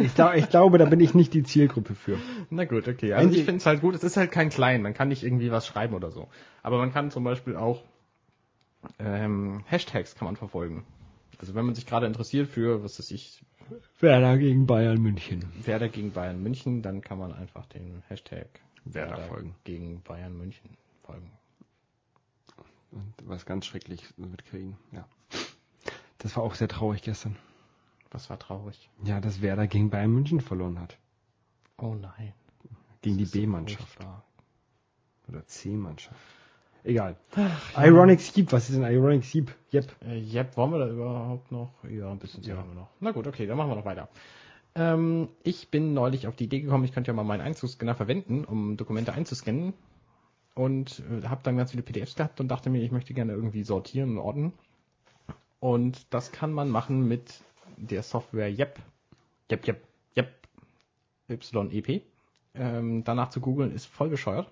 Ich, 0.00 0.14
glaub, 0.14 0.34
ich 0.34 0.48
glaube, 0.48 0.78
da 0.78 0.86
bin 0.86 1.00
ich 1.00 1.12
nicht 1.12 1.34
die 1.34 1.42
Zielgruppe 1.42 1.94
für. 1.94 2.16
Na 2.48 2.64
gut, 2.64 2.88
okay. 2.88 3.12
Also 3.12 3.28
Wenn 3.28 3.38
ich 3.38 3.44
finde 3.44 3.58
es 3.58 3.66
halt 3.66 3.82
gut. 3.82 3.94
Es 3.94 4.02
ist 4.02 4.16
halt 4.16 4.32
kein 4.32 4.48
Klein. 4.48 4.80
Man 4.80 4.94
kann 4.94 5.08
nicht 5.08 5.22
irgendwie 5.22 5.50
was 5.50 5.66
schreiben 5.66 5.94
oder 5.94 6.10
so. 6.10 6.28
Aber 6.62 6.78
man 6.78 6.94
kann 6.94 7.10
zum 7.10 7.24
Beispiel 7.24 7.56
auch 7.56 7.82
ähm, 8.98 9.62
Hashtags 9.66 10.14
kann 10.14 10.24
man 10.24 10.36
verfolgen. 10.36 10.84
Also 11.44 11.54
wenn 11.54 11.66
man 11.66 11.74
sich 11.74 11.84
gerade 11.84 12.06
interessiert 12.06 12.48
für, 12.48 12.82
was 12.82 12.98
weiß 12.98 13.10
ich, 13.10 13.44
Werder 14.00 14.38
gegen 14.38 14.66
Bayern 14.66 14.98
München. 14.98 15.44
Werder 15.62 15.90
gegen 15.90 16.10
Bayern 16.10 16.42
München, 16.42 16.80
dann 16.80 17.02
kann 17.02 17.18
man 17.18 17.34
einfach 17.34 17.66
den 17.66 18.02
Hashtag 18.08 18.48
Werder 18.86 19.18
folgen. 19.24 19.54
gegen 19.64 20.00
Bayern 20.00 20.34
München 20.38 20.70
folgen. 21.02 21.30
Und 22.92 23.12
was 23.24 23.44
ganz 23.44 23.66
schrecklich 23.66 24.02
mitkriegen. 24.16 24.78
Ja. 24.92 25.06
Das 26.16 26.34
war 26.34 26.44
auch 26.44 26.54
sehr 26.54 26.68
traurig 26.68 27.02
gestern. 27.02 27.36
Das 28.08 28.30
war 28.30 28.38
traurig. 28.38 28.88
Ja, 29.02 29.20
dass 29.20 29.42
Werder 29.42 29.66
gegen 29.66 29.90
Bayern 29.90 30.12
München 30.12 30.40
verloren 30.40 30.80
hat. 30.80 30.96
Oh 31.76 31.94
nein. 31.94 32.32
Gegen 33.02 33.18
die 33.18 33.24
Das 33.24 33.34
ist 33.34 33.38
B-Mannschaft. 33.38 33.82
furchtbar. 33.86 34.24
Oder 35.28 35.44
C-Mannschaft. 35.46 36.18
Egal. 36.84 37.16
Ironic 37.76 38.20
Sieb, 38.20 38.52
was 38.52 38.68
ist 38.68 38.76
denn 38.76 38.84
Ironic 38.84 39.24
Sieb? 39.24 39.54
Yep. 39.72 39.86
Äh, 40.06 40.18
Jep, 40.18 40.54
wollen 40.58 40.70
wir 40.70 40.78
da 40.80 40.88
überhaupt 40.88 41.50
noch? 41.50 41.72
Ja, 41.90 42.10
ein 42.10 42.18
bisschen 42.18 42.42
Ja. 42.44 42.58
haben 42.58 42.68
wir 42.70 42.74
noch. 42.74 42.90
Na 43.00 43.10
gut, 43.12 43.26
okay, 43.26 43.46
dann 43.46 43.56
machen 43.56 43.70
wir 43.70 43.76
noch 43.76 43.86
weiter. 43.86 44.08
Ähm, 44.74 45.28
ich 45.42 45.70
bin 45.70 45.94
neulich 45.94 46.26
auf 46.26 46.36
die 46.36 46.44
Idee 46.44 46.60
gekommen, 46.60 46.84
ich 46.84 46.92
könnte 46.92 47.10
ja 47.10 47.14
mal 47.14 47.22
meinen 47.24 47.40
Einzugsscanner 47.40 47.94
verwenden, 47.94 48.44
um 48.44 48.76
Dokumente 48.76 49.14
einzuscannen. 49.14 49.72
Und 50.54 51.02
äh, 51.10 51.26
habe 51.26 51.40
dann 51.42 51.56
ganz 51.56 51.70
viele 51.70 51.82
PDFs 51.82 52.16
gehabt 52.16 52.38
und 52.40 52.48
dachte 52.48 52.68
mir, 52.70 52.82
ich 52.82 52.92
möchte 52.92 53.14
gerne 53.14 53.32
irgendwie 53.32 53.64
sortieren 53.64 54.10
und 54.10 54.18
ordnen. 54.18 54.52
Und 55.60 56.06
das 56.12 56.32
kann 56.32 56.52
man 56.52 56.68
machen 56.68 57.08
mit 57.08 57.40
der 57.78 58.02
Software 58.02 58.48
Yep. 58.50 58.78
Yep, 59.50 59.66
Yep, 59.68 59.82
Yep. 60.18 61.72
YEP. 61.72 62.02
Ähm, 62.54 63.02
danach 63.04 63.30
zu 63.30 63.40
googeln 63.40 63.74
ist 63.74 63.86
voll 63.86 64.10
bescheuert. 64.10 64.50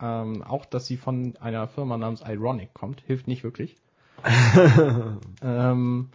Ähm, 0.00 0.42
auch, 0.42 0.64
dass 0.64 0.86
sie 0.86 0.96
von 0.96 1.36
einer 1.40 1.68
Firma 1.68 1.96
namens 1.96 2.22
Ironic 2.26 2.72
kommt, 2.74 3.02
hilft 3.02 3.28
nicht 3.28 3.44
wirklich. 3.44 3.76
ähm, 5.42 6.10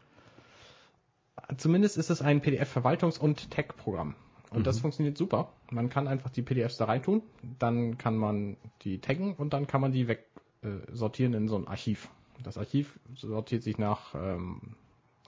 zumindest 1.57 1.97
ist 1.97 2.09
es 2.09 2.21
ein 2.21 2.41
PDF-Verwaltungs- 2.41 3.19
und 3.19 3.51
Tag-Programm. 3.51 4.15
Und 4.51 4.67
das 4.67 4.79
funktioniert 4.79 5.17
super. 5.17 5.49
Man 5.69 5.89
kann 5.89 6.07
einfach 6.07 6.29
die 6.29 6.41
PDFs 6.41 6.77
da 6.77 6.85
reintun, 6.85 7.23
dann 7.59 7.97
kann 7.97 8.15
man 8.15 8.55
die 8.83 8.99
taggen 8.99 9.33
und 9.33 9.53
dann 9.53 9.67
kann 9.67 9.81
man 9.81 9.91
die 9.91 10.07
weg 10.07 10.25
äh, 10.61 10.67
sortieren 10.93 11.33
in 11.33 11.47
so 11.47 11.57
ein 11.57 11.67
Archiv. 11.67 12.09
Das 12.43 12.57
Archiv 12.57 12.97
sortiert 13.15 13.63
sich 13.63 13.77
nach 13.77 14.15
ähm, 14.15 14.75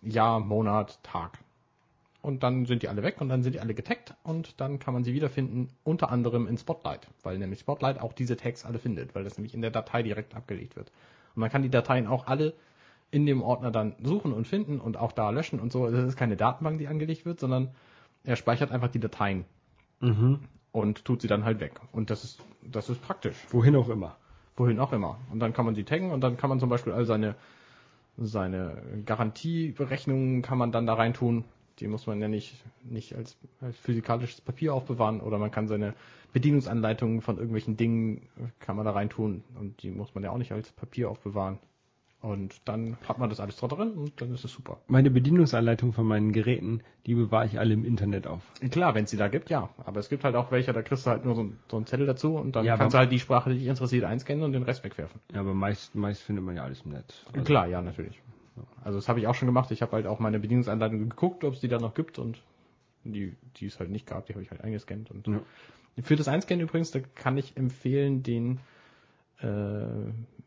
Jahr, 0.01 0.39
Monat, 0.39 1.03
Tag. 1.03 1.39
Und 2.27 2.43
dann 2.43 2.65
sind 2.65 2.83
die 2.83 2.89
alle 2.89 3.03
weg 3.03 3.21
und 3.21 3.29
dann 3.29 3.41
sind 3.41 3.53
die 3.55 3.61
alle 3.61 3.73
getaggt 3.73 4.13
und 4.23 4.59
dann 4.59 4.79
kann 4.79 4.93
man 4.93 5.05
sie 5.05 5.13
wiederfinden, 5.13 5.69
unter 5.85 6.11
anderem 6.11 6.45
in 6.45 6.57
Spotlight, 6.57 7.07
weil 7.23 7.37
nämlich 7.37 7.61
Spotlight 7.61 8.01
auch 8.01 8.11
diese 8.11 8.35
Tags 8.35 8.65
alle 8.65 8.79
findet, 8.79 9.15
weil 9.15 9.23
das 9.23 9.37
nämlich 9.37 9.53
in 9.53 9.61
der 9.61 9.71
Datei 9.71 10.03
direkt 10.03 10.35
abgelegt 10.35 10.75
wird. 10.75 10.91
Und 11.35 11.39
man 11.39 11.49
kann 11.49 11.61
die 11.61 11.69
Dateien 11.69 12.05
auch 12.05 12.27
alle 12.27 12.53
in 13.11 13.25
dem 13.25 13.41
Ordner 13.41 13.71
dann 13.71 13.95
suchen 14.03 14.33
und 14.33 14.45
finden 14.45 14.81
und 14.81 14.97
auch 14.97 15.13
da 15.13 15.29
löschen 15.29 15.61
und 15.61 15.71
so. 15.71 15.85
Also 15.85 15.95
Das 15.95 16.05
ist 16.05 16.17
keine 16.17 16.35
Datenbank, 16.35 16.79
die 16.79 16.89
angelegt 16.89 17.25
wird, 17.25 17.39
sondern 17.39 17.69
er 18.25 18.35
speichert 18.35 18.71
einfach 18.73 18.89
die 18.89 18.99
Dateien 18.99 19.45
Mhm. 20.01 20.39
und 20.73 21.05
tut 21.05 21.21
sie 21.21 21.29
dann 21.29 21.45
halt 21.45 21.61
weg. 21.61 21.79
Und 21.93 22.09
das 22.09 22.25
ist, 22.25 22.41
das 22.61 22.89
ist 22.89 23.01
praktisch. 23.01 23.37
Wohin 23.51 23.73
auch 23.77 23.87
immer. 23.87 24.17
Wohin 24.57 24.79
auch 24.81 24.91
immer. 24.91 25.17
Und 25.31 25.39
dann 25.39 25.53
kann 25.53 25.63
man 25.65 25.75
sie 25.75 25.85
taggen 25.85 26.11
und 26.11 26.19
dann 26.19 26.35
kann 26.35 26.49
man 26.49 26.59
zum 26.59 26.67
Beispiel 26.67 26.91
all 26.91 27.05
seine, 27.05 27.35
seine 28.17 28.83
Garantieberechnungen 29.05 30.41
kann 30.41 30.57
man 30.57 30.73
dann 30.73 30.85
da 30.85 30.95
reintun. 30.95 31.45
Die 31.79 31.87
muss 31.87 32.07
man 32.07 32.19
ja 32.21 32.27
nicht, 32.27 32.55
nicht 32.83 33.15
als, 33.15 33.37
als 33.61 33.77
physikalisches 33.77 34.41
Papier 34.41 34.73
aufbewahren 34.73 35.21
oder 35.21 35.37
man 35.37 35.51
kann 35.51 35.67
seine 35.67 35.93
Bedienungsanleitungen 36.33 37.21
von 37.21 37.35
irgendwelchen 37.37 37.77
Dingen 37.77 38.17
äh, 38.37 38.47
kann 38.59 38.75
man 38.75 38.85
da 38.85 38.91
reintun 38.91 39.43
und 39.59 39.81
die 39.83 39.91
muss 39.91 40.13
man 40.15 40.23
ja 40.23 40.31
auch 40.31 40.37
nicht 40.37 40.51
als 40.51 40.71
Papier 40.71 41.09
aufbewahren. 41.09 41.59
Und 42.19 42.55
dann 42.65 42.97
hat 43.07 43.19
man 43.19 43.29
das 43.29 43.39
alles 43.39 43.57
dort 43.57 43.73
drin 43.77 43.91
und 43.91 44.19
dann 44.19 44.33
ist 44.33 44.43
es 44.43 44.51
super. 44.51 44.79
Meine 44.87 45.11
Bedienungsanleitung 45.11 45.93
von 45.93 46.05
meinen 46.07 46.31
Geräten, 46.33 46.81
die 47.05 47.13
bewahre 47.13 47.45
ich 47.45 47.59
alle 47.59 47.75
im 47.75 47.85
Internet 47.85 48.25
auf. 48.25 48.41
Klar, 48.71 48.95
wenn 48.95 49.03
es 49.03 49.11
die 49.11 49.17
da 49.17 49.27
gibt, 49.27 49.51
ja. 49.51 49.69
Aber 49.85 49.99
es 49.99 50.09
gibt 50.09 50.23
halt 50.23 50.35
auch 50.35 50.49
welche, 50.51 50.73
da 50.73 50.81
kriegst 50.81 51.05
du 51.05 51.11
halt 51.11 51.25
nur 51.25 51.35
so, 51.35 51.41
ein- 51.43 51.59
so 51.69 51.77
einen 51.77 51.85
Zettel 51.85 52.07
dazu 52.07 52.35
und 52.35 52.55
dann 52.55 52.65
Ja, 52.65 52.75
kannst 52.75 52.95
du 52.95 52.97
halt 52.97 53.11
die 53.11 53.19
Sprache, 53.19 53.51
die 53.51 53.59
dich 53.59 53.67
interessiert, 53.67 54.03
einscannen 54.03 54.43
und 54.43 54.53
den 54.53 54.63
Rest 54.63 54.83
wegwerfen. 54.83 55.21
Ja, 55.31 55.41
aber 55.41 55.53
meist, 55.53 55.93
meist 55.93 56.23
findet 56.23 56.43
man 56.43 56.55
ja 56.55 56.63
alles 56.63 56.81
im 56.85 56.91
Netz. 56.93 57.23
Also, 57.31 57.43
Klar, 57.43 57.67
ja, 57.67 57.81
natürlich. 57.83 58.19
Also 58.83 58.97
das 58.97 59.09
habe 59.09 59.19
ich 59.19 59.27
auch 59.27 59.35
schon 59.35 59.47
gemacht. 59.47 59.71
Ich 59.71 59.81
habe 59.81 59.91
halt 59.93 60.07
auch 60.07 60.19
meine 60.19 60.39
Bedienungsanleitung 60.39 61.09
geguckt, 61.09 61.43
ob 61.43 61.53
es 61.53 61.59
die 61.59 61.67
da 61.67 61.79
noch 61.79 61.93
gibt 61.93 62.19
und 62.19 62.41
die, 63.03 63.35
die 63.57 63.65
es 63.67 63.79
halt 63.79 63.89
nicht 63.89 64.05
gab, 64.07 64.25
die 64.25 64.33
habe 64.33 64.43
ich 64.43 64.51
halt 64.51 64.61
eingescannt. 64.61 65.11
Und 65.11 65.27
Ja. 65.27 65.41
für 66.03 66.15
das 66.15 66.27
Einscannen 66.27 66.63
übrigens, 66.63 66.91
da 66.91 66.99
kann 67.15 67.37
ich 67.37 67.55
empfehlen 67.57 68.23
den 68.23 68.59
äh, 69.41 69.45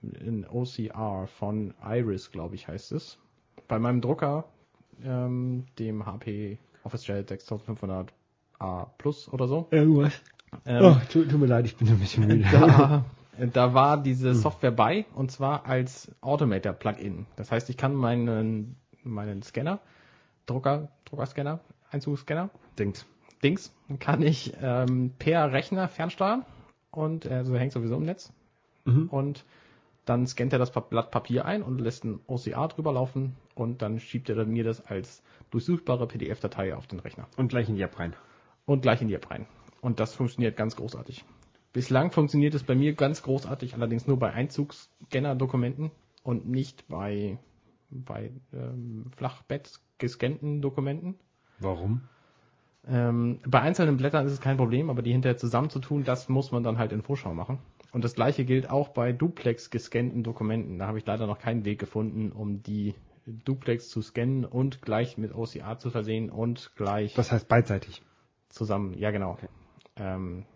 in 0.03 0.47
OCR 0.49 1.27
von 1.27 1.75
Iris, 1.85 2.31
glaube 2.31 2.55
ich, 2.55 2.69
heißt 2.69 2.93
es. 2.93 3.19
Bei 3.69 3.79
meinem 3.79 4.01
Drucker, 4.01 4.45
ähm, 5.05 5.67
dem 5.79 6.07
HP 6.07 6.59
OfficeJet 6.85 7.31
6500A 7.31 8.87
Plus 8.99 9.29
oder 9.29 9.47
so. 9.47 9.69
Irgendwas. 9.71 10.21
Ähm, 10.67 10.85
oh, 10.85 10.97
tut, 11.13 11.31
tut 11.31 11.41
mir 11.41 11.47
leid, 11.47 11.67
ich 11.67 11.77
bin 11.77 11.89
ein 11.89 11.99
bisschen 11.99 12.27
müde. 12.27 12.45
da, 12.53 13.05
da 13.47 13.75
war 13.75 14.03
diese 14.03 14.35
Software 14.35 14.71
bei 14.73 15.07
und 15.15 15.31
zwar 15.31 15.67
als 15.67 16.11
Automator 16.21 16.73
Plugin. 16.73 17.27
Das 17.37 17.51
heißt, 17.51 17.71
ich 17.71 17.77
kann 17.77 17.95
meinen, 17.95 18.77
meinen 19.03 19.43
Scanner, 19.43 19.81
Drucker, 20.47 20.89
Druckerscanner, 21.05 21.61
Einzugsscanner, 21.91 22.51
Denkt. 22.79 23.07
Dings 23.43 23.75
kann 24.01 24.23
ich 24.23 24.53
ähm, 24.61 25.13
per 25.19 25.53
Rechner 25.53 25.89
fernsteuern 25.89 26.45
und 26.91 27.27
also 27.27 27.57
hängt 27.57 27.73
sowieso 27.73 27.97
im 27.97 28.05
Netz. 28.05 28.33
Mhm. 28.85 29.09
Und 29.09 29.45
dann 30.05 30.27
scannt 30.27 30.53
er 30.53 30.59
das 30.59 30.73
Blatt 30.73 31.11
Papier 31.11 31.45
ein 31.45 31.63
und 31.63 31.81
lässt 31.81 32.05
ein 32.05 32.21
OCR 32.27 32.69
drüber 32.69 32.93
laufen 32.93 33.37
und 33.55 33.81
dann 33.83 34.01
schiebt 34.01 34.29
er 34.29 34.45
mir 34.45 34.65
das 34.65 34.85
als 34.85 35.23
durchsuchbare 35.51 36.07
PDF-Datei 36.07 36.75
auf 36.75 36.87
den 36.87 37.01
Rechner 37.01 37.27
Und 37.37 37.49
gleich 37.49 37.69
in 37.69 37.77
die 37.77 37.83
App 37.83 37.99
rein. 37.99 38.15
und 38.67 38.83
gleich 38.83 39.01
in 39.03 39.09
die 39.09 39.15
App 39.15 39.31
rein. 39.31 39.47
Und 39.81 40.01
das 40.01 40.15
funktioniert 40.15 40.57
ganz 40.57 40.77
großartig. 40.77 41.25
Bislang 41.73 42.11
funktioniert 42.11 42.55
es 42.55 42.65
bei 42.65 42.75
mir 42.75 42.95
ganz 42.95 43.23
großartig, 43.23 43.75
allerdings 43.75 44.07
nur 44.07 44.19
bei 44.19 44.33
Einzugsscanner-Dokumenten 44.33 45.93
und 46.25 46.49
nicht 46.49 46.89
bei, 46.89 47.39
bei 47.91 48.33
ähm, 48.53 49.07
Flachbett 49.17 49.79
gescannten 49.99 50.63
Dokumenten. 50.63 51.15
Warum? 51.61 52.03
Ähm, 52.89 53.39
bei 53.47 53.61
einzelnen 53.61 53.99
Blättern 53.99 54.27
ist 54.27 54.33
es 54.33 54.41
kein 54.41 54.57
Problem, 54.57 54.91
aber 54.91 55.03
die 55.03 55.13
hinterher 55.13 55.37
zusammenzutun, 55.37 56.03
das 56.05 56.29
muss 56.29 56.51
man 56.51 56.63
dann 56.63 56.79
halt 56.79 56.93
in 56.93 57.03
Vorschau 57.03 57.35
machen. 57.35 57.59
Und 57.93 58.05
das 58.05 58.15
gleiche 58.15 58.45
gilt 58.45 58.71
auch 58.71 58.89
bei 58.89 59.13
Duplex 59.13 59.71
gescannten 59.71 60.23
Dokumenten. 60.23 60.79
Da 60.79 60.87
habe 60.87 60.99
ich 60.99 61.07
leider 61.07 61.27
noch 61.27 61.39
keinen 61.39 61.65
Weg 61.65 61.79
gefunden, 61.79 62.33
um 62.33 62.63
die 62.63 62.95
Duplex 63.27 63.89
zu 63.89 64.01
scannen 64.03 64.45
und 64.45 64.83
gleich 64.83 65.19
mit 65.19 65.35
OCR 65.35 65.79
zu 65.79 65.91
versehen 65.91 66.31
und 66.31 66.73
gleich 66.77 67.15
Das 67.15 67.31
heißt 67.31 67.49
beidseitig. 67.49 68.03
zusammen, 68.49 68.95
ja 68.95 69.11
genau, 69.11 69.37
ähm, 69.97 70.47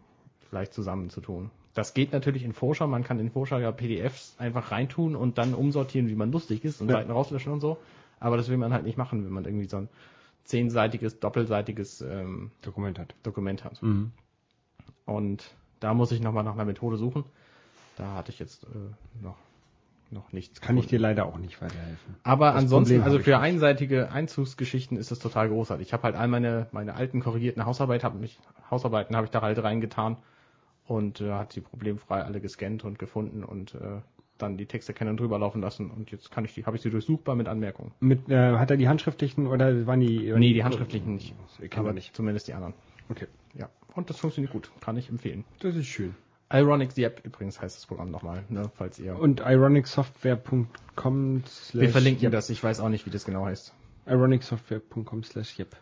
gleich 0.54 0.70
zusammen 0.70 1.10
zu 1.10 1.20
tun. 1.20 1.50
Das 1.74 1.94
geht 1.94 2.12
natürlich 2.12 2.44
in 2.44 2.52
Vorschau. 2.52 2.86
Man 2.86 3.02
kann 3.02 3.18
in 3.18 3.28
Vorschau 3.30 3.58
ja 3.58 3.72
PDFs 3.72 4.36
einfach 4.38 4.70
reintun 4.70 5.16
und 5.16 5.36
dann 5.36 5.52
umsortieren, 5.52 6.08
wie 6.08 6.14
man 6.14 6.30
lustig 6.30 6.64
ist 6.64 6.80
und 6.80 6.88
Ja. 6.88 6.98
Seiten 6.98 7.10
rauslöschen 7.10 7.52
und 7.52 7.60
so. 7.60 7.76
Aber 8.20 8.36
das 8.36 8.48
will 8.48 8.56
man 8.56 8.72
halt 8.72 8.84
nicht 8.84 8.96
machen, 8.96 9.24
wenn 9.24 9.32
man 9.32 9.44
irgendwie 9.44 9.66
so 9.66 9.78
ein 9.78 9.88
zehnseitiges, 10.44 11.18
doppelseitiges 11.18 12.02
ähm, 12.02 12.52
Dokument 12.62 13.00
hat. 13.00 13.16
Dokument 13.24 13.64
hat. 13.64 13.82
Mhm. 13.82 14.12
Und 15.06 15.42
da 15.80 15.92
muss 15.92 16.12
ich 16.12 16.20
nochmal 16.20 16.44
nach 16.44 16.54
einer 16.54 16.64
Methode 16.64 16.96
suchen. 16.98 17.24
Da 17.96 18.14
hatte 18.14 18.30
ich 18.30 18.38
jetzt 18.38 18.62
äh, 18.62 19.24
noch, 19.24 19.36
noch 20.12 20.32
nichts. 20.32 20.60
Kann 20.60 20.76
ich 20.76 20.84
gefunden. 20.84 21.02
dir 21.02 21.08
leider 21.08 21.26
auch 21.26 21.38
nicht 21.38 21.60
weiterhelfen. 21.60 22.14
Aber 22.22 22.52
Das 22.52 22.62
ansonsten, 22.62 23.02
also 23.02 23.18
ich 23.18 23.24
für 23.24 23.38
einseitige 23.38 24.12
Einzugsgeschichten 24.12 24.96
ist 24.96 25.10
das 25.10 25.18
total 25.18 25.48
großartig. 25.48 25.88
Ich 25.88 25.92
habe 25.92 26.04
halt 26.04 26.14
all 26.14 26.28
meine, 26.28 26.68
meine 26.70 26.94
alten 26.94 27.18
korrigierten 27.18 27.66
Hausarbeit, 27.66 28.04
hab 28.04 28.14
mich, 28.14 28.38
Hausarbeiten 28.70 29.16
habe 29.16 29.24
ich 29.24 29.32
da 29.32 29.42
halt 29.42 29.60
reingetan 29.60 30.16
und 30.86 31.20
äh, 31.20 31.32
hat 31.32 31.52
sie 31.52 31.60
problemfrei 31.60 32.22
alle 32.22 32.40
gescannt 32.40 32.84
und 32.84 32.98
gefunden 32.98 33.44
und 33.44 33.74
äh, 33.74 34.00
dann 34.38 34.56
die 34.56 34.66
Texterkennung 34.66 35.16
drüber 35.16 35.38
laufen 35.38 35.60
lassen 35.60 35.90
und 35.90 36.10
jetzt 36.10 36.30
kann 36.30 36.44
ich 36.44 36.54
die, 36.54 36.66
habe 36.66 36.76
ich 36.76 36.82
sie 36.82 36.90
durchsuchbar 36.90 37.36
mit 37.36 37.48
Anmerkungen. 37.48 37.92
Mit, 38.00 38.28
äh, 38.28 38.56
hat 38.56 38.70
er 38.70 38.76
die 38.76 38.88
handschriftlichen 38.88 39.46
oder 39.46 39.86
waren 39.86 40.00
die? 40.00 40.32
Nee, 40.36 40.52
die 40.52 40.64
handschriftlichen 40.64 41.14
nicht. 41.14 41.34
Aber 41.76 41.92
nicht. 41.92 42.14
zumindest 42.14 42.48
die 42.48 42.54
anderen. 42.54 42.74
Okay. 43.08 43.26
Ja. 43.54 43.68
Und 43.94 44.10
das 44.10 44.18
funktioniert 44.18 44.52
gut. 44.52 44.70
Kann 44.80 44.96
ich 44.96 45.08
empfehlen. 45.08 45.44
Das 45.60 45.76
ist 45.76 45.86
schön. 45.86 46.14
Ironic 46.52 46.92
the 46.92 47.04
App 47.04 47.24
übrigens 47.24 47.60
heißt 47.60 47.76
das 47.76 47.86
Programm 47.86 48.10
nochmal, 48.10 48.44
ne, 48.48 48.70
falls 48.74 48.98
ihr. 48.98 49.18
Und 49.18 49.40
ironicsoftware.com 49.40 51.42
slash 51.46 51.82
wir 51.82 51.90
verlinken 51.90 52.30
das, 52.30 52.50
ich 52.50 52.62
weiß 52.62 52.80
auch 52.80 52.90
nicht, 52.90 53.06
wie 53.06 53.10
das 53.10 53.24
genau 53.24 53.46
heißt. 53.46 53.74
ironicsoftware.com 54.06 55.24
slash 55.24 55.58
yep. 55.58 55.76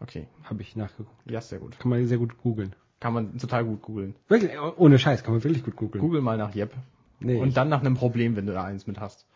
Okay. 0.00 0.28
Habe 0.44 0.62
ich 0.62 0.76
nachgeguckt. 0.76 1.30
Ja, 1.30 1.40
sehr 1.40 1.58
gut. 1.58 1.78
Kann 1.78 1.90
man 1.90 2.06
sehr 2.06 2.18
gut 2.18 2.38
googeln. 2.38 2.74
Kann 3.00 3.12
man 3.14 3.38
total 3.38 3.64
gut 3.64 3.82
googeln. 3.82 4.14
Wirklich, 4.28 4.52
oh- 4.60 4.72
ohne 4.76 4.98
Scheiß, 4.98 5.22
kann 5.22 5.34
man 5.34 5.44
wirklich 5.44 5.62
gut 5.64 5.76
googeln. 5.76 6.02
Google 6.02 6.20
mal 6.20 6.36
nach 6.36 6.54
Yep. 6.54 6.72
Nee, 7.20 7.36
Und 7.40 7.56
dann 7.56 7.68
nach 7.68 7.80
einem 7.80 7.94
Problem, 7.94 8.36
wenn 8.36 8.46
du 8.46 8.52
da 8.52 8.64
eins 8.64 8.86
mit 8.86 9.00
hast. 9.00 9.26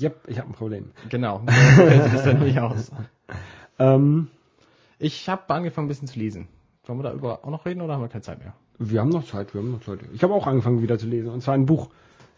yep, 0.00 0.16
ich 0.26 0.38
habe 0.38 0.48
ein 0.50 0.54
Problem. 0.54 0.90
Genau. 1.08 1.42
So 1.46 2.22
dann 2.24 2.40
nicht 2.40 2.58
aus. 2.60 2.90
Ähm, 3.78 4.28
Ich 4.98 5.28
habe 5.28 5.52
angefangen, 5.54 5.86
ein 5.86 5.88
bisschen 5.88 6.06
zu 6.08 6.18
lesen. 6.18 6.48
Sollen 6.86 6.98
wir 6.98 7.04
da 7.04 7.12
über 7.14 7.44
auch 7.44 7.50
noch 7.50 7.64
reden 7.66 7.80
oder 7.80 7.94
haben 7.94 8.02
wir 8.02 8.08
keine 8.08 8.22
Zeit 8.22 8.38
mehr? 8.40 8.52
wir 8.78 9.00
haben 9.00 9.10
noch 9.10 9.24
Zeit, 9.26 9.52
wir 9.54 9.60
haben 9.60 9.70
noch 9.72 9.82
Zeit. 9.82 10.00
Ich 10.14 10.22
habe 10.22 10.32
auch 10.34 10.46
angefangen 10.46 10.82
wieder 10.82 10.98
zu 10.98 11.06
lesen 11.06 11.28
und 11.30 11.40
zwar 11.42 11.54
ein 11.54 11.66
Buch. 11.66 11.88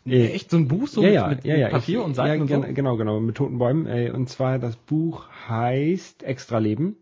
Äh, 0.05 0.29
Echt 0.33 0.51
so 0.51 0.57
ein 0.57 0.67
Buch 0.69 0.89
so 0.89 1.03
ja, 1.03 1.09
mit, 1.09 1.15
ja, 1.15 1.29
mit, 1.29 1.45
ja, 1.45 1.57
ja, 1.57 1.69
Papier 1.69 2.01
ich, 2.01 2.05
und 2.05 2.15
Seiten 2.15 2.37
ja, 2.37 2.43
und 2.43 2.49
so? 2.49 2.61
gen- 2.61 2.75
Genau, 2.75 2.97
genau, 2.97 3.21
mit 3.21 3.37
toten 3.37 3.59
Bäumen. 3.59 3.87
Äh, 3.87 4.11
und 4.11 4.29
zwar 4.29 4.59
das 4.59 4.77
Buch 4.77 5.29
heißt 5.49 6.23
Extra-Leben. 6.25 6.97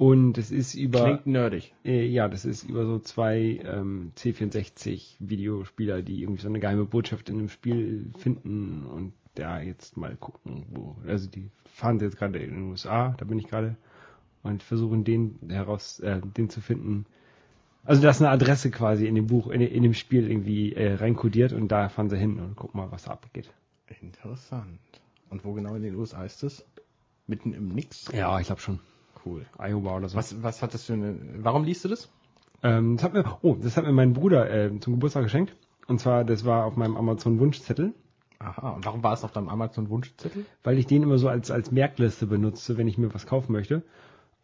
Und 0.00 0.38
es 0.38 0.50
ist 0.50 0.72
über, 0.72 1.04
Klingt 1.04 1.26
nerdig. 1.26 1.74
äh, 1.84 2.06
ja, 2.06 2.26
das 2.26 2.46
ist 2.46 2.62
über 2.62 2.86
so 2.86 3.00
zwei 3.00 3.60
ähm, 3.62 4.12
C64-Videospieler, 4.16 6.00
die 6.00 6.22
irgendwie 6.22 6.40
so 6.40 6.48
eine 6.48 6.58
geheime 6.58 6.86
Botschaft 6.86 7.28
in 7.28 7.38
einem 7.38 7.50
Spiel 7.50 8.10
finden 8.16 8.86
und 8.86 9.12
da 9.34 9.60
jetzt 9.60 9.98
mal 9.98 10.16
gucken, 10.16 10.64
wo. 10.70 10.96
Also 11.06 11.28
die 11.28 11.50
fahren 11.66 12.00
jetzt 12.00 12.16
gerade 12.16 12.38
in 12.38 12.50
den 12.54 12.62
USA, 12.70 13.14
da 13.18 13.26
bin 13.26 13.38
ich 13.38 13.46
gerade, 13.46 13.76
und 14.42 14.62
versuchen 14.62 15.04
den 15.04 15.38
heraus, 15.50 16.00
äh, 16.00 16.22
den 16.34 16.48
zu 16.48 16.62
finden. 16.62 17.04
Also 17.84 18.00
da 18.00 18.08
ist 18.08 18.22
eine 18.22 18.30
Adresse 18.30 18.70
quasi 18.70 19.06
in 19.06 19.16
dem 19.16 19.26
Buch, 19.26 19.48
in, 19.48 19.60
in 19.60 19.82
dem 19.82 19.92
Spiel 19.92 20.30
irgendwie 20.30 20.72
äh, 20.72 20.94
reinkodiert 20.94 21.52
und 21.52 21.68
da 21.68 21.90
fahren 21.90 22.08
sie 22.08 22.16
hin 22.16 22.40
und 22.40 22.56
gucken 22.56 22.80
mal, 22.80 22.90
was 22.90 23.02
da 23.02 23.10
abgeht. 23.10 23.52
Interessant. 24.00 24.78
Und 25.28 25.44
wo 25.44 25.52
genau 25.52 25.74
in 25.74 25.82
den 25.82 25.94
USA 25.96 26.24
ist 26.24 26.42
das? 26.42 26.64
Mitten 27.26 27.52
im 27.52 27.68
Nix? 27.68 28.10
Ja, 28.14 28.40
ich 28.40 28.46
glaube 28.46 28.62
schon. 28.62 28.80
Cool. 29.24 29.46
Iowa 29.58 29.96
oder 29.96 30.08
so. 30.08 30.16
Was, 30.16 30.42
was 30.42 30.62
hat 30.62 30.74
das 30.74 30.84
für 30.84 30.94
eine. 30.94 31.18
Warum 31.38 31.64
liest 31.64 31.84
du 31.84 31.88
das? 31.88 32.08
Ähm, 32.62 32.96
das 32.96 33.04
hat 33.04 33.12
mir, 33.14 33.24
oh, 33.42 33.54
das 33.60 33.76
hat 33.76 33.84
mir 33.84 33.92
mein 33.92 34.12
Bruder 34.12 34.50
äh, 34.50 34.78
zum 34.80 34.94
Geburtstag 34.94 35.24
geschenkt. 35.24 35.54
Und 35.86 35.98
zwar, 36.00 36.24
das 36.24 36.44
war 36.44 36.66
auf 36.66 36.76
meinem 36.76 36.96
Amazon-Wunschzettel, 36.96 37.94
Aha. 38.38 38.70
Und 38.70 38.86
warum 38.86 39.02
war 39.02 39.12
es 39.12 39.22
auf 39.22 39.32
deinem 39.32 39.50
Amazon-Wunschzettel? 39.50 40.46
weil 40.62 40.78
ich 40.78 40.86
den 40.86 41.02
immer 41.02 41.18
so 41.18 41.28
als, 41.28 41.50
als 41.50 41.70
Merkliste 41.72 42.26
benutze, 42.26 42.78
wenn 42.78 42.88
ich 42.88 42.96
mir 42.96 43.12
was 43.12 43.26
kaufen 43.26 43.52
möchte. 43.52 43.82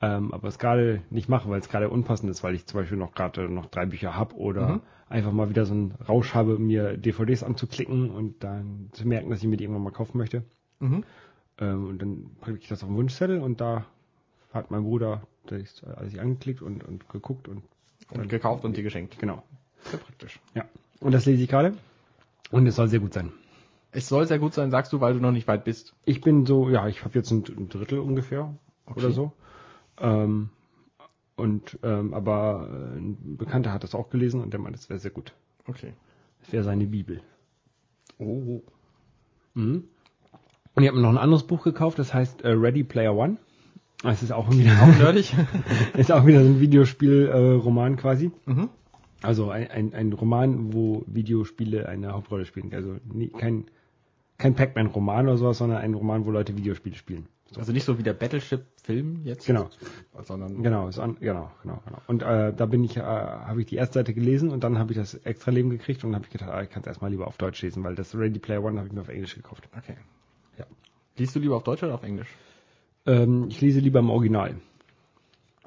Ähm, 0.02 0.34
aber 0.34 0.48
es 0.48 0.58
gerade 0.58 1.02
nicht 1.08 1.30
mache, 1.30 1.48
weil 1.48 1.60
es 1.60 1.70
gerade 1.70 1.88
unpassend 1.88 2.30
ist, 2.30 2.44
weil 2.44 2.54
ich 2.54 2.66
zum 2.66 2.80
Beispiel 2.80 2.98
noch 2.98 3.14
gerade 3.14 3.48
noch 3.48 3.66
drei 3.66 3.86
Bücher 3.86 4.14
habe 4.14 4.34
oder 4.36 4.68
Mhm. 4.68 4.80
einfach 5.08 5.32
mal 5.32 5.48
wieder 5.48 5.64
so 5.64 5.72
einen 5.72 5.92
Rausch 6.06 6.34
habe, 6.34 6.58
mir 6.58 6.98
DVDs 6.98 7.42
anzuklicken 7.42 8.10
und 8.10 8.44
dann 8.44 8.90
zu 8.92 9.08
merken, 9.08 9.30
dass 9.30 9.38
ich 9.42 9.48
mir 9.48 9.56
die 9.56 9.64
irgendwann 9.64 9.84
mal 9.84 9.92
kaufen 9.92 10.18
möchte. 10.18 10.44
Mhm. 10.80 11.04
Ähm, 11.58 11.86
und 11.88 12.02
dann 12.02 12.30
packe 12.42 12.58
ich 12.58 12.68
das 12.68 12.82
auf 12.82 12.90
den 12.90 12.96
Wunschzettel 12.98 13.40
und 13.40 13.62
da 13.62 13.86
hat 14.56 14.70
mein 14.70 14.82
Bruder 14.82 15.22
das 15.46 15.84
alles 15.84 16.18
angeklickt 16.18 16.62
und, 16.62 16.82
und 16.84 17.08
geguckt 17.08 17.46
und 17.48 17.62
Und 18.10 18.28
gekauft 18.28 18.64
und 18.64 18.76
dir 18.76 18.82
geschenkt. 18.82 19.18
genau. 19.18 19.42
Sehr 19.82 20.00
praktisch. 20.00 20.40
Ja. 20.54 20.64
Und 21.00 21.12
das 21.12 21.26
lese 21.26 21.42
ich 21.42 21.48
gerade. 21.48 21.74
Und 22.50 22.66
es 22.66 22.74
soll 22.76 22.88
sehr 22.88 23.00
gut 23.00 23.14
sein. 23.14 23.32
Es 23.92 24.08
soll 24.08 24.26
sehr 24.26 24.38
gut 24.38 24.54
sein, 24.54 24.70
sagst 24.70 24.92
du, 24.92 25.00
weil 25.00 25.14
du 25.14 25.20
noch 25.20 25.30
nicht 25.30 25.46
weit 25.48 25.64
bist. 25.64 25.94
Ich 26.04 26.20
bin 26.20 26.44
so, 26.46 26.68
ja, 26.68 26.88
ich 26.88 27.04
habe 27.04 27.14
jetzt 27.16 27.30
ein, 27.30 27.44
ein 27.56 27.68
Drittel 27.68 27.98
ungefähr 28.00 28.54
Okay. 28.86 29.00
oder 29.00 29.10
so. 29.10 29.32
Ähm, 29.98 30.50
und 31.36 31.78
ähm, 31.82 32.14
aber 32.14 32.68
äh, 32.70 32.98
ein 32.98 33.36
Bekannter 33.36 33.72
hat 33.72 33.82
das 33.84 33.94
auch 33.94 34.10
gelesen 34.10 34.40
und 34.40 34.52
der 34.52 34.60
meint, 34.60 34.76
es 34.76 34.88
wäre 34.88 34.98
sehr 34.98 35.10
gut. 35.10 35.32
Okay. 35.66 35.92
Es 36.42 36.52
wäre 36.52 36.62
seine 36.64 36.86
Bibel. 36.86 37.20
Oh. 38.18 38.62
Mhm. 39.54 39.84
Und 40.74 40.82
ich 40.82 40.88
habe 40.88 40.96
mir 40.98 41.02
noch 41.02 41.10
ein 41.10 41.18
anderes 41.18 41.44
Buch 41.46 41.64
gekauft, 41.64 41.98
das 41.98 42.12
heißt 42.14 42.42
äh, 42.42 42.48
Ready 42.50 42.84
Player 42.84 43.14
One. 43.14 43.38
Es 44.04 44.22
ist 44.22 44.32
auch 44.32 44.50
wieder, 44.50 44.72
Auch 44.82 44.98
nerdig? 44.98 45.34
ist 45.96 46.12
auch 46.12 46.26
wieder 46.26 46.42
so 46.42 46.50
ein 46.50 46.60
Videospiel-Roman 46.60 47.96
quasi. 47.96 48.30
mhm. 48.44 48.68
Also 49.22 49.50
ein, 49.50 49.70
ein, 49.70 49.94
ein 49.94 50.12
Roman, 50.12 50.74
wo 50.74 51.02
Videospiele 51.06 51.88
eine 51.88 52.12
Hauptrolle 52.12 52.44
spielen. 52.44 52.72
Also 52.74 52.96
nie, 53.12 53.28
kein, 53.28 53.64
kein 54.36 54.54
Pac-Man-Roman 54.54 55.26
oder 55.26 55.38
sowas, 55.38 55.58
sondern 55.58 55.78
ein 55.78 55.94
Roman, 55.94 56.26
wo 56.26 56.30
Leute 56.30 56.56
Videospiele 56.56 56.94
spielen. 56.94 57.26
Also 57.56 57.72
nicht 57.72 57.84
so 57.84 57.98
wie 57.98 58.02
der 58.02 58.12
Battleship-Film 58.12 59.22
jetzt. 59.24 59.46
Genau. 59.46 59.70
Sondern 60.22 60.62
Genau, 60.62 60.88
an, 60.88 61.16
genau, 61.18 61.50
genau, 61.62 61.80
genau. 61.84 62.02
Und 62.06 62.22
äh, 62.22 62.52
da 62.52 62.66
bin 62.66 62.84
ich, 62.84 62.98
äh, 62.98 63.00
habe 63.00 63.60
ich 63.60 63.66
die 63.66 63.76
erste 63.76 63.94
Seite 64.00 64.12
gelesen 64.12 64.50
und 64.50 64.62
dann 64.62 64.78
habe 64.78 64.92
ich 64.92 64.98
das 64.98 65.14
extra 65.14 65.50
Leben 65.50 65.70
gekriegt 65.70 66.04
und 66.04 66.14
habe 66.14 66.24
ich 66.26 66.30
gedacht, 66.30 66.50
ah, 66.50 66.62
ich 66.62 66.68
kann 66.70 66.82
es 66.82 66.86
erstmal 66.86 67.10
lieber 67.10 67.26
auf 67.26 67.38
Deutsch 67.38 67.62
lesen, 67.62 67.84
weil 67.84 67.94
das 67.94 68.14
Ready 68.14 68.38
Player 68.38 68.62
One 68.62 68.76
habe 68.78 68.88
ich 68.88 68.92
mir 68.92 69.00
auf 69.00 69.08
Englisch 69.08 69.34
gekauft. 69.34 69.68
Okay. 69.76 69.96
Ja. 70.58 70.66
Liest 71.16 71.34
du 71.34 71.38
lieber 71.40 71.56
auf 71.56 71.62
Deutsch 71.64 71.82
oder 71.82 71.94
auf 71.94 72.02
Englisch? 72.02 72.28
Ähm, 73.06 73.46
ich 73.48 73.60
lese 73.60 73.80
lieber 73.80 74.00
im 74.00 74.10
Original. 74.10 74.56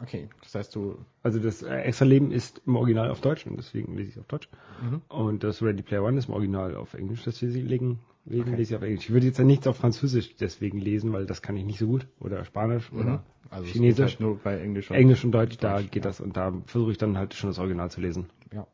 Okay. 0.01 0.29
Das 0.43 0.55
heißt, 0.55 0.75
du. 0.75 0.97
Also 1.23 1.39
das 1.39 1.61
äh, 1.61 1.75
extra 1.81 2.05
Leben 2.05 2.31
ist 2.31 2.61
im 2.65 2.75
Original 2.75 3.09
auf 3.11 3.21
Deutsch 3.21 3.45
und 3.45 3.57
deswegen 3.57 3.95
lese 3.95 4.09
ich 4.09 4.15
es 4.15 4.21
auf 4.21 4.27
Deutsch. 4.27 4.49
Mhm. 4.81 5.01
Und 5.09 5.43
das 5.43 5.61
Ready 5.61 5.81
Player 5.83 6.03
One 6.03 6.17
ist 6.17 6.27
im 6.29 6.33
Original 6.35 6.75
auf 6.75 6.93
Englisch, 6.93 7.23
deswegen 7.25 7.99
Okay. 8.25 8.43
lese 8.55 8.61
ich 8.73 8.75
auf 8.75 8.81
Englisch. 8.83 9.05
Ich 9.05 9.09
würde 9.11 9.25
jetzt 9.25 9.39
ja 9.39 9.43
nichts 9.45 9.65
auf 9.67 9.77
Französisch 9.77 10.35
deswegen 10.35 10.77
lesen, 10.79 11.11
weil 11.13 11.25
das 11.25 11.41
kann 11.41 11.57
ich 11.57 11.65
nicht 11.65 11.79
so 11.79 11.87
gut. 11.87 12.07
Oder 12.19 12.45
Spanisch 12.45 12.91
oder 12.93 13.23
Also 13.49 13.65
es 13.65 13.71
Chinesisch. 13.71 14.11
halt 14.11 14.19
nur 14.19 14.37
bei 14.37 14.59
Englisch. 14.59 14.89
und- 14.91 14.95
Englisch 14.97 15.25
und 15.25 15.31
Deutsch, 15.31 15.57
da 15.57 15.77
Deutsch, 15.77 15.91
geht 15.91 16.05
ja. 16.05 16.09
das 16.09 16.21
und 16.21 16.37
da 16.37 16.53
versuche 16.65 16.91
ich 16.91 16.97
dann 16.97 17.17
halt 17.17 17.33
schon 17.33 17.49
das 17.49 17.57
Original 17.59 17.89
zu 17.89 18.01
lesen. 18.01 18.29
Ja. 18.53 18.67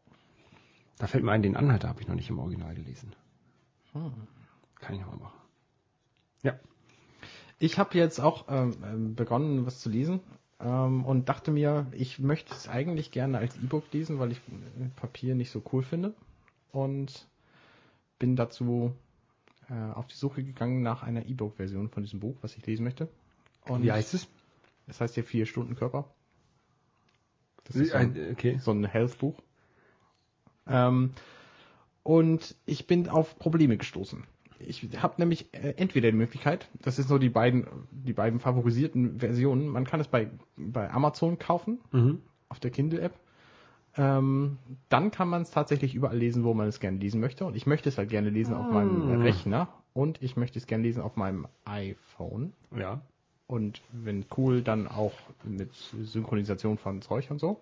Da 0.97 1.07
fällt 1.07 1.23
mir 1.23 1.31
ein, 1.31 1.41
den 1.41 1.55
Anhalter 1.55 1.87
habe 1.89 2.01
ich 2.01 2.07
noch 2.07 2.15
nicht 2.15 2.29
im 2.29 2.39
Original 2.39 2.75
gelesen. 2.75 3.13
Hm. 3.93 4.11
Kann 4.79 4.95
ich 4.95 5.01
nochmal 5.01 5.17
machen. 5.19 5.37
Ja. 6.43 6.59
Ich 7.59 7.77
habe 7.77 7.97
jetzt 7.97 8.19
auch 8.19 8.45
ähm, 8.49 8.75
ähm, 8.83 9.15
begonnen, 9.15 9.65
was 9.65 9.79
zu 9.79 9.89
lesen 9.89 10.19
ähm, 10.59 11.05
und 11.05 11.29
dachte 11.29 11.51
mir, 11.51 11.87
ich 11.91 12.19
möchte 12.19 12.53
es 12.53 12.67
eigentlich 12.67 13.11
gerne 13.11 13.37
als 13.37 13.55
E-Book 13.57 13.85
lesen, 13.93 14.19
weil 14.19 14.31
ich 14.31 14.37
äh, 14.37 14.89
Papier 14.95 15.35
nicht 15.35 15.51
so 15.51 15.61
cool 15.71 15.83
finde. 15.83 16.13
Und 16.71 17.27
bin 18.19 18.35
dazu 18.35 18.93
äh, 19.69 19.93
auf 19.93 20.07
die 20.07 20.15
Suche 20.15 20.43
gegangen 20.43 20.81
nach 20.81 21.03
einer 21.03 21.25
E-Book-Version 21.25 21.89
von 21.89 22.03
diesem 22.03 22.19
Buch, 22.19 22.35
was 22.41 22.55
ich 22.57 22.65
lesen 22.65 22.83
möchte. 22.83 23.07
Und 23.67 23.83
Wie 23.83 23.91
heißt 23.91 24.13
es? 24.13 24.27
Es 24.87 25.01
heißt 25.01 25.15
hier 25.15 25.23
vier 25.23 25.45
Stunden 25.45 25.75
Körper. 25.75 26.09
Das 27.63 27.75
ist 27.75 27.91
so 27.91 27.97
ein, 27.97 28.31
okay. 28.31 28.59
so 28.59 28.71
ein 28.71 28.85
Health-Buch. 28.85 29.35
Ähm, 30.67 31.13
und 32.03 32.55
ich 32.65 32.85
bin 32.85 33.09
auf 33.09 33.39
Probleme 33.39 33.77
gestoßen. 33.77 34.23
Ich 34.59 34.87
habe 35.01 35.15
nämlich 35.17 35.53
äh, 35.53 35.73
entweder 35.77 36.11
die 36.11 36.17
Möglichkeit, 36.17 36.69
das 36.81 36.97
ist 36.99 37.07
so 37.09 37.17
die 37.17 37.29
beiden, 37.29 37.67
die 37.91 38.13
beiden 38.13 38.39
favorisierten 38.39 39.19
Versionen, 39.19 39.67
man 39.67 39.83
kann 39.85 39.99
es 39.99 40.07
bei, 40.07 40.29
bei 40.57 40.89
Amazon 40.91 41.37
kaufen, 41.39 41.79
Mhm. 41.91 42.21
auf 42.49 42.59
der 42.59 42.71
Kindle-App. 42.71 43.13
Ähm, 43.97 44.57
dann 44.89 45.11
kann 45.11 45.29
man 45.29 45.41
es 45.43 45.51
tatsächlich 45.51 45.95
überall 45.95 46.17
lesen, 46.17 46.43
wo 46.43 46.53
man 46.53 46.67
es 46.67 46.79
gerne 46.79 46.97
lesen 46.97 47.21
möchte. 47.21 47.45
Und 47.45 47.55
ich 47.55 47.65
möchte 47.65 47.87
es 47.89 47.97
halt 47.97 48.09
gerne 48.09 48.29
lesen 48.29 48.53
auf 48.53 48.69
meinem 48.71 49.01
Ah. 49.03 49.23
Rechner 49.23 49.67
und 49.93 50.21
ich 50.21 50.35
möchte 50.35 50.59
es 50.59 50.67
gerne 50.67 50.83
lesen 50.83 51.01
auf 51.01 51.15
meinem 51.15 51.47
iPhone. 51.65 52.51
Ja. 52.77 53.01
Und 53.47 53.81
wenn 53.93 54.25
cool, 54.37 54.61
dann 54.63 54.87
auch 54.87 55.13
mit 55.43 55.73
Synchronisation 55.73 56.77
von 56.77 57.01
Zeug 57.01 57.29
und 57.29 57.39
so. 57.39 57.59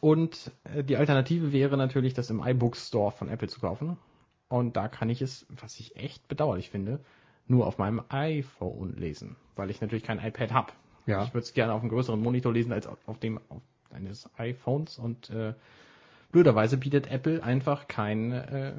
Und 0.00 0.50
äh, 0.64 0.82
die 0.82 0.96
Alternative 0.96 1.52
wäre 1.52 1.76
natürlich, 1.76 2.14
das 2.14 2.30
im 2.30 2.42
iBook 2.44 2.76
Store 2.76 3.12
von 3.12 3.28
Apple 3.28 3.48
zu 3.48 3.60
kaufen. 3.60 3.96
Und 4.52 4.76
da 4.76 4.86
kann 4.86 5.08
ich 5.08 5.22
es, 5.22 5.46
was 5.48 5.80
ich 5.80 5.96
echt 5.96 6.28
bedauerlich 6.28 6.68
finde, 6.68 7.00
nur 7.48 7.66
auf 7.66 7.78
meinem 7.78 8.02
iPhone 8.10 8.94
lesen, 8.96 9.36
weil 9.56 9.70
ich 9.70 9.80
natürlich 9.80 10.04
kein 10.04 10.22
iPad 10.22 10.52
habe. 10.52 10.72
Ja. 11.06 11.24
Ich 11.24 11.32
würde 11.32 11.44
es 11.44 11.54
gerne 11.54 11.72
auf 11.72 11.80
einem 11.80 11.88
größeren 11.88 12.20
Monitor 12.20 12.52
lesen 12.52 12.70
als 12.70 12.86
auf 12.86 13.18
dem 13.18 13.40
auf 13.48 13.62
eines 13.90 14.28
iPhones 14.36 14.98
und 14.98 15.30
äh, 15.30 15.54
blöderweise 16.32 16.76
bietet 16.76 17.10
Apple 17.10 17.42
einfach 17.42 17.88
keinen 17.88 18.32
äh, 18.32 18.72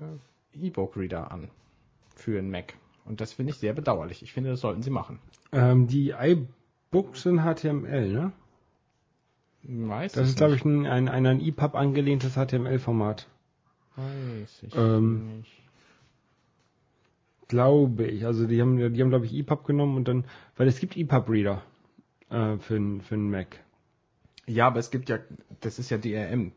E-Book-Reader 0.53 1.32
an 1.32 1.49
für 2.15 2.38
einen 2.38 2.51
Mac. 2.51 2.76
Und 3.05 3.19
das 3.19 3.34
finde 3.34 3.51
ich 3.51 3.57
sehr 3.57 3.74
bedauerlich. 3.74 4.21
Ich 4.21 4.32
finde, 4.32 4.51
das 4.51 4.61
sollten 4.61 4.84
sie 4.84 4.91
machen. 4.91 5.19
Ähm, 5.51 5.88
die 5.88 6.11
iBooks 6.11 7.24
sind 7.24 7.41
HTML, 7.41 8.11
ne? 8.11 8.32
Weiß 9.63 10.13
Das 10.13 10.30
ist, 10.30 10.38
glaube 10.38 10.55
ich, 10.55 10.65
ein, 10.65 10.86
ein, 10.86 11.07
ein 11.07 11.26
an 11.26 11.39
EPUB 11.41 11.74
angelehntes 11.74 12.34
HTML-Format. 12.34 13.28
Weiß 13.95 14.63
ich 14.63 14.76
Ähm, 14.76 15.38
nicht. 15.38 15.62
Glaube 17.54 18.06
ich. 18.08 18.26
Also 18.26 18.47
die 18.47 18.60
haben, 18.60 18.78
die 18.93 19.01
haben 19.01 19.10
glaube 19.10 19.26
ich, 19.28 19.34
EPUB 19.36 19.64
genommen 19.66 19.95
und 19.97 20.08
dann, 20.08 20.26
weil 20.58 20.68
es 20.68 20.80
gibt 20.80 20.97
EPUB-Reader 20.97 21.62
äh, 22.32 22.58
für, 22.58 22.76
n- 22.76 23.01
für 23.01 23.14
einen 23.16 23.30
Mac. 23.30 23.60
Ja, 24.47 24.68
aber 24.68 24.80
es 24.80 24.89
gibt 24.89 25.08
ja, 25.10 25.20
das 25.62 25.78
ist 25.78 25.91
ja 25.91 25.97
DRM. 25.99 26.51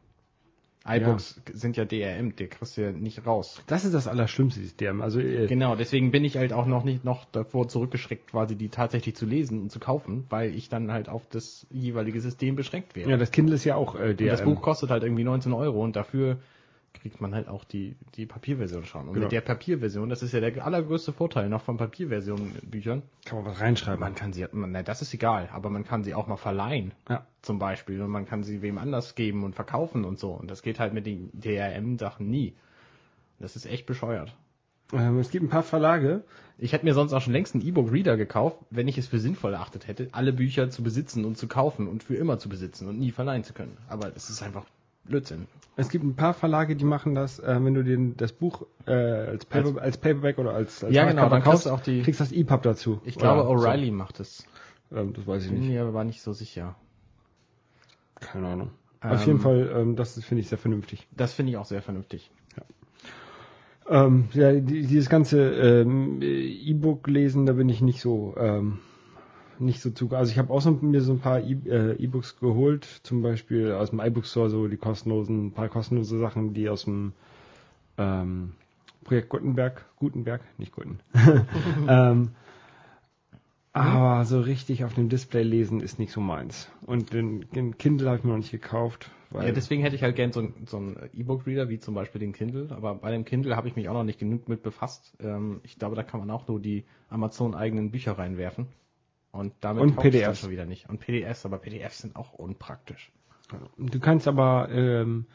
iBooks 0.88 1.40
sind 1.53 1.76
ja 1.76 1.84
DRM, 1.84 2.34
der 2.36 2.49
kriegst 2.49 2.76
du 2.76 2.80
ja 2.82 2.92
nicht 2.92 3.26
raus. 3.26 3.61
Das 3.66 3.84
ist 3.84 3.92
das 3.92 4.07
Allerschlimmste, 4.07 4.61
dieses 4.61 4.76
DRM. 4.76 5.03
Also 5.03 5.20
äh, 5.20 5.47
Genau, 5.47 5.76
deswegen 5.76 6.11
bin 6.12 6.24
ich 6.24 6.36
halt 6.38 6.53
auch 6.53 6.66
noch 6.66 6.84
nicht 6.84 7.05
noch 7.05 7.24
davor 7.26 7.68
zurückgeschreckt, 7.68 8.30
quasi 8.30 8.57
die 8.57 8.68
tatsächlich 8.68 9.16
zu 9.16 9.26
lesen 9.26 9.61
und 9.62 9.70
zu 9.72 9.80
kaufen, 9.80 10.24
weil 10.30 10.55
ich 10.55 10.68
dann 10.68 10.92
halt 10.92 11.09
auf 11.09 11.26
das 11.28 11.66
jeweilige 11.70 12.20
System 12.20 12.57
beschränkt 12.57 12.97
wäre. 12.97 13.11
ja, 13.11 13.16
das 13.16 13.32
Kindle 13.32 13.55
ist 13.57 13.64
ja 13.64 13.74
auch 13.76 13.94
äh, 13.97 14.11
und 14.11 14.20
DRM. 14.20 14.28
das 14.30 14.42
Buch 14.44 14.62
kostet 14.62 14.90
halt 14.90 15.03
irgendwie 15.03 15.24
19 15.24 15.53
Euro 15.53 15.82
und 15.84 15.97
dafür 15.97 16.38
kriegt 17.01 17.20
man 17.20 17.34
halt 17.34 17.49
auch 17.49 17.64
die, 17.64 17.97
die 18.14 18.26
Papierversion 18.26 18.84
schon. 18.84 19.03
Und 19.09 19.14
Genau. 19.14 19.24
mit 19.26 19.32
der 19.32 19.40
Papierversion, 19.40 20.09
das 20.09 20.22
ist 20.22 20.32
ja 20.32 20.40
der 20.40 20.64
allergrößte 20.64 21.12
Vorteil 21.12 21.49
noch 21.49 21.62
von 21.62 21.76
Papierversionen 21.76 22.53
Büchern, 22.62 23.03
Kann 23.24 23.38
man 23.42 23.47
was 23.53 23.61
reinschreiben. 23.61 24.01
man 24.01 24.14
kann 24.14 24.32
sie, 24.32 24.47
man, 24.53 24.72
na, 24.72 24.82
das 24.82 25.03
ist 25.03 25.12
egal, 25.14 25.49
aber 25.53 25.70
man 25.70 25.84
kann 25.84 26.03
sie 26.05 26.14
auch 26.14 26.26
mal 26.26 26.36
verleihen. 26.36 26.92
Ja. 27.09 27.26
zum 27.42 27.59
Beispiel 27.61 28.03
und 28.03 28.11
man 28.11 28.26
kann 28.26 28.42
sie 28.42 28.61
wem 28.62 28.76
anders 28.78 29.14
geben 29.14 29.44
und 29.44 29.55
verkaufen 29.55 30.05
und 30.05 30.18
so. 30.18 30.32
Und 30.32 30.51
das 30.51 30.62
geht 30.62 30.80
halt 30.80 30.92
mit 30.94 31.07
den 31.07 31.30
DRM-Sachen 31.32 32.28
nie. 32.28 32.55
Das 33.38 33.55
ist 33.57 33.66
echt 33.66 33.86
bescheuert. 33.86 34.34
Ähm, 34.92 35.18
es 35.18 35.30
gibt 35.30 35.44
ein 35.44 35.49
paar 35.49 35.62
Verlage. 35.62 36.22
Ich 36.59 36.72
hätte 36.72 36.84
mir 36.86 36.94
sonst 36.94 37.12
auch 37.12 37.20
schon 37.20 37.32
längst 37.32 37.55
einen 37.55 37.66
E-Book-Reader 37.66 38.16
gekauft, 38.16 38.59
wenn 38.70 38.88
ich 38.88 38.97
es 38.99 39.07
für 39.09 39.18
sinnvoll 39.18 39.53
erachtet 39.53 39.86
hätte, 39.88 40.09
alle 40.12 40.32
Bücher 40.32 40.70
zu 40.70 40.82
besitzen 40.82 41.24
und 41.24 41.36
zu 41.36 41.49
kaufen 41.49 41.86
und 41.88 42.03
für 42.03 42.14
immer 42.14 42.38
zu 42.38 42.49
besitzen 42.49 42.88
und 42.88 42.99
nie 42.99 43.11
verleihen 43.11 43.44
zu 43.44 43.53
können. 43.53 43.76
Aber 43.88 44.12
es 44.16 44.30
ist 44.30 44.42
einfach 44.42 44.64
Blödsinn. 45.07 45.46
Es 45.78 45.90
gibt 45.90 46.04
ein 46.04 46.16
paar 46.16 46.32
Verlage, 46.32 46.74
die 46.74 46.84
machen 46.84 47.14
das, 47.14 47.38
äh, 47.38 47.59
wenn 47.62 47.74
du 47.74 47.84
dir 47.84 47.98
das 48.16 48.32
Buch 48.32 48.66
äh, 48.86 48.92
als, 48.92 49.44
Paper, 49.44 49.80
als, 49.80 49.98
Paperback 49.98 50.38
oder 50.38 50.52
als, 50.54 50.82
als 50.82 50.94
Ja, 50.94 51.04
genau, 51.04 51.28
dann 51.28 51.42
kriegst 51.42 51.66
du 51.66 51.70
auch 51.70 51.80
die- 51.80 52.02
kriegst 52.02 52.20
das 52.20 52.32
EPUB 52.32 52.62
dazu. 52.62 53.00
Ich 53.04 53.16
glaube, 53.18 53.42
O'Reilly 53.42 53.92
macht 53.92 54.20
es. 54.20 54.46
So. 54.90 54.96
Ähm, 54.96 55.12
das 55.12 55.26
weiß 55.26 55.44
ich 55.44 55.50
Bin 55.50 55.61
nicht. 55.61 55.68
mir 55.68 55.84
aber 55.84 56.04
nicht 56.04 56.22
so 56.22 56.32
sicher. 56.32 56.76
Keine 58.20 58.48
Ahnung. 58.48 58.70
Ähm, 59.02 59.11
Auf 59.11 59.26
jeden 59.26 59.38
Fall, 59.40 59.70
ähm, 59.76 59.96
das 59.96 60.14
finde 60.24 60.40
ich 60.40 60.48
sehr 60.48 60.57
vernünftig. 60.59 61.07
Das 61.14 61.34
finde 61.34 61.52
ich 61.52 61.59
auch 61.59 61.66
sehr 61.66 61.82
vernünftig. 61.82 62.30
Ähm, 63.88 64.28
ja, 64.32 64.52
die, 64.52 64.82
dieses 64.86 65.09
ganze 65.09 65.40
ähm, 65.52 66.20
E-Book 66.20 67.07
lesen, 67.07 67.46
da 67.46 67.52
bin 67.52 67.68
ich 67.68 67.82
nicht 67.82 68.00
so 68.00 68.34
ähm, 68.36 68.78
nicht 69.59 69.80
so 69.80 69.90
zu. 69.90 70.11
Also 70.11 70.32
ich 70.32 70.38
habe 70.38 70.52
auch 70.52 70.61
so, 70.61 70.70
mir 70.72 71.00
so 71.00 71.12
ein 71.12 71.20
paar 71.20 71.40
E- 71.40 71.57
äh, 71.68 71.92
E-Books 72.02 72.38
geholt, 72.38 72.84
zum 73.02 73.22
Beispiel 73.22 73.72
aus 73.72 73.90
dem 73.90 74.00
iBook 74.00 74.26
Store 74.26 74.50
so 74.50 74.68
die 74.68 74.76
kostenlosen, 74.76 75.46
ein 75.46 75.52
paar 75.52 75.68
kostenlose 75.68 76.18
Sachen, 76.18 76.54
die 76.54 76.68
aus 76.68 76.84
dem 76.84 77.12
ähm, 77.98 78.52
Projekt 79.04 79.28
Gutenberg, 79.28 79.84
Gutenberg, 79.96 80.42
nicht 80.59 80.72
Guten. 80.72 81.00
ähm, 81.88 82.30
aber 83.72 84.24
so 84.24 84.40
richtig 84.40 84.84
auf 84.84 84.94
dem 84.94 85.09
Display 85.11 85.42
lesen 85.42 85.80
ist 85.80 85.98
nicht 85.98 86.11
so 86.12 86.20
meins. 86.20 86.68
Und 86.86 87.12
den, 87.12 87.44
den 87.54 87.76
Kindle 87.76 88.09
habe 88.09 88.18
ich 88.18 88.24
mir 88.24 88.30
noch 88.30 88.38
nicht 88.38 88.50
gekauft, 88.50 89.11
Ja, 89.32 89.52
deswegen 89.52 89.82
hätte 89.82 89.96
ich 89.96 90.02
halt 90.02 90.16
gern 90.16 90.32
so, 90.32 90.40
ein- 90.40 90.54
so 90.66 90.78
einen 90.78 90.96
E-Book-Reader, 91.12 91.68
wie 91.68 91.78
zum 91.78 91.94
Beispiel 91.94 92.20
den 92.20 92.32
Kindle. 92.32 92.68
Aber 92.70 92.94
bei 92.94 93.11
dem 93.11 93.24
Kindle 93.24 93.54
habe 93.54 93.68
ich 93.68 93.76
mich 93.76 93.88
auch 93.88 93.94
noch 93.94 94.04
nicht 94.04 94.18
genug 94.18 94.48
mit 94.48 94.62
befasst. 94.62 95.12
Ähm, 95.20 95.61
ich 95.62 95.78
glaube, 95.78 95.94
da 95.96 96.02
kann 96.02 96.20
man 96.20 96.30
auch 96.30 96.48
nur 96.48 96.59
die 96.61 96.84
Amazon-eigenen 97.11 97.90
Bücher 97.90 98.12
reinwerfen. 98.16 98.66
Und 99.37 99.53
damit 99.61 99.82
Und 99.82 99.97
PDFs. 99.97 100.41
schon 100.41 100.51
wieder 100.51 100.64
nicht. 100.66 100.89
Und 100.89 100.99
PDFs, 101.01 101.45
aber 101.47 101.59
PDFs 101.59 101.99
sind 101.99 102.16
auch 102.16 102.32
unpraktisch. 102.32 103.12
Du 103.78 104.01
kannst 104.01 104.26
aber 104.26 104.68
ähm, 104.70 105.26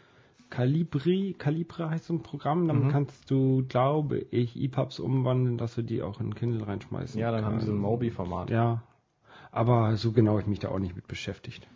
Calibri, 0.49 1.33
Calibra 1.37 1.89
heißt 1.91 2.05
so 2.05 2.13
ein 2.15 2.23
Programm, 2.23 2.67
damit 2.67 2.83
Mhm. 2.85 2.89
kannst 2.89 3.31
du, 3.31 3.63
glaube 3.69 4.17
ich, 4.19 4.61
EPUBs 4.61 4.99
umwandeln, 4.99 5.57
dass 5.57 5.75
du 5.75 5.81
die 5.81 6.01
auch 6.01 6.19
in 6.19 6.35
Kindle 6.35 6.67
reinschmeißen 6.67 7.19
Ja, 7.19 7.31
dann 7.31 7.45
haben 7.45 7.59
die 7.59 7.65
so 7.65 7.71
ein. 7.71 7.77
Mobi-Format. 7.77 8.49
Ja, 8.49 8.83
aber 9.51 9.95
so 9.95 10.11
genau 10.11 10.31
habe 10.31 10.41
ich 10.41 10.47
mich 10.47 10.59
da 10.59 10.69
auch 10.69 10.79
nicht 10.79 10.95
mit 10.95 11.07
beschäftigt. 11.07 11.67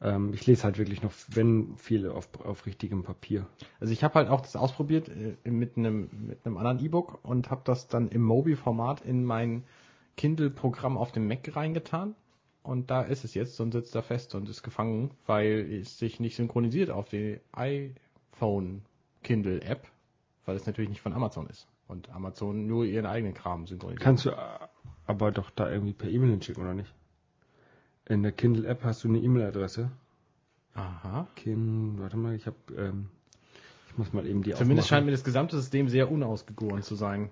Ähm, 0.00 0.32
ich 0.34 0.46
lese 0.46 0.62
halt 0.64 0.78
wirklich 0.78 1.02
noch, 1.02 1.12
wenn 1.28 1.76
viel 1.76 2.08
auf, 2.08 2.28
auf 2.44 2.66
richtigem 2.66 3.02
Papier. 3.02 3.46
Also 3.80 3.92
ich 3.92 4.04
habe 4.04 4.14
halt 4.14 4.28
auch 4.28 4.42
das 4.42 4.54
ausprobiert 4.54 5.08
äh, 5.08 5.50
mit 5.50 5.76
einem 5.76 6.08
mit 6.28 6.44
einem 6.46 6.58
anderen 6.58 6.78
E-Book 6.84 7.18
und 7.24 7.50
habe 7.50 7.62
das 7.64 7.88
dann 7.88 8.08
im 8.08 8.22
Mobi-Format 8.22 9.00
in 9.00 9.24
mein 9.24 9.64
Kindle-Programm 10.16 10.96
auf 10.96 11.12
dem 11.12 11.28
Mac 11.28 11.54
reingetan. 11.54 12.14
Und 12.62 12.90
da 12.90 13.02
ist 13.02 13.24
es 13.24 13.34
jetzt 13.34 13.60
und 13.60 13.72
sitzt 13.72 13.94
da 13.94 14.02
fest 14.02 14.34
und 14.34 14.48
ist 14.48 14.62
gefangen, 14.64 15.12
weil 15.26 15.72
es 15.72 15.98
sich 15.98 16.18
nicht 16.18 16.34
synchronisiert 16.34 16.90
auf 16.90 17.08
die 17.08 17.38
iPhone 17.52 18.82
Kindle 19.22 19.62
App, 19.62 19.86
weil 20.46 20.56
es 20.56 20.66
natürlich 20.66 20.90
nicht 20.90 21.00
von 21.00 21.12
Amazon 21.12 21.46
ist. 21.46 21.68
Und 21.86 22.10
Amazon 22.10 22.66
nur 22.66 22.84
ihren 22.84 23.06
eigenen 23.06 23.34
Kram 23.34 23.66
synchronisiert. 23.68 24.02
Kannst 24.02 24.26
du 24.26 24.32
aber 25.06 25.30
doch 25.30 25.50
da 25.50 25.70
irgendwie 25.70 25.92
per 25.92 26.10
E-Mail 26.10 26.30
hinschicken, 26.30 26.62
oder 26.64 26.74
nicht? 26.74 26.92
In 28.08 28.24
der 28.24 28.32
Kindle-App 28.32 28.82
hast 28.82 29.04
du 29.04 29.08
eine 29.08 29.18
E-Mail-Adresse. 29.18 29.92
Aha. 30.74 31.28
Kim, 31.36 31.98
warte 31.98 32.16
mal, 32.16 32.34
ich 32.34 32.46
habe, 32.46 32.56
ähm, 32.76 33.08
ich 33.88 33.98
muss 33.98 34.12
mal 34.12 34.26
eben 34.26 34.42
die 34.42 34.50
Zumindest 34.50 34.60
aufmachen. 34.60 34.84
scheint 34.88 35.06
mir 35.06 35.12
das 35.12 35.24
gesamte 35.24 35.56
System 35.56 35.88
sehr 35.88 36.10
unausgegoren 36.10 36.82
zu 36.82 36.96
sein. 36.96 37.30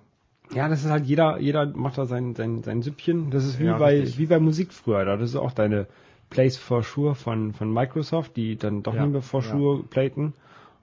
Ja, 0.53 0.69
das 0.69 0.83
ist 0.85 0.91
halt 0.91 1.05
jeder, 1.05 1.39
jeder 1.39 1.65
macht 1.65 1.97
da 1.97 2.05
sein, 2.05 2.35
sein, 2.35 2.63
sein 2.63 2.81
Süppchen. 2.81 3.31
Das 3.31 3.45
ist 3.45 3.59
wie 3.59 3.65
Ja, 3.65 3.77
bei, 3.77 3.99
richtig. 3.99 4.19
wie 4.19 4.25
bei 4.27 4.39
Musik 4.39 4.73
früher. 4.73 5.03
Da 5.05 5.17
das 5.17 5.31
ist 5.31 5.35
auch 5.35 5.51
deine 5.51 5.87
Place 6.29 6.57
for 6.57 6.83
Sure 6.83 7.15
von, 7.15 7.53
von 7.53 7.73
Microsoft, 7.73 8.35
die 8.35 8.55
dann 8.55 8.83
doch 8.83 8.93
Ja, 8.93 9.03
nicht 9.03 9.11
mehr 9.13 9.21
for 9.21 9.41
ja. 9.41 9.49
Sure 9.51 9.83
platen. 9.83 10.33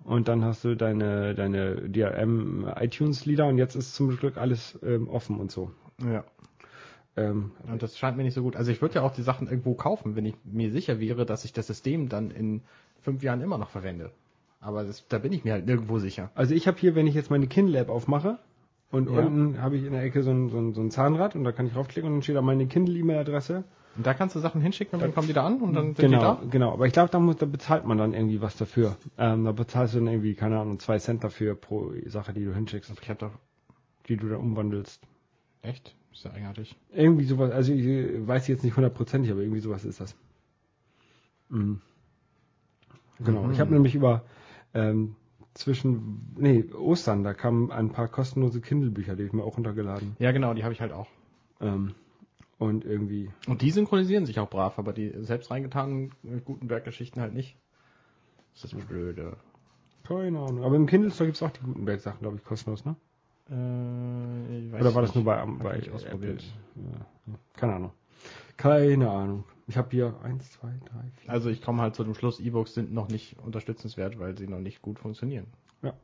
Und 0.05 0.27
dann 0.29 0.45
hast 0.45 0.65
du 0.65 0.75
deine, 0.75 1.35
deine 1.35 1.77
DRM 1.89 2.67
iTunes 2.81 3.25
Lieder 3.25 3.47
und 3.47 3.59
jetzt 3.59 3.77
ist 3.77 3.95
zum 3.95 4.17
Glück 4.17 4.37
alles 4.37 4.79
ähm, 4.83 5.09
offen 5.09 5.39
und 5.39 5.53
so. 5.53 5.71
Ja. 6.05 6.25
Ähm, 7.17 7.53
Und 7.71 7.83
das 7.83 7.97
scheint 7.99 8.17
mir 8.17 8.25
nicht 8.25 8.35
so 8.35 8.43
gut. 8.43 8.57
Also 8.57 8.73
ich 8.73 8.81
würde 8.83 8.97
ja 8.97 9.03
auch 9.03 9.13
die 9.15 9.23
Sachen 9.23 9.47
irgendwo 9.47 9.75
kaufen, 9.75 10.17
wenn 10.17 10.25
ich 10.27 10.35
mir 10.45 10.71
sicher 10.73 10.99
wäre, 10.99 11.25
dass 11.27 11.45
ich 11.45 11.53
das 11.53 11.67
System 11.67 12.09
dann 12.09 12.31
in 12.31 12.63
fünf 13.01 13.23
Jahren 13.23 13.43
immer 13.43 13.59
noch 13.59 13.69
verwende. 13.71 14.11
Aber 14.61 14.83
das, 14.85 15.07
da 15.09 15.19
bin 15.19 15.33
ich 15.33 15.45
mir 15.45 15.53
halt 15.53 15.67
nirgendwo 15.67 15.99
sicher. 15.99 16.31
also 16.35 16.55
ich 16.55 16.67
habe 16.67 16.79
hier, 16.79 16.95
wenn 16.95 17.07
ich 17.07 17.15
jetzt 17.15 17.31
meine 17.31 17.47
Kindle 17.49 17.79
App 17.79 17.89
aufmache 17.91 18.39
und 18.93 19.11
Ja. 19.11 19.21
unten 19.27 19.61
habe 19.61 19.77
ich 19.77 19.85
in 19.85 19.93
der 19.93 20.03
Ecke 20.05 20.23
so 20.23 20.31
ein, 20.31 20.49
so, 20.51 20.59
ein, 20.59 20.73
so 20.75 20.81
ein 20.81 20.91
Zahnrad 20.93 21.35
und 21.35 21.43
da 21.45 21.51
kann 21.51 21.67
ich 21.67 21.73
draufklicken 21.73 22.09
und 22.09 22.17
dann 22.19 22.23
steht 22.23 22.37
da 22.37 22.43
meine 22.43 22.67
Kindle 22.67 22.97
E-Mail-Adresse. 22.97 23.65
Und 23.97 24.07
da 24.07 24.15
kannst 24.15 24.35
du 24.37 24.41
Sachen 24.41 24.61
hinschicken 24.63 24.95
und 24.95 25.03
dann 25.03 25.13
kommen 25.15 25.27
die 25.27 25.35
da 25.35 25.45
an 25.45 25.61
und 25.61 25.75
dann 25.75 25.87
sind 25.95 25.99
die 25.99 26.03
Genau, 26.03 26.21
da. 26.23 26.43
genau. 26.51 26.73
Aber 26.73 26.87
ich 26.87 26.93
glaube, 26.95 27.11
da, 27.11 27.19
muss, 27.19 27.37
da 27.37 27.45
bezahlt 27.47 27.85
man 27.85 27.99
dann 27.99 28.15
irgendwie 28.15 28.41
was 28.41 28.57
dafür. 28.57 28.97
Ähm, 29.19 29.45
da 29.45 29.53
bezahlst 29.53 29.95
du 29.95 29.99
dann 29.99 30.07
irgendwie, 30.09 30.35
keine 30.35 30.59
Ahnung, 30.61 30.79
zwei 30.79 30.99
Cent 30.99 31.25
dafür 31.25 31.55
pro 31.57 31.93
Sache, 32.07 32.33
die 32.33 32.45
du 32.45 32.55
hinschickst, 32.55 32.91
Ich 33.03 33.11
hab 33.11 33.19
doch. 33.19 33.33
die 34.09 34.17
du 34.17 34.29
dann 34.29 34.39
umwandelst. 34.39 35.03
Echt? 35.63 35.95
Ist 36.13 36.25
ja 36.25 36.31
eigenartig. 36.33 36.75
Irgendwie 36.93 37.25
sowas, 37.25 37.51
also 37.51 37.73
ich 37.73 37.85
äh, 37.85 38.27
weiß 38.27 38.47
jetzt 38.49 38.65
nicht 38.65 38.77
hundertprozentig, 38.77 39.31
aber 39.31 39.41
irgendwie 39.41 39.61
sowas 39.61 39.85
ist 39.85 40.01
das. 40.01 40.15
Mhm. 41.51 41.81
Genau. 43.21 43.45
Mhm. 43.45 43.53
Ich 43.53 43.61
habe 43.61 43.73
nämlich 43.73 43.95
über 43.95 44.23
ähm, 44.75 45.17
zwischen, 45.55 46.35
nee, 46.37 46.65
Ostern, 46.73 47.25
da 47.25 47.35
kamen 47.35 47.71
ein 47.71 47.91
paar 47.91 48.09
kostenlose 48.09 48.61
Kindle-Bücher, 48.61 49.17
die 49.17 49.25
ich 49.25 49.33
mir 49.33 49.45
auch 49.45 49.57
runtergeladen. 49.57 50.17
Ja, 50.19 50.33
genau, 50.33 50.55
die 50.55 50.65
habe 50.65 50.73
ich 50.73 50.81
halt 50.81 50.93
auch. 50.93 51.09
Ähm, 51.61 51.95
Und 52.59 52.85
irgendwie. 52.85 53.31
Und 53.49 53.61
die 53.63 53.71
synchronisieren 53.71 54.25
sich 54.27 54.39
auch 54.41 54.49
brav, 54.49 54.79
aber 54.79 54.93
die 54.93 55.13
selbst 55.21 55.51
reingetanen 55.51 56.13
äh, 56.25 56.41
Gutenberg-Geschichten 56.45 57.21
halt 57.21 57.35
nicht. 57.35 57.57
Das 58.55 58.65
ist 58.65 58.75
das 58.75 58.85
Blöde. 58.85 59.37
Keine 60.05 60.39
Ahnung. 60.39 60.65
Aber 60.65 60.77
im 60.77 60.87
Kindle 60.87 61.11
Store 61.11 61.27
gibt 61.27 61.37
es 61.37 61.43
auch 61.43 61.51
die 61.51 61.61
Gutenberg-Sachen, 61.65 62.21
glaube 62.21 62.37
ich, 62.37 62.45
kostenlos, 62.45 62.85
ne? 62.85 62.97
Äh, 63.51 64.59
ich 64.67 64.73
weiß 64.73 64.81
Oder 64.81 64.95
war 64.95 65.03
das 65.03 65.15
nicht. 65.15 65.25
nur 65.25 65.25
bei, 65.25 65.45
bei 65.63 65.79
ich 65.79 65.91
ausprobiert. 65.91 66.43
Ja. 66.77 67.35
Keine 67.57 67.75
Ahnung. 67.75 67.93
Keine 68.57 69.11
Ahnung. 69.11 69.45
Ich 69.69 69.77
habe 69.77 69.89
hier 69.91 70.15
eins, 70.23 70.51
zwei, 70.53 70.71
drei, 70.85 71.05
vier. 71.21 71.31
Also 71.31 71.49
ich 71.51 71.63
komme 71.63 71.83
halt 71.83 71.95
zu 71.95 72.03
dem 72.05 72.15
Schluss, 72.15 72.41
E-Books 72.41 72.75
sind 72.75 72.93
noch 72.93 73.09
nicht 73.09 73.37
unterstützenswert, 73.45 74.19
weil 74.19 74.37
sie 74.37 74.49
noch 74.49 74.59
nicht 74.59 74.83
gut 74.83 74.99
funktionieren. 74.99 75.47
Ja. 75.83 75.95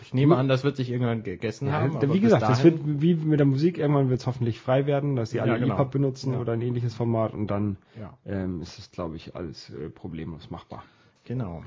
Ich 0.00 0.14
nehme 0.14 0.36
an, 0.36 0.48
das 0.48 0.64
wird 0.64 0.76
sich 0.76 0.88
irgendwann 0.90 1.22
gegessen 1.22 1.66
Ja, 1.68 1.74
haben. 1.82 2.12
wie 2.14 2.20
gesagt, 2.20 2.42
das 2.42 2.64
wird 2.64 2.80
wie 2.84 3.14
mit 3.14 3.38
der 3.40 3.46
Musik, 3.46 3.76
irgendwann 3.76 4.08
wird 4.08 4.20
es 4.20 4.26
hoffentlich 4.26 4.58
frei 4.60 4.86
werden, 4.86 5.16
dass 5.16 5.30
sie 5.30 5.40
alle 5.40 5.52
Ja, 5.52 5.58
genau. 5.58 5.74
EPUB 5.74 5.90
benutzen 5.90 6.32
Ja. 6.32 6.40
oder 6.40 6.52
ein 6.54 6.62
ähnliches 6.62 6.94
Format 6.94 7.34
und 7.34 7.48
dann 7.48 7.76
Ja, 8.00 8.16
ähm, 8.24 8.62
ist 8.62 8.78
es, 8.78 8.90
glaube 8.90 9.16
ich, 9.16 9.34
alles 9.36 9.68
äh, 9.70 9.90
problemlos 9.90 10.50
machbar. 10.50 10.84
genau. 11.24 11.62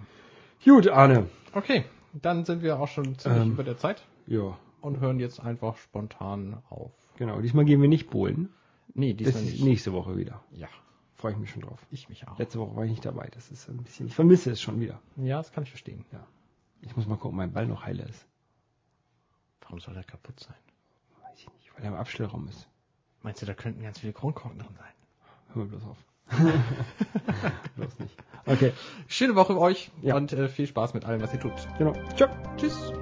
Gut, 0.63 0.87
Arne. 0.87 1.27
Okay, 1.53 1.85
dann 2.13 2.45
sind 2.45 2.63
wir 2.63 2.79
auch 2.79 2.87
schon 2.87 3.17
ziemlich 3.19 3.43
Ähm. 3.43 3.51
über 3.51 3.63
der 3.63 3.77
Zeit 3.77 4.03
Ja, 4.25 4.57
und 4.81 4.99
hören 4.99 5.19
jetzt 5.19 5.39
einfach 5.39 5.77
spontan 5.77 6.57
auf. 6.69 6.91
genau. 7.17 7.39
Diesmal 7.41 7.65
gehen 7.65 7.79
wir 7.81 7.89
nicht 7.89 8.09
bowlen. 8.09 8.49
Nee, 8.95 9.13
Das 9.13 9.25
diesmal 9.25 9.43
ist 9.43 9.51
nicht. 9.51 9.63
nächste 9.65 9.93
Woche 9.93 10.17
wieder. 10.17 10.41
Ja, 10.51 10.67
Freue 11.25 11.33
ich 11.33 11.39
mich 11.39 11.49
schon 11.49 11.61
drauf. 11.63 11.79
ich 11.89 12.07
mich 12.07 12.27
auch. 12.27 12.37
Letzte 12.37 12.59
Woche 12.59 12.75
war 12.75 12.83
ich 12.85 12.91
nicht 12.91 13.03
dabei. 13.05 13.27
Das 13.33 13.49
ist 13.49 13.67
ein 13.67 13.77
bisschen. 13.83 14.05
Ich 14.05 14.13
vermisse 14.13 14.51
es 14.51 14.61
schon 14.61 14.79
wieder. 14.79 14.99
Ja, 15.15 15.37
das 15.37 15.51
kann 15.51 15.63
ich 15.63 15.69
verstehen. 15.71 16.05
Ich 16.81 16.95
muss 16.95 17.07
mal 17.07 17.15
gucken, 17.15 17.29
ob 17.29 17.35
mein 17.35 17.51
Ball 17.51 17.65
noch 17.65 17.83
heile 17.83 18.03
ist. 18.03 18.27
Warum 19.61 19.79
soll 19.79 19.95
der 19.95 20.03
kaputt 20.03 20.39
sein? 20.39 20.53
Weiß 21.23 21.39
ich 21.39 21.49
nicht, 21.53 21.73
weil 21.75 21.83
er 21.83 21.89
im 21.89 21.95
Abstellraum 21.95 22.47
ist. 22.47 22.67
Meinst 23.23 23.41
du, 23.41 23.47
da 23.47 23.55
könnten 23.55 23.81
ganz 23.81 23.97
viele 23.97 24.13
Kronkorken 24.13 24.59
drin 24.59 24.75
sein? 24.77 24.93
Hör 25.53 25.63
mal 25.63 25.67
bloß 25.67 25.83
auf. 25.85 25.97
bloß 27.75 27.99
nicht. 27.99 28.15
Okay, 28.45 28.71
Schöne 29.07 29.33
Woche 29.35 29.59
euch 29.59 29.89
Ja. 30.03 30.15
und 30.15 30.31
äh, 30.33 30.47
viel 30.47 30.67
Spaß 30.67 30.93
mit 30.93 31.05
allem, 31.05 31.21
was 31.21 31.33
ihr 31.33 31.39
tut. 31.39 31.53
genau. 31.79 31.93
Ciao. 32.15 32.29
Tschüss. 32.57 32.93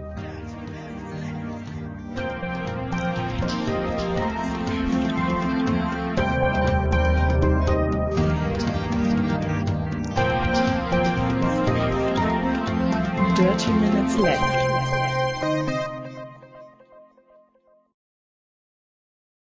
Dirty 13.64 13.80
Minutes 13.80 14.18
Left. 14.18 14.62